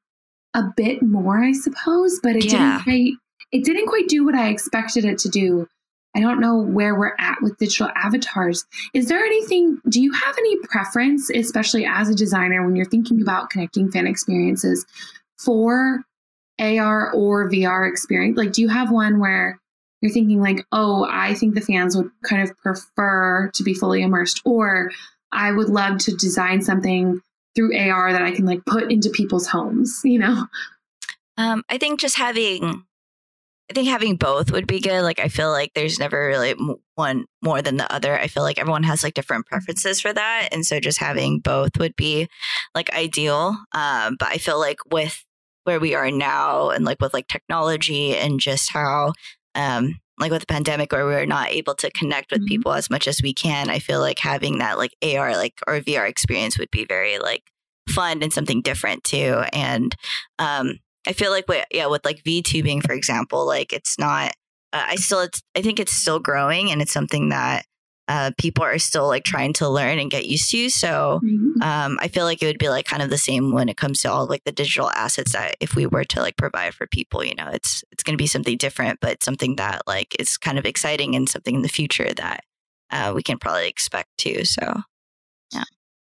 a 0.53 0.63
bit 0.75 1.01
more, 1.01 1.43
I 1.43 1.51
suppose, 1.53 2.19
but 2.21 2.35
it 2.35 2.45
yeah. 2.45 2.51
didn't 2.51 2.83
quite. 2.83 3.13
It 3.51 3.63
didn't 3.63 3.87
quite 3.87 4.07
do 4.07 4.25
what 4.25 4.35
I 4.35 4.49
expected 4.49 5.05
it 5.05 5.19
to 5.19 5.29
do. 5.29 5.67
I 6.15 6.19
don't 6.19 6.39
know 6.39 6.57
where 6.57 6.97
we're 6.97 7.15
at 7.19 7.37
with 7.41 7.57
digital 7.57 7.89
avatars. 7.95 8.65
Is 8.93 9.07
there 9.07 9.23
anything? 9.23 9.79
Do 9.87 10.01
you 10.01 10.11
have 10.11 10.35
any 10.37 10.57
preference, 10.63 11.29
especially 11.29 11.85
as 11.85 12.09
a 12.09 12.15
designer, 12.15 12.65
when 12.65 12.75
you're 12.75 12.85
thinking 12.85 13.21
about 13.21 13.49
connecting 13.49 13.91
fan 13.91 14.07
experiences 14.07 14.85
for 15.37 16.03
AR 16.59 17.11
or 17.13 17.49
VR 17.49 17.89
experience? 17.89 18.37
Like, 18.37 18.51
do 18.51 18.61
you 18.61 18.67
have 18.69 18.91
one 18.91 19.19
where 19.19 19.59
you're 20.01 20.11
thinking 20.11 20.41
like, 20.41 20.65
oh, 20.71 21.07
I 21.09 21.33
think 21.33 21.55
the 21.55 21.61
fans 21.61 21.95
would 21.95 22.11
kind 22.23 22.43
of 22.43 22.57
prefer 22.57 23.49
to 23.53 23.63
be 23.63 23.73
fully 23.73 24.01
immersed, 24.01 24.41
or 24.45 24.91
I 25.31 25.51
would 25.51 25.69
love 25.69 25.97
to 25.99 26.15
design 26.15 26.61
something 26.61 27.21
through 27.55 27.77
AR 27.77 28.13
that 28.13 28.21
I 28.21 28.31
can 28.31 28.45
like 28.45 28.65
put 28.65 28.91
into 28.91 29.09
people's 29.09 29.47
homes, 29.47 30.01
you 30.05 30.19
know? 30.19 30.45
Um, 31.37 31.63
I 31.69 31.77
think 31.77 31.99
just 31.99 32.17
having, 32.17 32.83
I 33.69 33.73
think 33.73 33.87
having 33.87 34.15
both 34.15 34.51
would 34.51 34.67
be 34.67 34.79
good. 34.79 35.01
Like, 35.01 35.19
I 35.19 35.27
feel 35.27 35.51
like 35.51 35.73
there's 35.73 35.99
never 35.99 36.27
really 36.27 36.55
one 36.95 37.25
more 37.43 37.61
than 37.61 37.77
the 37.77 37.91
other. 37.91 38.17
I 38.17 38.27
feel 38.27 38.43
like 38.43 38.57
everyone 38.57 38.83
has 38.83 39.03
like 39.03 39.13
different 39.13 39.45
preferences 39.45 39.99
for 40.01 40.13
that. 40.13 40.49
And 40.51 40.65
so 40.65 40.79
just 40.79 40.99
having 40.99 41.39
both 41.39 41.77
would 41.77 41.95
be 41.95 42.27
like 42.73 42.91
ideal. 42.93 43.57
Um, 43.73 44.15
but 44.17 44.29
I 44.29 44.37
feel 44.37 44.59
like 44.59 44.77
with 44.91 45.23
where 45.67 45.79
we 45.81 45.93
are 45.93 46.09
now 46.09 46.69
and 46.69 46.85
like 46.85 47.01
with 47.01 47.13
like 47.13 47.27
technology 47.27 48.15
and 48.15 48.39
just 48.39 48.71
how 48.71 49.11
um, 49.57 49.99
like 50.19 50.31
with 50.31 50.41
the 50.41 50.47
pandemic 50.47 50.91
where 50.91 51.05
we're 51.05 51.25
not 51.25 51.49
able 51.49 51.75
to 51.75 51.91
connect 51.91 52.31
with 52.31 52.41
mm-hmm. 52.41 52.47
people 52.47 52.73
as 52.73 52.89
much 52.89 53.07
as 53.07 53.21
we 53.21 53.33
can 53.33 53.69
i 53.69 53.79
feel 53.79 53.99
like 53.99 54.19
having 54.19 54.59
that 54.59 54.77
like 54.77 54.95
ar 55.03 55.35
like 55.35 55.53
or 55.67 55.79
vr 55.79 56.07
experience 56.07 56.57
would 56.57 56.71
be 56.71 56.85
very 56.85 57.19
like 57.19 57.43
fun 57.89 58.21
and 58.21 58.33
something 58.33 58.61
different 58.61 59.03
too 59.03 59.43
and 59.53 59.95
um 60.39 60.77
i 61.07 61.13
feel 61.13 61.31
like 61.31 61.47
with 61.47 61.65
yeah 61.71 61.87
with 61.87 62.03
like 62.05 62.23
vtubing 62.23 62.83
for 62.83 62.93
example 62.93 63.45
like 63.45 63.71
it's 63.71 63.97
not 63.97 64.31
uh, 64.73 64.85
i 64.87 64.95
still 64.95 65.21
it's 65.21 65.41
i 65.55 65.61
think 65.61 65.79
it's 65.79 65.93
still 65.93 66.19
growing 66.19 66.71
and 66.71 66.81
it's 66.81 66.91
something 66.91 67.29
that 67.29 67.65
uh, 68.07 68.31
people 68.37 68.63
are 68.63 68.79
still 68.79 69.07
like 69.07 69.23
trying 69.23 69.53
to 69.53 69.67
learn 69.67 69.99
and 69.99 70.09
get 70.09 70.25
used 70.25 70.49
to. 70.51 70.69
So 70.69 71.19
mm-hmm. 71.23 71.61
um, 71.61 71.97
I 72.01 72.07
feel 72.07 72.23
like 72.23 72.41
it 72.41 72.45
would 72.45 72.59
be 72.59 72.69
like 72.69 72.85
kind 72.85 73.01
of 73.01 73.09
the 73.09 73.17
same 73.17 73.51
when 73.51 73.69
it 73.69 73.77
comes 73.77 74.01
to 74.01 74.11
all 74.11 74.25
like 74.27 74.43
the 74.45 74.51
digital 74.51 74.89
assets 74.91 75.33
that 75.33 75.57
if 75.59 75.75
we 75.75 75.85
were 75.85 76.05
to 76.05 76.21
like 76.21 76.37
provide 76.37 76.73
for 76.73 76.87
people, 76.87 77.23
you 77.23 77.35
know, 77.35 77.49
it's 77.51 77.83
it's 77.91 78.03
going 78.03 78.17
to 78.17 78.21
be 78.21 78.27
something 78.27 78.57
different, 78.57 78.99
but 79.01 79.23
something 79.23 79.57
that 79.57 79.81
like 79.87 80.15
is 80.19 80.37
kind 80.37 80.57
of 80.57 80.65
exciting 80.65 81.15
and 81.15 81.27
something 81.27 81.55
in 81.55 81.61
the 81.63 81.67
future 81.67 82.13
that 82.13 82.43
uh, 82.91 83.11
we 83.13 83.23
can 83.23 83.37
probably 83.37 83.67
expect 83.67 84.09
too. 84.17 84.45
So 84.45 84.81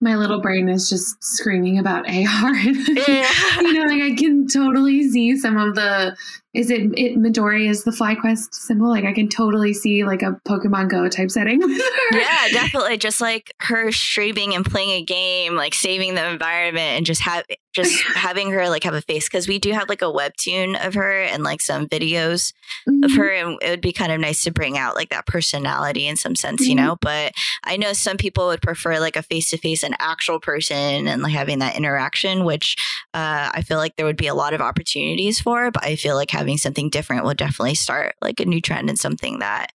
my 0.00 0.16
little 0.16 0.40
brain 0.40 0.68
is 0.68 0.88
just 0.88 1.22
screaming 1.22 1.78
about 1.78 2.04
AR. 2.08 2.54
yeah. 2.54 3.60
you 3.60 3.72
know, 3.72 3.84
like 3.86 4.02
I 4.02 4.14
can 4.14 4.46
totally 4.46 5.08
see 5.08 5.36
some 5.36 5.56
of 5.56 5.74
the 5.74 6.16
is 6.54 6.70
it 6.70 6.82
it 6.96 7.18
Midori 7.18 7.68
is 7.68 7.82
the 7.82 7.90
FlyQuest 7.90 8.54
symbol? 8.54 8.88
Like 8.88 9.04
I 9.04 9.12
can 9.12 9.28
totally 9.28 9.74
see 9.74 10.04
like 10.04 10.22
a 10.22 10.40
Pokemon 10.46 10.88
Go 10.88 11.08
type 11.08 11.30
setting. 11.30 11.60
yeah, 12.12 12.48
definitely. 12.52 12.96
Just 12.96 13.20
like 13.20 13.52
her 13.58 13.90
streaming 13.90 14.54
and 14.54 14.64
playing 14.64 14.90
a 14.90 15.02
game, 15.02 15.56
like 15.56 15.74
saving 15.74 16.14
the 16.14 16.26
environment 16.28 16.96
and 16.96 17.04
just 17.04 17.22
have 17.22 17.44
just 17.72 18.00
having 18.14 18.52
her 18.52 18.68
like 18.68 18.84
have 18.84 18.94
a 18.94 19.02
face 19.02 19.28
because 19.28 19.48
we 19.48 19.58
do 19.58 19.72
have 19.72 19.88
like 19.88 20.00
a 20.00 20.04
webtoon 20.04 20.80
of 20.86 20.94
her 20.94 21.22
and 21.22 21.42
like 21.42 21.60
some 21.60 21.88
videos 21.88 22.52
mm-hmm. 22.88 23.02
of 23.02 23.12
her 23.16 23.28
and 23.30 23.58
it 23.60 23.70
would 23.70 23.80
be 23.80 23.92
kind 23.92 24.12
of 24.12 24.20
nice 24.20 24.44
to 24.44 24.52
bring 24.52 24.78
out 24.78 24.94
like 24.94 25.08
that 25.08 25.26
personality 25.26 26.06
in 26.06 26.16
some 26.16 26.36
sense, 26.36 26.62
mm-hmm. 26.62 26.70
you 26.70 26.76
know. 26.76 26.96
But 27.00 27.32
I 27.64 27.76
know 27.76 27.92
some 27.92 28.16
people 28.16 28.46
would 28.46 28.62
prefer 28.62 29.00
like 29.00 29.16
a 29.16 29.22
face 29.22 29.50
to 29.50 29.58
face, 29.58 29.82
an 29.84 29.94
actual 29.98 30.40
person, 30.40 31.06
and 31.06 31.22
like 31.22 31.32
having 31.32 31.60
that 31.60 31.76
interaction, 31.76 32.44
which 32.44 32.76
uh, 33.14 33.50
I 33.52 33.62
feel 33.62 33.78
like 33.78 33.96
there 33.96 34.06
would 34.06 34.16
be 34.16 34.26
a 34.26 34.34
lot 34.34 34.54
of 34.54 34.60
opportunities 34.60 35.40
for. 35.40 35.70
But 35.70 35.84
I 35.84 35.96
feel 35.96 36.16
like 36.16 36.30
having 36.30 36.58
something 36.58 36.90
different 36.90 37.24
will 37.24 37.34
definitely 37.34 37.76
start 37.76 38.14
like 38.20 38.40
a 38.40 38.44
new 38.44 38.60
trend 38.60 38.88
and 38.88 38.98
something 38.98 39.38
that 39.38 39.68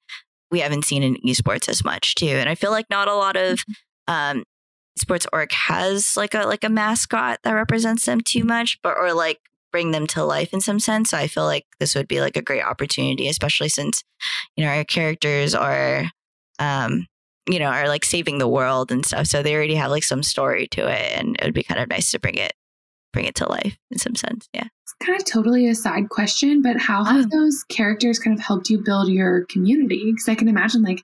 we 0.52 0.60
haven't 0.60 0.86
seen 0.86 1.04
in 1.04 1.16
esports 1.18 1.70
as 1.70 1.84
much 1.84 2.16
too. 2.16 2.28
And 2.28 2.50
I 2.50 2.56
feel 2.56 2.72
like 2.72 2.90
not 2.90 3.08
a 3.08 3.16
lot 3.16 3.38
of 3.38 3.60
mm-hmm. 3.60 4.14
um, 4.14 4.44
sports 4.98 5.28
org 5.32 5.52
has 5.52 6.18
like 6.18 6.34
a 6.34 6.46
like 6.46 6.64
a 6.64 6.70
mascot 6.70 7.40
that 7.44 7.54
represents 7.54 8.06
them 8.06 8.22
too 8.22 8.44
much, 8.44 8.80
but 8.84 8.98
or 8.98 9.14
like 9.14 9.40
bring 9.72 9.92
them 9.92 10.08
to 10.08 10.24
life 10.24 10.54
in 10.54 10.62
some 10.62 10.80
sense. 10.80 11.12
So 11.12 11.18
I 11.18 11.28
feel 11.28 11.46
like 11.46 11.66
this 11.80 11.96
would 11.96 12.08
be 12.08 12.22
like 12.22 12.38
a 12.38 12.42
great 12.42 12.64
opportunity, 12.64 13.28
especially 13.28 13.70
since 13.70 14.04
you 14.56 14.66
know 14.66 14.72
our 14.72 14.84
characters 14.84 15.56
are 15.56 16.06
um 16.60 17.08
you 17.50 17.60
know 17.60 17.66
are 17.66 17.88
like 17.88 18.06
saving 18.06 18.38
the 18.38 18.48
world 18.48 18.92
and 18.92 19.06
stuff. 19.06 19.28
So 19.28 19.44
they 19.44 19.56
already 19.56 19.76
have 19.76 19.92
like 19.92 20.04
some 20.04 20.24
story 20.24 20.68
to 20.72 20.88
it, 20.88 21.18
and 21.18 21.36
it 21.38 21.44
would 21.44 21.54
be 21.54 21.64
kind 21.64 21.82
of 21.82 21.90
nice 21.90 22.12
to 22.12 22.20
bring 22.20 22.36
it 22.36 22.54
bring 23.12 23.26
it 23.26 23.36
to 23.36 23.50
life 23.50 23.78
in 23.92 23.98
some 23.98 24.16
sense. 24.16 24.48
Yeah. 24.54 24.68
It's 24.84 24.94
kind 25.04 25.20
of 25.20 25.26
totally 25.26 25.68
a 25.68 25.76
side 25.76 26.10
question, 26.10 26.62
but 26.62 26.78
how 26.78 27.04
have 27.04 27.26
oh. 27.26 27.40
those 27.40 27.64
characters 27.64 28.20
kind 28.20 28.38
of 28.38 28.44
helped 28.44 28.70
you 28.70 28.84
build 28.84 29.10
your 29.10 29.46
community? 29.46 30.12
Because 30.12 30.30
I 30.30 30.36
can 30.36 30.48
imagine, 30.48 30.84
like, 30.84 31.02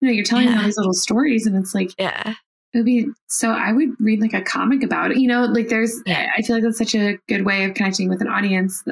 you 0.00 0.08
know, 0.08 0.12
you're 0.12 0.24
telling 0.24 0.48
yeah. 0.48 0.56
all 0.56 0.64
these 0.64 0.76
little 0.76 0.94
stories, 0.94 1.46
and 1.46 1.56
it's 1.56 1.74
like, 1.74 1.92
yeah. 1.98 2.34
It 2.72 2.78
would 2.78 2.86
be 2.86 3.06
so. 3.28 3.50
I 3.50 3.72
would 3.72 3.90
read 4.00 4.20
like 4.20 4.34
a 4.34 4.42
comic 4.42 4.82
about 4.82 5.12
it. 5.12 5.18
You 5.18 5.28
know, 5.28 5.44
like 5.44 5.68
there's. 5.68 6.02
Yeah. 6.06 6.26
I 6.36 6.42
feel 6.42 6.56
like 6.56 6.64
that's 6.64 6.78
such 6.78 6.96
a 6.96 7.18
good 7.28 7.44
way 7.44 7.64
of 7.64 7.74
connecting 7.74 8.08
with 8.08 8.20
an 8.20 8.26
audience 8.26 8.82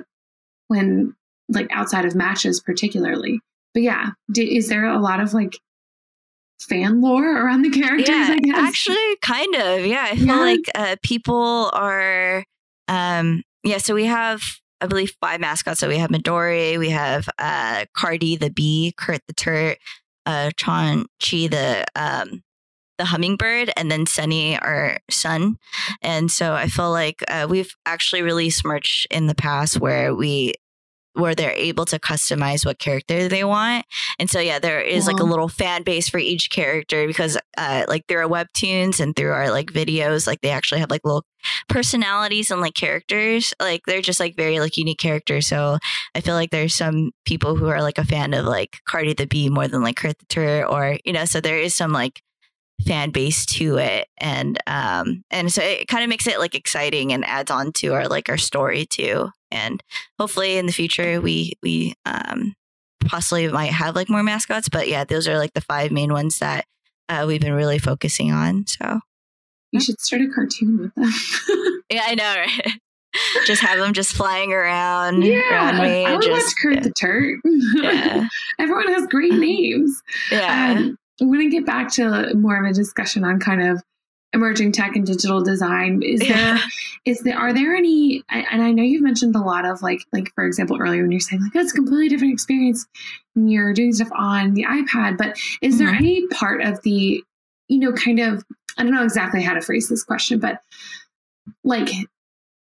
when, 0.68 1.16
like, 1.48 1.66
outside 1.72 2.04
of 2.04 2.14
matches, 2.14 2.60
particularly. 2.60 3.40
But 3.74 3.82
yeah, 3.82 4.10
is 4.36 4.68
there 4.68 4.84
a 4.84 5.00
lot 5.00 5.18
of 5.18 5.34
like 5.34 5.58
fan 6.64 7.00
lore 7.00 7.44
around 7.44 7.62
the 7.62 7.70
characters? 7.70 8.08
Yeah, 8.08 8.36
actually, 8.54 9.16
kind 9.22 9.54
of. 9.54 9.86
Yeah, 9.86 10.08
I 10.10 10.16
feel 10.16 10.26
yeah. 10.26 10.36
like 10.36 10.70
uh, 10.74 10.96
people 11.02 11.70
are. 11.72 12.44
Um, 12.88 13.42
yeah, 13.64 13.78
so 13.78 13.94
we 13.94 14.06
have, 14.06 14.42
I 14.80 14.86
believe, 14.86 15.12
five 15.20 15.40
mascots. 15.40 15.80
So 15.80 15.88
we 15.88 15.98
have 15.98 16.10
Midori, 16.10 16.78
we 16.78 16.90
have 16.90 17.28
uh, 17.38 17.84
Cardi 17.96 18.36
the 18.36 18.50
bee, 18.50 18.94
Kurt 18.96 19.20
the 19.28 19.34
turt, 19.34 19.78
uh, 20.26 20.50
Chon 20.56 21.06
Chi 21.20 21.46
the 21.46 21.84
um, 21.94 22.42
the 22.98 23.06
hummingbird, 23.06 23.72
and 23.76 23.90
then 23.90 24.06
Sunny 24.06 24.58
our 24.58 24.98
sun. 25.10 25.56
And 26.02 26.30
so 26.30 26.54
I 26.54 26.68
feel 26.68 26.90
like 26.90 27.22
uh, 27.28 27.46
we've 27.48 27.74
actually 27.86 28.22
released 28.22 28.64
merch 28.64 29.06
in 29.10 29.26
the 29.26 29.34
past 29.34 29.80
where 29.80 30.14
we 30.14 30.54
where 31.14 31.34
they're 31.34 31.52
able 31.52 31.84
to 31.86 31.98
customize 31.98 32.64
what 32.64 32.78
character 32.78 33.28
they 33.28 33.44
want. 33.44 33.84
And 34.18 34.30
so 34.30 34.40
yeah, 34.40 34.58
there 34.58 34.80
is 34.80 35.06
like 35.06 35.20
a 35.20 35.24
little 35.24 35.48
fan 35.48 35.82
base 35.82 36.08
for 36.08 36.18
each 36.18 36.50
character 36.50 37.06
because 37.06 37.38
uh 37.58 37.84
like 37.88 38.06
through 38.06 38.18
our 38.18 38.28
webtoons 38.28 39.00
and 39.00 39.14
through 39.14 39.32
our 39.32 39.50
like 39.50 39.72
videos, 39.72 40.26
like 40.26 40.40
they 40.40 40.50
actually 40.50 40.80
have 40.80 40.90
like 40.90 41.04
little 41.04 41.24
personalities 41.68 42.50
and 42.50 42.60
like 42.60 42.74
characters. 42.74 43.52
Like 43.60 43.82
they're 43.86 44.00
just 44.00 44.20
like 44.20 44.36
very 44.36 44.58
like 44.58 44.76
unique 44.76 44.98
characters. 44.98 45.46
So 45.46 45.78
I 46.14 46.20
feel 46.20 46.34
like 46.34 46.50
there's 46.50 46.74
some 46.74 47.12
people 47.24 47.56
who 47.56 47.68
are 47.68 47.82
like 47.82 47.98
a 47.98 48.04
fan 48.04 48.32
of 48.34 48.46
like 48.46 48.78
Cardi 48.86 49.12
the 49.14 49.26
Bee 49.26 49.50
more 49.50 49.68
than 49.68 49.82
like 49.82 49.96
Critter 49.96 50.66
or 50.66 50.98
you 51.04 51.12
know, 51.12 51.24
so 51.24 51.40
there 51.40 51.58
is 51.58 51.74
some 51.74 51.92
like 51.92 52.22
fan 52.86 53.10
base 53.10 53.46
to 53.46 53.76
it 53.78 54.08
and 54.18 54.58
um 54.66 55.22
and 55.30 55.52
so 55.52 55.62
it 55.62 55.86
kind 55.86 56.02
of 56.02 56.08
makes 56.08 56.26
it 56.26 56.40
like 56.40 56.54
exciting 56.54 57.12
and 57.12 57.24
adds 57.24 57.50
on 57.50 57.70
to 57.70 57.94
our 57.94 58.08
like 58.08 58.28
our 58.28 58.36
story 58.36 58.84
too 58.86 59.30
and 59.52 59.82
hopefully 60.18 60.56
in 60.56 60.66
the 60.66 60.72
future 60.72 61.20
we 61.20 61.52
we 61.62 61.94
um 62.04 62.54
possibly 63.04 63.48
might 63.48 63.72
have 63.72 63.94
like 63.94 64.08
more 64.08 64.22
mascots 64.22 64.68
but 64.68 64.88
yeah 64.88 65.04
those 65.04 65.28
are 65.28 65.38
like 65.38 65.52
the 65.54 65.60
five 65.60 65.90
main 65.90 66.12
ones 66.12 66.38
that 66.38 66.64
uh, 67.08 67.24
we've 67.26 67.40
been 67.40 67.52
really 67.52 67.78
focusing 67.78 68.32
on 68.32 68.66
so. 68.66 69.00
You 69.72 69.80
should 69.80 70.00
start 70.00 70.22
a 70.22 70.28
cartoon 70.28 70.78
with 70.78 70.94
them. 70.94 71.12
Yeah 71.90 72.04
i 72.06 72.14
know 72.14 72.34
right? 72.36 72.72
Just 73.46 73.60
have 73.60 73.78
them 73.78 73.92
just 73.92 74.14
flying 74.14 74.52
around 74.54 75.22
yeah 75.22 75.50
around 75.50 75.82
me 75.82 76.06
i 76.06 76.12
would 76.14 76.22
just, 76.22 76.46
watch 76.46 76.54
kurt 76.62 76.74
yeah. 76.76 76.80
the 76.80 76.92
turd 76.92 77.40
Yeah. 77.74 78.28
everyone 78.58 78.88
has 78.94 79.06
great 79.06 79.34
names. 79.34 80.02
Yeah. 80.30 80.76
Um, 80.78 80.96
I'm 81.20 81.26
going 81.30 81.50
to 81.50 81.54
get 81.56 81.66
back 81.66 81.92
to 81.94 82.34
more 82.34 82.56
of 82.64 82.70
a 82.70 82.74
discussion 82.74 83.22
on 83.22 83.38
kind 83.38 83.62
of 83.62 83.82
emerging 84.32 84.72
tech 84.72 84.96
and 84.96 85.06
digital 85.06 85.42
design. 85.42 86.02
Is 86.02 86.20
there, 86.20 86.58
is 87.04 87.20
there, 87.20 87.38
are 87.38 87.52
there 87.52 87.74
any, 87.74 88.22
and 88.30 88.62
I 88.62 88.72
know 88.72 88.82
you've 88.82 89.02
mentioned 89.02 89.36
a 89.36 89.40
lot 89.40 89.64
of 89.64 89.82
like, 89.82 90.00
like 90.12 90.32
for 90.34 90.44
example, 90.46 90.78
earlier 90.80 91.02
when 91.02 91.10
you're 91.12 91.20
saying 91.20 91.42
like, 91.42 91.52
that's 91.52 91.72
a 91.72 91.74
completely 91.74 92.08
different 92.08 92.32
experience 92.32 92.86
when 93.34 93.48
you're 93.48 93.74
doing 93.74 93.92
stuff 93.92 94.10
on 94.14 94.54
the 94.54 94.64
iPad, 94.64 95.18
but 95.18 95.38
is 95.60 95.78
there 95.78 95.88
Mhm. 95.88 95.96
any 95.96 96.26
part 96.28 96.62
of 96.62 96.80
the, 96.82 97.22
you 97.68 97.78
know, 97.78 97.92
kind 97.92 98.20
of, 98.20 98.44
I 98.78 98.82
don't 98.82 98.94
know 98.94 99.04
exactly 99.04 99.42
how 99.42 99.54
to 99.54 99.60
phrase 99.60 99.88
this 99.88 100.02
question, 100.02 100.38
but 100.38 100.60
like, 101.62 101.90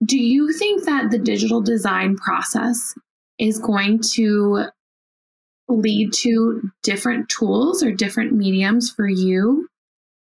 do 0.05 0.17
you 0.19 0.53
think 0.53 0.85
that 0.85 1.11
the 1.11 1.19
digital 1.19 1.61
design 1.61 2.17
process 2.17 2.95
is 3.39 3.59
going 3.59 4.01
to 4.15 4.67
lead 5.69 6.13
to 6.13 6.71
different 6.83 7.29
tools 7.29 7.83
or 7.83 7.93
different 7.93 8.33
mediums 8.33 8.91
for 8.91 9.09
you 9.09 9.68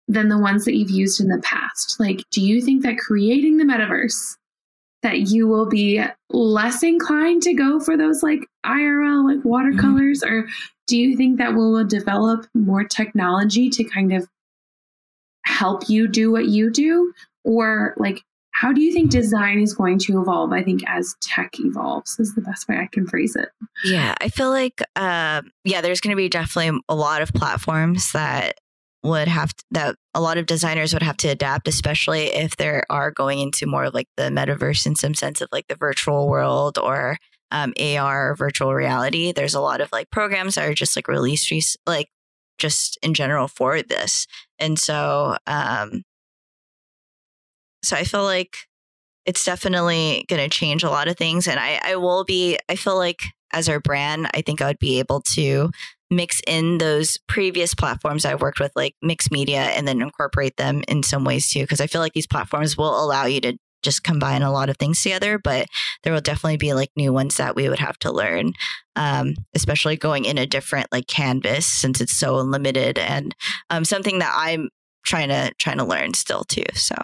than 0.08 0.28
the 0.28 0.38
ones 0.38 0.64
that 0.64 0.76
you've 0.76 0.90
used 0.90 1.20
in 1.20 1.28
the 1.28 1.40
past? 1.42 1.98
Like, 1.98 2.22
do 2.30 2.40
you 2.40 2.60
think 2.60 2.82
that 2.82 2.98
creating 2.98 3.56
the 3.56 3.64
metaverse 3.64 4.36
that 5.02 5.28
you 5.28 5.46
will 5.46 5.68
be 5.68 6.02
less 6.30 6.82
inclined 6.82 7.42
to 7.42 7.54
go 7.54 7.80
for 7.80 7.96
those 7.96 8.22
like 8.22 8.40
IRL 8.64 9.24
like 9.24 9.44
watercolors? 9.44 10.22
Or 10.22 10.46
do 10.86 10.96
you 10.96 11.16
think 11.16 11.38
that 11.38 11.54
we'll 11.54 11.84
develop 11.84 12.46
more 12.54 12.84
technology 12.84 13.68
to 13.70 13.84
kind 13.84 14.12
of 14.12 14.28
help 15.44 15.88
you 15.88 16.08
do 16.08 16.30
what 16.30 16.46
you 16.46 16.70
do? 16.70 17.12
Or 17.44 17.94
like 17.96 18.22
how 18.56 18.72
do 18.72 18.80
you 18.80 18.92
think 18.92 19.10
design 19.10 19.60
is 19.60 19.74
going 19.74 19.98
to 19.98 20.18
evolve 20.18 20.50
i 20.50 20.62
think 20.62 20.82
as 20.88 21.14
tech 21.20 21.50
evolves 21.58 22.18
is 22.18 22.34
the 22.34 22.40
best 22.40 22.66
way 22.68 22.76
i 22.76 22.88
can 22.90 23.06
phrase 23.06 23.36
it. 23.36 23.50
Yeah, 23.84 24.14
I 24.20 24.28
feel 24.28 24.50
like 24.50 24.80
uh, 24.96 25.42
yeah, 25.64 25.80
there's 25.80 26.00
going 26.00 26.12
to 26.12 26.16
be 26.16 26.28
definitely 26.28 26.80
a 26.88 26.94
lot 26.94 27.22
of 27.22 27.32
platforms 27.32 28.12
that 28.12 28.56
would 29.06 29.28
have 29.28 29.54
to, 29.54 29.64
that 29.70 29.96
a 30.14 30.20
lot 30.20 30.38
of 30.38 30.46
designers 30.46 30.92
would 30.92 31.02
have 31.02 31.16
to 31.18 31.28
adapt, 31.28 31.68
especially 31.68 32.26
if 32.26 32.56
they 32.56 32.82
are 32.90 33.10
going 33.10 33.38
into 33.38 33.66
more 33.66 33.84
of 33.84 33.94
like 33.94 34.08
the 34.16 34.24
metaverse 34.24 34.86
in 34.86 34.96
some 34.96 35.14
sense 35.14 35.40
of 35.40 35.48
like 35.52 35.66
the 35.68 35.76
virtual 35.76 36.28
world 36.28 36.78
or 36.78 37.16
um, 37.50 37.72
AR 37.80 38.34
virtual 38.34 38.74
reality. 38.74 39.32
There's 39.32 39.54
a 39.54 39.60
lot 39.60 39.80
of 39.80 39.90
like 39.92 40.10
programs 40.10 40.56
that 40.56 40.68
are 40.68 40.74
just 40.74 40.96
like 40.96 41.08
released 41.08 41.50
rec- 41.50 41.62
like 41.86 42.08
just 42.58 42.98
in 43.02 43.14
general 43.14 43.48
for 43.48 43.82
this, 43.82 44.26
and 44.58 44.78
so 44.78 45.36
um, 45.46 46.02
so 47.82 47.96
I 47.96 48.04
feel 48.04 48.24
like 48.24 48.56
it's 49.26 49.44
definitely 49.44 50.24
going 50.28 50.42
to 50.42 50.48
change 50.48 50.82
a 50.82 50.90
lot 50.90 51.08
of 51.08 51.16
things, 51.16 51.46
and 51.46 51.60
I 51.60 51.80
I 51.82 51.96
will 51.96 52.24
be 52.24 52.58
I 52.68 52.76
feel 52.76 52.96
like 52.96 53.20
as 53.52 53.68
our 53.68 53.80
brand, 53.80 54.28
I 54.34 54.42
think 54.42 54.60
I 54.60 54.66
would 54.66 54.78
be 54.78 54.98
able 54.98 55.22
to 55.34 55.70
mix 56.10 56.40
in 56.46 56.78
those 56.78 57.18
previous 57.28 57.74
platforms 57.74 58.24
I've 58.24 58.40
worked 58.40 58.60
with, 58.60 58.72
like 58.76 58.94
mixed 59.02 59.30
media, 59.30 59.60
and 59.60 59.86
then 59.86 60.02
incorporate 60.02 60.56
them 60.56 60.82
in 60.88 61.02
some 61.02 61.24
ways 61.24 61.50
too. 61.50 61.60
Because 61.60 61.80
I 61.80 61.86
feel 61.86 62.00
like 62.00 62.12
these 62.12 62.26
platforms 62.26 62.76
will 62.76 63.02
allow 63.02 63.26
you 63.26 63.40
to 63.42 63.58
just 63.82 64.02
combine 64.02 64.42
a 64.42 64.50
lot 64.50 64.68
of 64.68 64.76
things 64.78 65.00
together, 65.00 65.38
but 65.38 65.66
there 66.02 66.12
will 66.12 66.20
definitely 66.20 66.56
be 66.56 66.74
like 66.74 66.90
new 66.96 67.12
ones 67.12 67.36
that 67.36 67.54
we 67.54 67.68
would 67.68 67.78
have 67.78 67.98
to 68.00 68.10
learn, 68.10 68.52
um, 68.96 69.34
especially 69.54 69.96
going 69.96 70.24
in 70.24 70.38
a 70.38 70.46
different 70.46 70.88
like 70.90 71.06
canvas 71.06 71.66
since 71.66 72.00
it's 72.00 72.16
so 72.16 72.38
unlimited 72.38 72.98
and 72.98 73.34
um, 73.70 73.84
something 73.84 74.18
that 74.18 74.34
I'm 74.36 74.70
trying 75.04 75.28
to 75.28 75.52
trying 75.58 75.78
to 75.78 75.84
learn 75.84 76.14
still 76.14 76.42
too. 76.44 76.64
So 76.74 76.96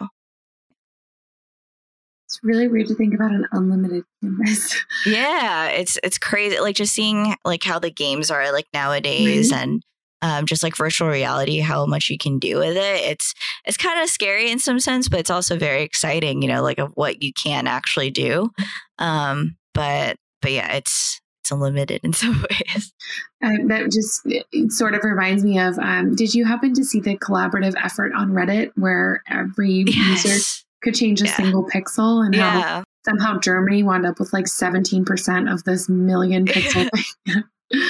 it's 2.33 2.39
really 2.43 2.67
weird 2.67 2.87
to 2.87 2.95
think 2.95 3.13
about 3.13 3.31
an 3.31 3.45
unlimited 3.51 4.03
canvas 4.21 4.75
Yeah, 5.05 5.67
it's 5.67 5.99
it's 6.03 6.17
crazy. 6.17 6.59
Like 6.59 6.75
just 6.75 6.93
seeing 6.93 7.35
like 7.45 7.63
how 7.63 7.77
the 7.79 7.91
games 7.91 8.31
are 8.31 8.51
like 8.51 8.65
nowadays, 8.73 9.51
Right. 9.51 9.61
and 9.61 9.83
um, 10.23 10.45
just 10.45 10.63
like 10.63 10.75
virtual 10.77 11.09
reality, 11.09 11.59
how 11.59 11.85
much 11.85 12.09
you 12.09 12.17
can 12.17 12.39
do 12.39 12.57
with 12.57 12.77
it. 12.77 13.01
It's 13.11 13.33
it's 13.65 13.77
kind 13.77 14.01
of 14.01 14.09
scary 14.09 14.49
in 14.49 14.57
some 14.57 14.79
sense, 14.79 15.09
but 15.09 15.19
it's 15.19 15.29
also 15.29 15.57
very 15.57 15.83
exciting. 15.83 16.41
You 16.41 16.47
know, 16.47 16.63
like 16.63 16.79
of 16.79 16.91
what 16.95 17.21
you 17.21 17.33
can 17.33 17.67
actually 17.67 18.09
do. 18.09 18.49
Um, 18.99 19.57
but 19.73 20.15
but 20.41 20.51
yeah, 20.53 20.73
it's 20.73 21.19
it's 21.43 21.51
unlimited 21.51 21.99
in 22.03 22.13
some 22.13 22.41
ways. 22.49 22.93
Um, 23.43 23.67
that 23.67 23.91
just 23.91 24.21
it 24.25 24.71
sort 24.71 24.95
of 24.95 25.03
reminds 25.03 25.43
me 25.43 25.59
of 25.59 25.77
um, 25.79 26.15
did 26.15 26.33
you 26.33 26.45
happen 26.45 26.73
to 26.75 26.85
see 26.85 27.01
the 27.01 27.17
collaborative 27.17 27.73
effort 27.83 28.13
on 28.15 28.31
reddit 28.31 28.71
where 28.75 29.21
every 29.29 29.71
user 29.71 30.29
Yes. 30.29 30.62
Could 30.83 30.95
change 30.95 31.21
a 31.21 31.25
Yeah. 31.25 31.35
single 31.35 31.65
pixel 31.67 32.25
and 32.25 32.35
how 32.35 32.83
somehow 33.05 33.37
germany 33.39 33.83
wound 33.83 34.05
up 34.05 34.19
with 34.19 34.31
like 34.33 34.45
17% 34.45 35.51
of 35.51 35.63
this 35.63 35.89
million 35.89 36.45
pixel 36.53 36.89
thing 36.91 37.43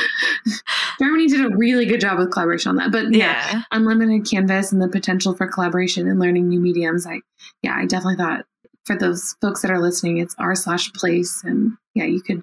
germany 1.00 1.28
did 1.28 1.46
a 1.46 1.56
really 1.56 1.86
good 1.86 2.00
job 2.02 2.18
with 2.18 2.32
collaboration 2.32 2.70
on 2.70 2.76
that 2.78 2.92
but 2.92 3.12
yeah, 3.14 3.52
Yeah. 3.52 3.62
unlimited 3.72 4.30
canvas 4.30 4.72
and 4.72 4.82
the 4.82 4.88
potential 4.88 5.36
for 5.36 5.48
collaboration 5.48 6.08
and 6.08 6.20
learning 6.20 6.48
new 6.50 6.60
mediums 6.60 7.06
i 7.06 7.20
yeah 7.62 7.76
i 7.76 7.86
definitely 7.86 8.16
thought 8.18 8.46
for 8.86 8.96
those 8.98 9.36
folks 9.42 9.62
that 9.62 9.72
are 9.72 9.80
listening 9.82 10.18
it's 10.18 10.36
r 10.40 10.56
slash 10.56 10.92
place 10.94 11.44
and 11.44 11.72
yeah 11.96 12.06
you 12.06 12.22
could 12.22 12.42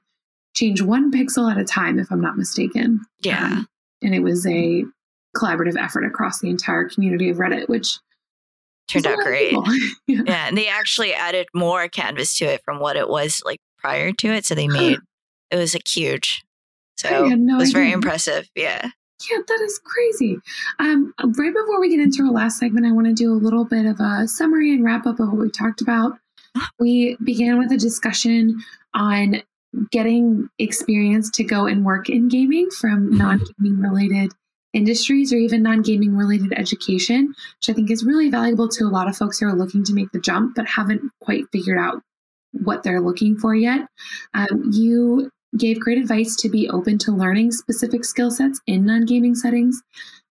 change 0.54 0.82
one 0.82 1.10
pixel 1.12 1.50
at 1.50 1.58
a 1.58 1.64
time 1.64 1.98
if 1.98 2.10
i'm 2.10 2.20
not 2.20 2.36
mistaken 2.36 3.00
Yeah. 3.22 3.44
Um, 3.44 3.66
and 4.02 4.14
it 4.14 4.20
was 4.20 4.46
a 4.46 4.84
collaborative 5.36 5.76
effort 5.80 6.04
across 6.04 6.40
the 6.40 6.48
entire 6.50 6.88
community 6.88 7.30
of 7.30 7.36
reddit 7.38 7.68
which 7.68 7.98
Turned 8.90 9.06
out 9.06 9.18
great. 9.18 9.52
yeah. 10.06 10.22
Yeah. 10.26 10.46
And 10.48 10.58
they 10.58 10.68
actually 10.68 11.14
added 11.14 11.46
more 11.54 11.88
canvas 11.88 12.36
to 12.38 12.44
it 12.46 12.62
from 12.64 12.80
what 12.80 12.96
it 12.96 13.08
was 13.08 13.42
like 13.44 13.60
prior 13.78 14.12
to 14.12 14.28
it. 14.28 14.44
So 14.44 14.54
they 14.54 14.68
made 14.68 14.98
it 15.50 15.56
was 15.56 15.74
like 15.74 15.86
huge. 15.88 16.42
So 16.98 17.28
no 17.28 17.56
it 17.56 17.58
was 17.58 17.72
very 17.72 17.92
impressive. 17.92 18.48
Yeah. 18.54 18.90
Yeah, 19.30 19.38
that 19.46 19.60
is 19.60 19.78
crazy. 19.84 20.38
Um, 20.78 21.12
right 21.22 21.52
before 21.52 21.78
we 21.78 21.90
get 21.90 22.00
into 22.00 22.22
our 22.24 22.30
last 22.32 22.58
segment, 22.58 22.86
I 22.86 22.92
want 22.92 23.06
to 23.06 23.12
do 23.12 23.32
a 23.32 23.34
little 23.34 23.66
bit 23.66 23.84
of 23.84 24.00
a 24.00 24.26
summary 24.26 24.72
and 24.72 24.82
wrap 24.82 25.06
up 25.06 25.20
of 25.20 25.28
what 25.28 25.38
we 25.38 25.50
talked 25.50 25.82
about. 25.82 26.12
We 26.78 27.16
began 27.22 27.58
with 27.58 27.70
a 27.70 27.76
discussion 27.76 28.62
on 28.94 29.42
getting 29.92 30.48
experience 30.58 31.30
to 31.32 31.44
go 31.44 31.66
and 31.66 31.84
work 31.84 32.08
in 32.08 32.28
gaming 32.28 32.70
from 32.70 33.10
Mhm. 33.12 33.18
non 33.18 33.40
gaming 33.58 33.80
related 33.80 34.32
industries 34.72 35.32
or 35.32 35.36
even 35.36 35.62
non 35.62 35.82
gaming 35.82 36.16
related 36.16 36.52
education, 36.56 37.28
which 37.58 37.68
I 37.68 37.72
think 37.72 37.90
is 37.90 38.04
really 38.04 38.30
valuable 38.30 38.68
to 38.68 38.84
a 38.84 38.88
lot 38.88 39.08
of 39.08 39.16
folks 39.16 39.38
who 39.38 39.46
are 39.46 39.54
looking 39.54 39.84
to 39.84 39.92
make 39.94 40.10
the 40.12 40.20
jump 40.20 40.54
but 40.56 40.66
haven't 40.66 41.02
quite 41.20 41.44
figured 41.52 41.78
out 41.78 42.02
what 42.52 42.82
they're 42.82 43.00
looking 43.00 43.36
for 43.38 43.54
yet. 43.54 43.86
Um, 44.34 44.70
you 44.72 45.30
gave 45.56 45.80
great 45.80 45.98
advice 45.98 46.36
to 46.36 46.48
be 46.48 46.68
open 46.68 46.98
to 46.98 47.12
learning 47.12 47.52
specific 47.52 48.04
skill 48.04 48.30
sets 48.30 48.60
in 48.66 48.84
non 48.84 49.04
gaming 49.06 49.34
settings. 49.34 49.80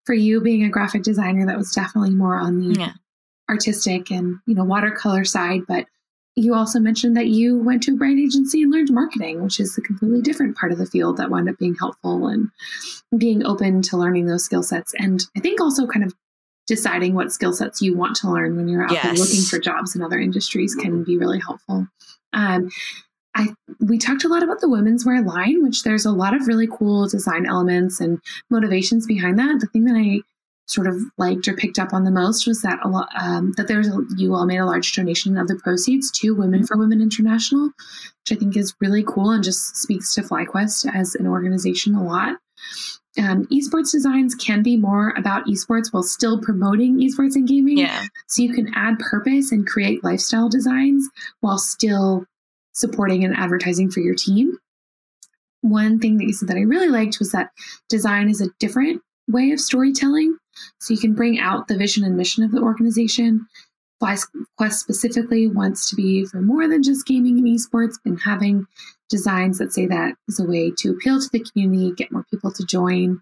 For 0.05 0.15
you 0.15 0.41
being 0.41 0.65
a 0.65 0.71
graphic 0.71 1.03
designer, 1.03 1.45
that 1.47 1.59
was 1.59 1.73
definitely 1.73 2.15
more 2.15 2.37
on 2.37 2.59
the 2.61 2.79
Yeah. 2.79 2.93
artistic 3.51 4.11
and 4.11 4.37
you 4.47 4.55
know 4.55 4.65
watercolor 4.65 5.25
side. 5.25 5.63
But 5.69 5.87
you 6.39 6.55
also 6.55 6.79
mentioned 6.79 7.17
that 7.17 7.27
you 7.27 7.59
went 7.59 7.83
to 7.85 7.93
a 7.93 7.97
brand 7.97 8.19
agency 8.19 8.63
and 8.63 8.73
learned 8.73 8.93
marketing, 8.93 9.43
which 9.43 9.59
is 9.59 9.77
a 9.77 9.81
completely 9.81 10.23
different 10.23 10.57
part 10.57 10.73
of 10.73 10.79
the 10.79 10.87
field 10.87 11.17
that 11.17 11.31
wound 11.31 11.49
up 11.49 11.59
being 11.59 11.75
helpful 11.75 12.29
and 12.29 12.49
being 13.17 13.45
open 13.45 13.83
to 13.83 13.97
learning 13.97 14.27
those 14.27 14.45
skill 14.45 14.63
sets. 14.63 14.95
And 14.99 15.25
I 15.37 15.41
think 15.41 15.61
also 15.61 15.87
kind 15.87 16.05
of 16.05 16.15
deciding 16.67 17.15
what 17.15 17.33
skill 17.33 17.53
sets 17.53 17.83
you 17.83 17.97
want 17.97 18.15
to 18.17 18.31
learn 18.31 18.57
when 18.57 18.69
you're 18.69 18.85
out 18.85 19.03
there 19.03 19.15
looking 19.15 19.43
for 19.43 19.59
jobs 19.59 19.97
in 19.97 20.03
other 20.03 20.19
industries 20.19 20.75
can 20.75 21.03
be 21.03 21.17
really 21.17 21.41
helpful. 21.41 21.89
Um, 22.33 22.71
I 23.35 23.49
we 23.81 23.99
talked 23.99 24.25
a 24.25 24.29
lot 24.29 24.43
about 24.43 24.61
the 24.61 24.69
women's 24.69 25.05
wear 25.05 25.23
line, 25.23 25.63
which 25.63 25.83
there's 25.83 26.05
a 26.05 26.13
lot 26.13 26.35
of 26.35 26.47
really 26.47 26.67
cool 26.67 27.09
design 27.09 27.47
elements 27.47 28.01
and 28.01 28.21
motivations 28.51 29.07
behind 29.07 29.39
that. 29.39 29.61
The 29.61 29.67
thing 29.67 29.85
that 29.85 29.97
I 29.97 30.21
sort 30.69 30.87
of 30.87 30.97
liked 31.17 31.49
or 31.49 31.55
picked 31.55 31.79
up 31.79 31.93
on 31.93 32.05
the 32.05 32.11
most 32.11 32.47
was 32.47 32.61
that 32.63 32.79
a 32.85 32.89
lot 32.89 33.09
um, 33.21 33.53
that 33.57 33.69
there's 33.69 33.89
a, 33.89 33.99
you 34.17 34.35
all 34.35 34.47
made 34.47 34.59
a 34.59 34.67
large 34.67 34.93
donation 34.93 35.37
of 35.39 35.49
the 35.49 35.57
proceeds 35.57 36.11
to 36.11 36.35
Women 36.35 36.67
for 36.67 36.77
Women 36.77 37.01
International, 37.01 37.65
which 37.67 38.33
I 38.33 38.35
think 38.35 38.57
is 38.57 38.75
really 38.81 39.03
cool 39.03 39.31
and 39.31 39.43
just 39.43 39.77
speaks 39.77 40.15
to 40.15 40.23
FlyQuest 40.23 40.95
as 40.95 41.15
an 41.15 41.27
organization 41.27 41.95
a 41.95 42.05
lot. 42.05 42.37
Um, 43.19 43.47
esports 43.47 43.91
designs 43.91 44.35
can 44.35 44.63
be 44.63 44.77
more 44.77 45.15
about 45.17 45.47
esports 45.47 45.93
while 45.93 46.03
still 46.03 46.41
promoting 46.41 46.99
esports 46.99 47.35
and 47.35 47.49
gaming. 47.49 47.79
Yeah. 47.79 48.05
So 48.29 48.43
you 48.43 48.53
can 48.53 48.71
add 48.75 48.99
purpose 48.99 49.51
and 49.51 49.67
create 49.67 50.05
lifestyle 50.05 50.49
designs 50.49 51.09
while 51.41 51.59
still 51.59 52.27
supporting 52.73 53.25
and 53.25 53.35
advertising 53.35 53.91
for 53.91 54.01
your 54.01 54.15
team. 54.15 54.57
One 55.63 55.99
thing 55.99 56.19
that 56.19 56.25
you 56.25 56.33
said 56.33 56.49
that 56.49 56.59
I 56.59 56.61
really 56.61 56.89
liked 56.89 57.19
was 57.19 57.33
that 57.33 57.51
design 57.89 58.29
is 58.29 58.41
a 58.41 58.51
different 58.61 59.03
way 59.27 59.51
of 59.51 59.61
storytelling. 59.61 60.38
So 60.79 60.95
you 60.95 61.01
can 61.01 61.15
bring 61.15 61.39
out 61.39 61.69
the 61.69 61.77
vision 61.77 62.05
and 62.05 62.17
mission 62.17 62.45
of 62.45 62.53
the 62.53 62.61
organization. 62.61 63.47
FlyQuest 64.03 64.75
specifically 64.75 65.49
wants 65.49 65.91
to 65.91 65.97
be 65.97 66.25
for 66.25 66.41
more 66.41 66.69
than 66.69 66.83
just 66.83 67.07
gaming 67.07 67.39
and 67.39 67.47
esports 67.47 67.97
and 68.05 68.21
having 68.21 68.67
designs 69.09 69.59
that 69.59 69.73
say 69.73 69.87
that 69.87 70.15
is 70.29 70.41
a 70.41 70.45
way 70.45 70.71
to 70.79 70.91
appeal 70.91 71.21
to 71.21 71.29
the 71.31 71.41
community, 71.41 71.93
get 71.93 72.13
more 72.13 72.25
people 72.31 72.53
to 72.53 72.65
join. 72.65 73.21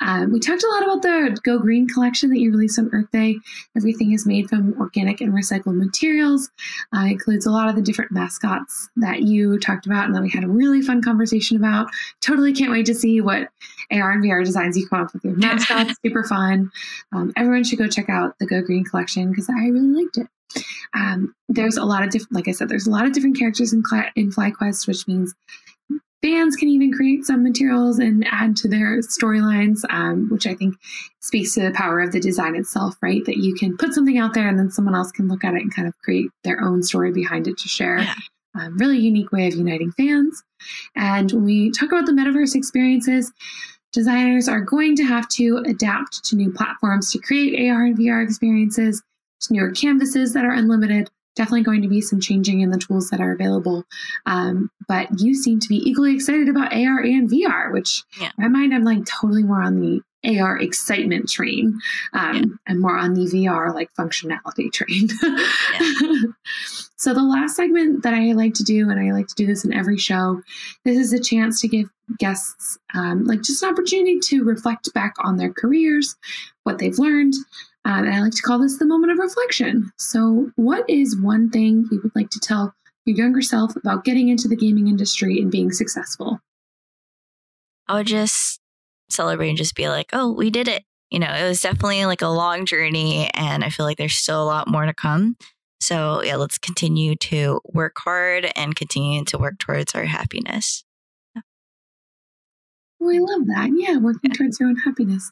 Um, 0.00 0.32
we 0.32 0.40
talked 0.40 0.62
a 0.62 0.68
lot 0.68 0.82
about 0.82 1.02
the 1.02 1.38
Go 1.42 1.58
Green 1.58 1.88
collection 1.88 2.30
that 2.30 2.38
you 2.38 2.50
released 2.50 2.78
on 2.78 2.90
Earth 2.92 3.10
Day. 3.12 3.38
Everything 3.76 4.12
is 4.12 4.26
made 4.26 4.48
from 4.48 4.74
organic 4.78 5.20
and 5.20 5.32
recycled 5.32 5.76
materials. 5.76 6.50
Uh, 6.94 7.06
includes 7.06 7.46
a 7.46 7.50
lot 7.50 7.68
of 7.68 7.76
the 7.76 7.82
different 7.82 8.12
mascots 8.12 8.90
that 8.96 9.22
you 9.22 9.58
talked 9.58 9.86
about 9.86 10.04
and 10.04 10.14
that 10.14 10.22
we 10.22 10.30
had 10.30 10.44
a 10.44 10.48
really 10.48 10.82
fun 10.82 11.02
conversation 11.02 11.56
about. 11.56 11.88
Totally 12.20 12.52
can't 12.52 12.70
wait 12.72 12.86
to 12.86 12.94
see 12.94 13.20
what 13.20 13.48
AR 13.90 14.12
and 14.12 14.22
VR 14.22 14.44
designs 14.44 14.76
you 14.76 14.86
come 14.88 15.02
up 15.02 15.12
with 15.12 15.24
your 15.24 15.36
mascots. 15.36 15.94
Super 16.04 16.24
fun. 16.24 16.70
Um, 17.12 17.32
everyone 17.36 17.64
should 17.64 17.78
go 17.78 17.88
check 17.88 18.08
out 18.08 18.38
the 18.38 18.46
Go 18.46 18.60
Green 18.60 18.84
collection 18.84 19.30
because 19.30 19.48
I 19.48 19.68
really 19.68 20.04
liked 20.04 20.18
it. 20.18 20.26
Um, 20.94 21.34
there's 21.48 21.76
a 21.76 21.84
lot 21.84 22.02
of 22.02 22.10
different, 22.10 22.32
like 22.32 22.48
I 22.48 22.52
said, 22.52 22.68
there's 22.68 22.86
a 22.86 22.90
lot 22.90 23.06
of 23.06 23.12
different 23.12 23.38
characters 23.38 23.72
in, 23.72 23.82
in 24.16 24.30
FlyQuest, 24.30 24.86
which 24.86 25.06
means 25.06 25.34
fans 26.24 26.56
can 26.56 26.68
even 26.68 26.90
create 26.90 27.26
some 27.26 27.42
materials 27.42 27.98
and 27.98 28.26
add 28.30 28.56
to 28.56 28.66
their 28.66 29.00
storylines, 29.00 29.84
um, 29.90 30.28
which 30.30 30.46
I 30.46 30.54
think 30.54 30.74
speaks 31.20 31.52
to 31.54 31.60
the 31.60 31.70
power 31.72 32.00
of 32.00 32.12
the 32.12 32.20
design 32.20 32.56
itself, 32.56 32.96
right? 33.02 33.22
That 33.26 33.36
you 33.36 33.54
can 33.54 33.76
put 33.76 33.92
something 33.92 34.16
out 34.16 34.32
there 34.32 34.48
and 34.48 34.58
then 34.58 34.70
someone 34.70 34.94
else 34.94 35.12
can 35.12 35.28
look 35.28 35.44
at 35.44 35.54
it 35.54 35.60
and 35.60 35.74
kind 35.74 35.86
of 35.86 35.94
create 35.98 36.30
their 36.42 36.62
own 36.62 36.82
story 36.82 37.12
behind 37.12 37.46
it 37.46 37.58
to 37.58 37.68
share. 37.68 37.98
Yeah. 37.98 38.14
Um, 38.54 38.78
really 38.78 38.98
unique 38.98 39.32
way 39.32 39.48
of 39.48 39.54
uniting 39.54 39.92
fans. 39.92 40.42
And 40.96 41.30
when 41.30 41.44
we 41.44 41.70
talk 41.72 41.90
about 41.90 42.06
the 42.06 42.12
metaverse 42.12 42.54
experiences, 42.54 43.30
designers 43.92 44.48
are 44.48 44.60
going 44.60 44.96
to 44.96 45.04
have 45.04 45.28
to 45.28 45.62
adapt 45.66 46.24
to 46.26 46.36
new 46.36 46.50
platforms 46.52 47.12
to 47.12 47.18
create 47.18 47.68
AR 47.68 47.84
and 47.84 47.98
VR 47.98 48.24
experiences 48.24 49.02
newer 49.50 49.70
canvases 49.70 50.32
that 50.34 50.44
are 50.44 50.52
unlimited. 50.52 51.10
Definitely 51.36 51.62
going 51.64 51.82
to 51.82 51.88
be 51.88 52.00
some 52.00 52.20
changing 52.20 52.60
in 52.60 52.70
the 52.70 52.78
tools 52.78 53.10
that 53.10 53.20
are 53.20 53.32
available. 53.32 53.84
Um, 54.24 54.70
but 54.86 55.08
you 55.20 55.34
seem 55.34 55.58
to 55.60 55.68
be 55.68 55.78
equally 55.88 56.14
excited 56.14 56.48
about 56.48 56.72
AR 56.72 57.00
and 57.00 57.28
VR, 57.28 57.72
which 57.72 58.04
Yeah. 58.20 58.30
in 58.38 58.44
my 58.44 58.48
mind, 58.48 58.72
I'm 58.74 58.84
like 58.84 59.04
totally 59.04 59.42
more 59.42 59.60
on 59.60 59.80
the 59.80 60.00
AR 60.40 60.56
excitement 60.58 61.28
train 61.28 61.78
um, 62.12 62.34
Yeah. 62.36 62.42
and 62.68 62.80
more 62.80 62.96
on 62.96 63.14
the 63.14 63.22
VR 63.26 63.74
like 63.74 63.92
functionality 63.98 64.72
train. 64.72 65.08
so 66.96 67.12
the 67.12 67.22
last 67.22 67.56
segment 67.56 68.02
that 68.04 68.14
I 68.14 68.32
like 68.32 68.54
to 68.54 68.62
do, 68.62 68.88
and 68.90 69.00
I 69.00 69.12
like 69.12 69.26
to 69.28 69.34
do 69.34 69.46
this 69.46 69.64
in 69.64 69.72
every 69.74 69.98
show, 69.98 70.40
this 70.84 70.96
is 70.96 71.12
a 71.12 71.20
chance 71.20 71.60
to 71.60 71.68
give 71.68 71.90
guests 72.18 72.78
um, 72.94 73.24
like 73.24 73.42
just 73.42 73.62
an 73.62 73.70
opportunity 73.70 74.18
to 74.24 74.44
reflect 74.44 74.92
back 74.94 75.14
on 75.24 75.36
their 75.36 75.52
careers, 75.52 76.16
what 76.62 76.78
they've 76.78 76.98
learned, 76.98 77.34
um, 77.84 78.04
and 78.04 78.14
I 78.14 78.20
like 78.20 78.32
to 78.32 78.42
call 78.42 78.58
this 78.58 78.78
the 78.78 78.86
moment 78.86 79.12
of 79.12 79.18
reflection. 79.18 79.90
So, 79.98 80.50
what 80.56 80.88
is 80.88 81.20
one 81.20 81.50
thing 81.50 81.86
you 81.90 82.00
would 82.02 82.14
like 82.14 82.30
to 82.30 82.40
tell 82.40 82.74
your 83.04 83.16
younger 83.16 83.42
self 83.42 83.76
about 83.76 84.04
getting 84.04 84.28
into 84.28 84.48
the 84.48 84.56
gaming 84.56 84.88
industry 84.88 85.38
and 85.38 85.50
being 85.50 85.70
successful? 85.70 86.40
I 87.86 87.94
would 87.94 88.06
just 88.06 88.58
celebrate 89.10 89.50
and 89.50 89.58
just 89.58 89.74
be 89.74 89.88
like, 89.88 90.08
oh, 90.14 90.32
we 90.32 90.48
did 90.48 90.66
it. 90.66 90.82
You 91.10 91.18
know, 91.18 91.30
it 91.30 91.46
was 91.46 91.60
definitely 91.60 92.06
like 92.06 92.22
a 92.22 92.28
long 92.28 92.64
journey, 92.64 93.30
and 93.34 93.62
I 93.62 93.68
feel 93.68 93.84
like 93.84 93.98
there's 93.98 94.16
still 94.16 94.42
a 94.42 94.46
lot 94.46 94.66
more 94.66 94.86
to 94.86 94.94
come. 94.94 95.36
So, 95.80 96.22
yeah, 96.22 96.36
let's 96.36 96.56
continue 96.56 97.14
to 97.16 97.60
work 97.66 97.96
hard 97.98 98.50
and 98.56 98.74
continue 98.74 99.22
to 99.26 99.38
work 99.38 99.58
towards 99.58 99.94
our 99.94 100.06
happiness. 100.06 100.82
Oh, 103.02 103.10
I 103.10 103.18
love 103.18 103.46
that. 103.48 103.70
Yeah, 103.76 103.98
working 103.98 104.30
towards 104.30 104.58
your 104.58 104.70
own 104.70 104.76
happiness. 104.76 105.30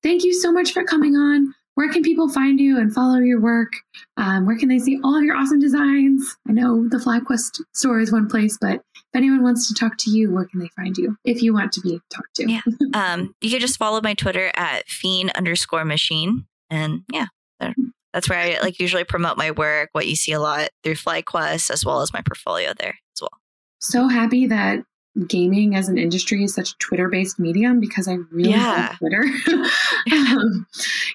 Thank 0.00 0.22
you 0.22 0.32
so 0.32 0.52
much 0.52 0.72
for 0.72 0.84
coming 0.84 1.16
on. 1.16 1.54
Where 1.80 1.90
can 1.90 2.02
people 2.02 2.28
find 2.28 2.60
you 2.60 2.78
and 2.78 2.92
follow 2.92 3.20
your 3.20 3.40
work? 3.40 3.72
Um, 4.18 4.44
where 4.44 4.58
can 4.58 4.68
they 4.68 4.78
see 4.78 5.00
all 5.02 5.16
of 5.16 5.24
your 5.24 5.34
awesome 5.34 5.60
designs? 5.60 6.36
I 6.46 6.52
know 6.52 6.86
the 6.86 6.98
FlyQuest 6.98 7.58
store 7.72 8.00
is 8.00 8.12
one 8.12 8.28
place, 8.28 8.58
but 8.60 8.82
if 8.94 9.14
anyone 9.14 9.42
wants 9.42 9.66
to 9.68 9.72
talk 9.74 9.96
to 10.00 10.10
you, 10.10 10.30
where 10.30 10.44
can 10.44 10.60
they 10.60 10.68
find 10.76 10.94
you 10.98 11.16
if 11.24 11.42
you 11.42 11.54
want 11.54 11.72
to 11.72 11.80
be 11.80 11.98
talked 12.10 12.34
to? 12.34 12.50
Yeah. 12.52 12.60
Um, 12.92 13.34
you 13.40 13.48
can 13.50 13.60
just 13.60 13.78
follow 13.78 14.02
my 14.02 14.12
Twitter 14.12 14.50
at 14.56 14.88
fiend 14.90 15.30
underscore 15.34 15.86
machine. 15.86 16.44
And 16.68 17.00
yeah, 17.10 17.28
there- 17.60 17.74
that's 18.12 18.28
where 18.28 18.38
I 18.38 18.58
like 18.60 18.78
usually 18.78 19.04
promote 19.04 19.38
my 19.38 19.50
work, 19.50 19.88
what 19.92 20.06
you 20.06 20.16
see 20.16 20.32
a 20.32 20.40
lot 20.40 20.68
through 20.84 20.96
FlyQuest, 20.96 21.70
as 21.70 21.82
well 21.86 22.02
as 22.02 22.12
my 22.12 22.20
portfolio 22.20 22.74
there 22.78 22.98
as 23.16 23.22
well. 23.22 23.40
so 23.78 24.06
happy 24.06 24.46
that 24.48 24.80
gaming 25.26 25.74
as 25.74 25.88
an 25.88 25.98
industry 25.98 26.44
is 26.44 26.54
such 26.54 26.72
a 26.72 26.76
Twitter 26.78 27.08
based 27.08 27.38
medium 27.38 27.80
because 27.80 28.06
I 28.08 28.14
really 28.30 28.50
Yeah. 28.50 28.88
love 28.90 28.98
Twitter. 28.98 29.24
um, 30.12 30.66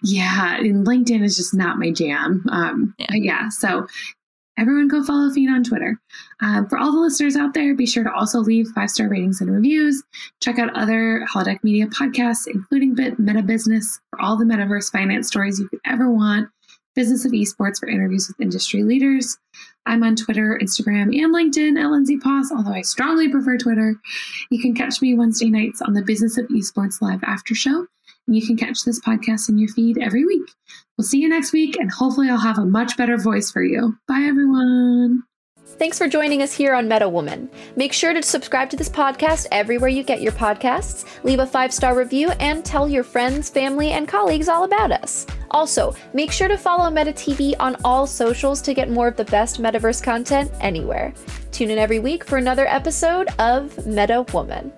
yeah, 0.04 0.58
and 0.58 0.86
LinkedIn 0.86 1.24
is 1.24 1.36
just 1.38 1.54
not 1.54 1.80
my 1.80 1.92
jam. 1.92 2.44
Um, 2.52 2.94
Yeah. 2.98 3.08
yeah, 3.16 3.50
so 3.50 3.88
everyone 4.58 4.88
go 4.88 5.04
follow 5.04 5.30
Phien 5.30 5.50
on 5.50 5.64
Twitter. 5.64 6.00
Um, 6.42 6.68
for 6.68 6.78
all 6.78 6.92
the 6.92 7.00
listeners 7.00 7.36
out 7.36 7.54
there, 7.54 7.76
be 7.76 7.86
sure 7.86 8.04
to 8.04 8.14
also 8.14 8.40
leave 8.40 8.68
five 8.76 8.90
star 8.90 9.08
ratings 9.10 9.42
and 9.42 9.52
reviews. 9.52 10.04
Check 10.42 10.60
out 10.60 10.76
other 10.76 11.26
Holodeck 11.34 11.64
Media 11.64 11.88
podcasts, 11.88 12.48
including 12.48 12.96
Bit 12.96 13.20
Meta 13.20 13.42
Business 13.42 14.00
for 14.10 14.22
all 14.22 14.38
the 14.38 14.46
metaverse 14.46 14.92
finance 14.92 15.28
stories 15.28 15.60
you 15.60 15.68
could 15.68 15.80
ever 15.86 16.10
want. 16.10 16.50
Business 16.96 17.26
of 17.26 17.34
Esports 17.34 17.80
for 17.80 17.90
interviews 17.90 18.28
with 18.28 18.40
industry 18.40 18.84
leaders. 18.84 19.38
I'm 19.86 20.04
on 20.04 20.16
Twitter, 20.16 20.58
Instagram, 20.62 21.16
and 21.16 21.34
LinkedIn 21.34 21.80
at 21.80 21.92
Lindsay 21.92 22.18
Poss, 22.18 22.52
although 22.52 22.72
I 22.72 22.82
strongly 22.82 23.30
prefer 23.30 23.58
Twitter. 23.58 23.96
You 24.50 24.62
can 24.62 24.74
catch 24.74 25.02
me 25.02 25.14
Wednesday 25.14 25.50
nights 25.50 25.82
on 25.82 25.94
the 25.94 26.02
Business 26.02 26.38
of 26.38 26.48
Esports 26.48 27.02
live 27.02 27.24
after 27.24 27.54
show. 27.54 27.86
And 28.28 28.36
you 28.36 28.46
can 28.46 28.58
catch 28.58 28.84
this 28.84 29.00
podcast 29.00 29.50
in 29.50 29.58
your 29.58 29.70
feed 29.70 29.98
every 30.00 30.26
week. 30.26 30.50
We'll 30.98 31.06
see 31.06 31.20
you 31.20 31.30
next 31.30 31.52
week, 31.54 31.78
and 31.78 31.92
hopefully, 31.92 32.30
I'll 32.30 32.38
have 32.38 32.58
a 32.58 32.66
much 32.66 32.98
better 32.98 33.18
voice 33.18 33.52
for 33.52 33.62
you. 33.62 33.96
Bye, 34.08 34.26
everyone. 34.28 35.24
Thanks 35.68 35.98
for 35.98 36.08
joining 36.08 36.44
us 36.44 36.54
here 36.54 36.74
on 36.74 36.88
Meta 36.88 37.10
Woman. 37.10 37.50
Make 37.76 37.92
sure 37.92 38.14
to 38.14 38.22
subscribe 38.22 38.70
to 38.70 38.78
this 38.78 38.88
podcast 38.88 39.48
everywhere 39.52 39.90
you 39.90 40.04
get 40.04 40.22
your 40.22 40.32
podcasts, 40.32 41.06
leave 41.24 41.40
a 41.40 41.46
five 41.46 41.74
star 41.74 41.98
review, 41.98 42.30
and 42.40 42.64
tell 42.64 42.88
your 42.88 43.04
friends, 43.04 43.50
family, 43.50 43.92
and 43.92 44.08
colleagues 44.08 44.48
all 44.48 44.64
about 44.64 44.92
us. 44.92 45.26
Also, 45.52 45.94
make 46.14 46.32
sure 46.32 46.48
to 46.48 46.58
follow 46.58 46.90
Meta 46.90 47.12
TV 47.12 47.56
on 47.60 47.76
all 47.84 48.06
socials 48.06 48.62
to 48.62 48.74
get 48.76 48.92
more 48.92 49.08
of 49.08 49.18
the 49.18 49.26
best 49.26 49.60
metaverse 49.60 50.02
content 50.02 50.52
anywhere. 50.62 51.14
Tune 51.52 51.72
in 51.72 51.80
every 51.80 52.00
week 52.00 52.24
for 52.24 52.38
another 52.38 52.68
episode 52.68 53.28
of 53.40 53.86
Meta 53.86 54.24
Woman. 54.34 54.72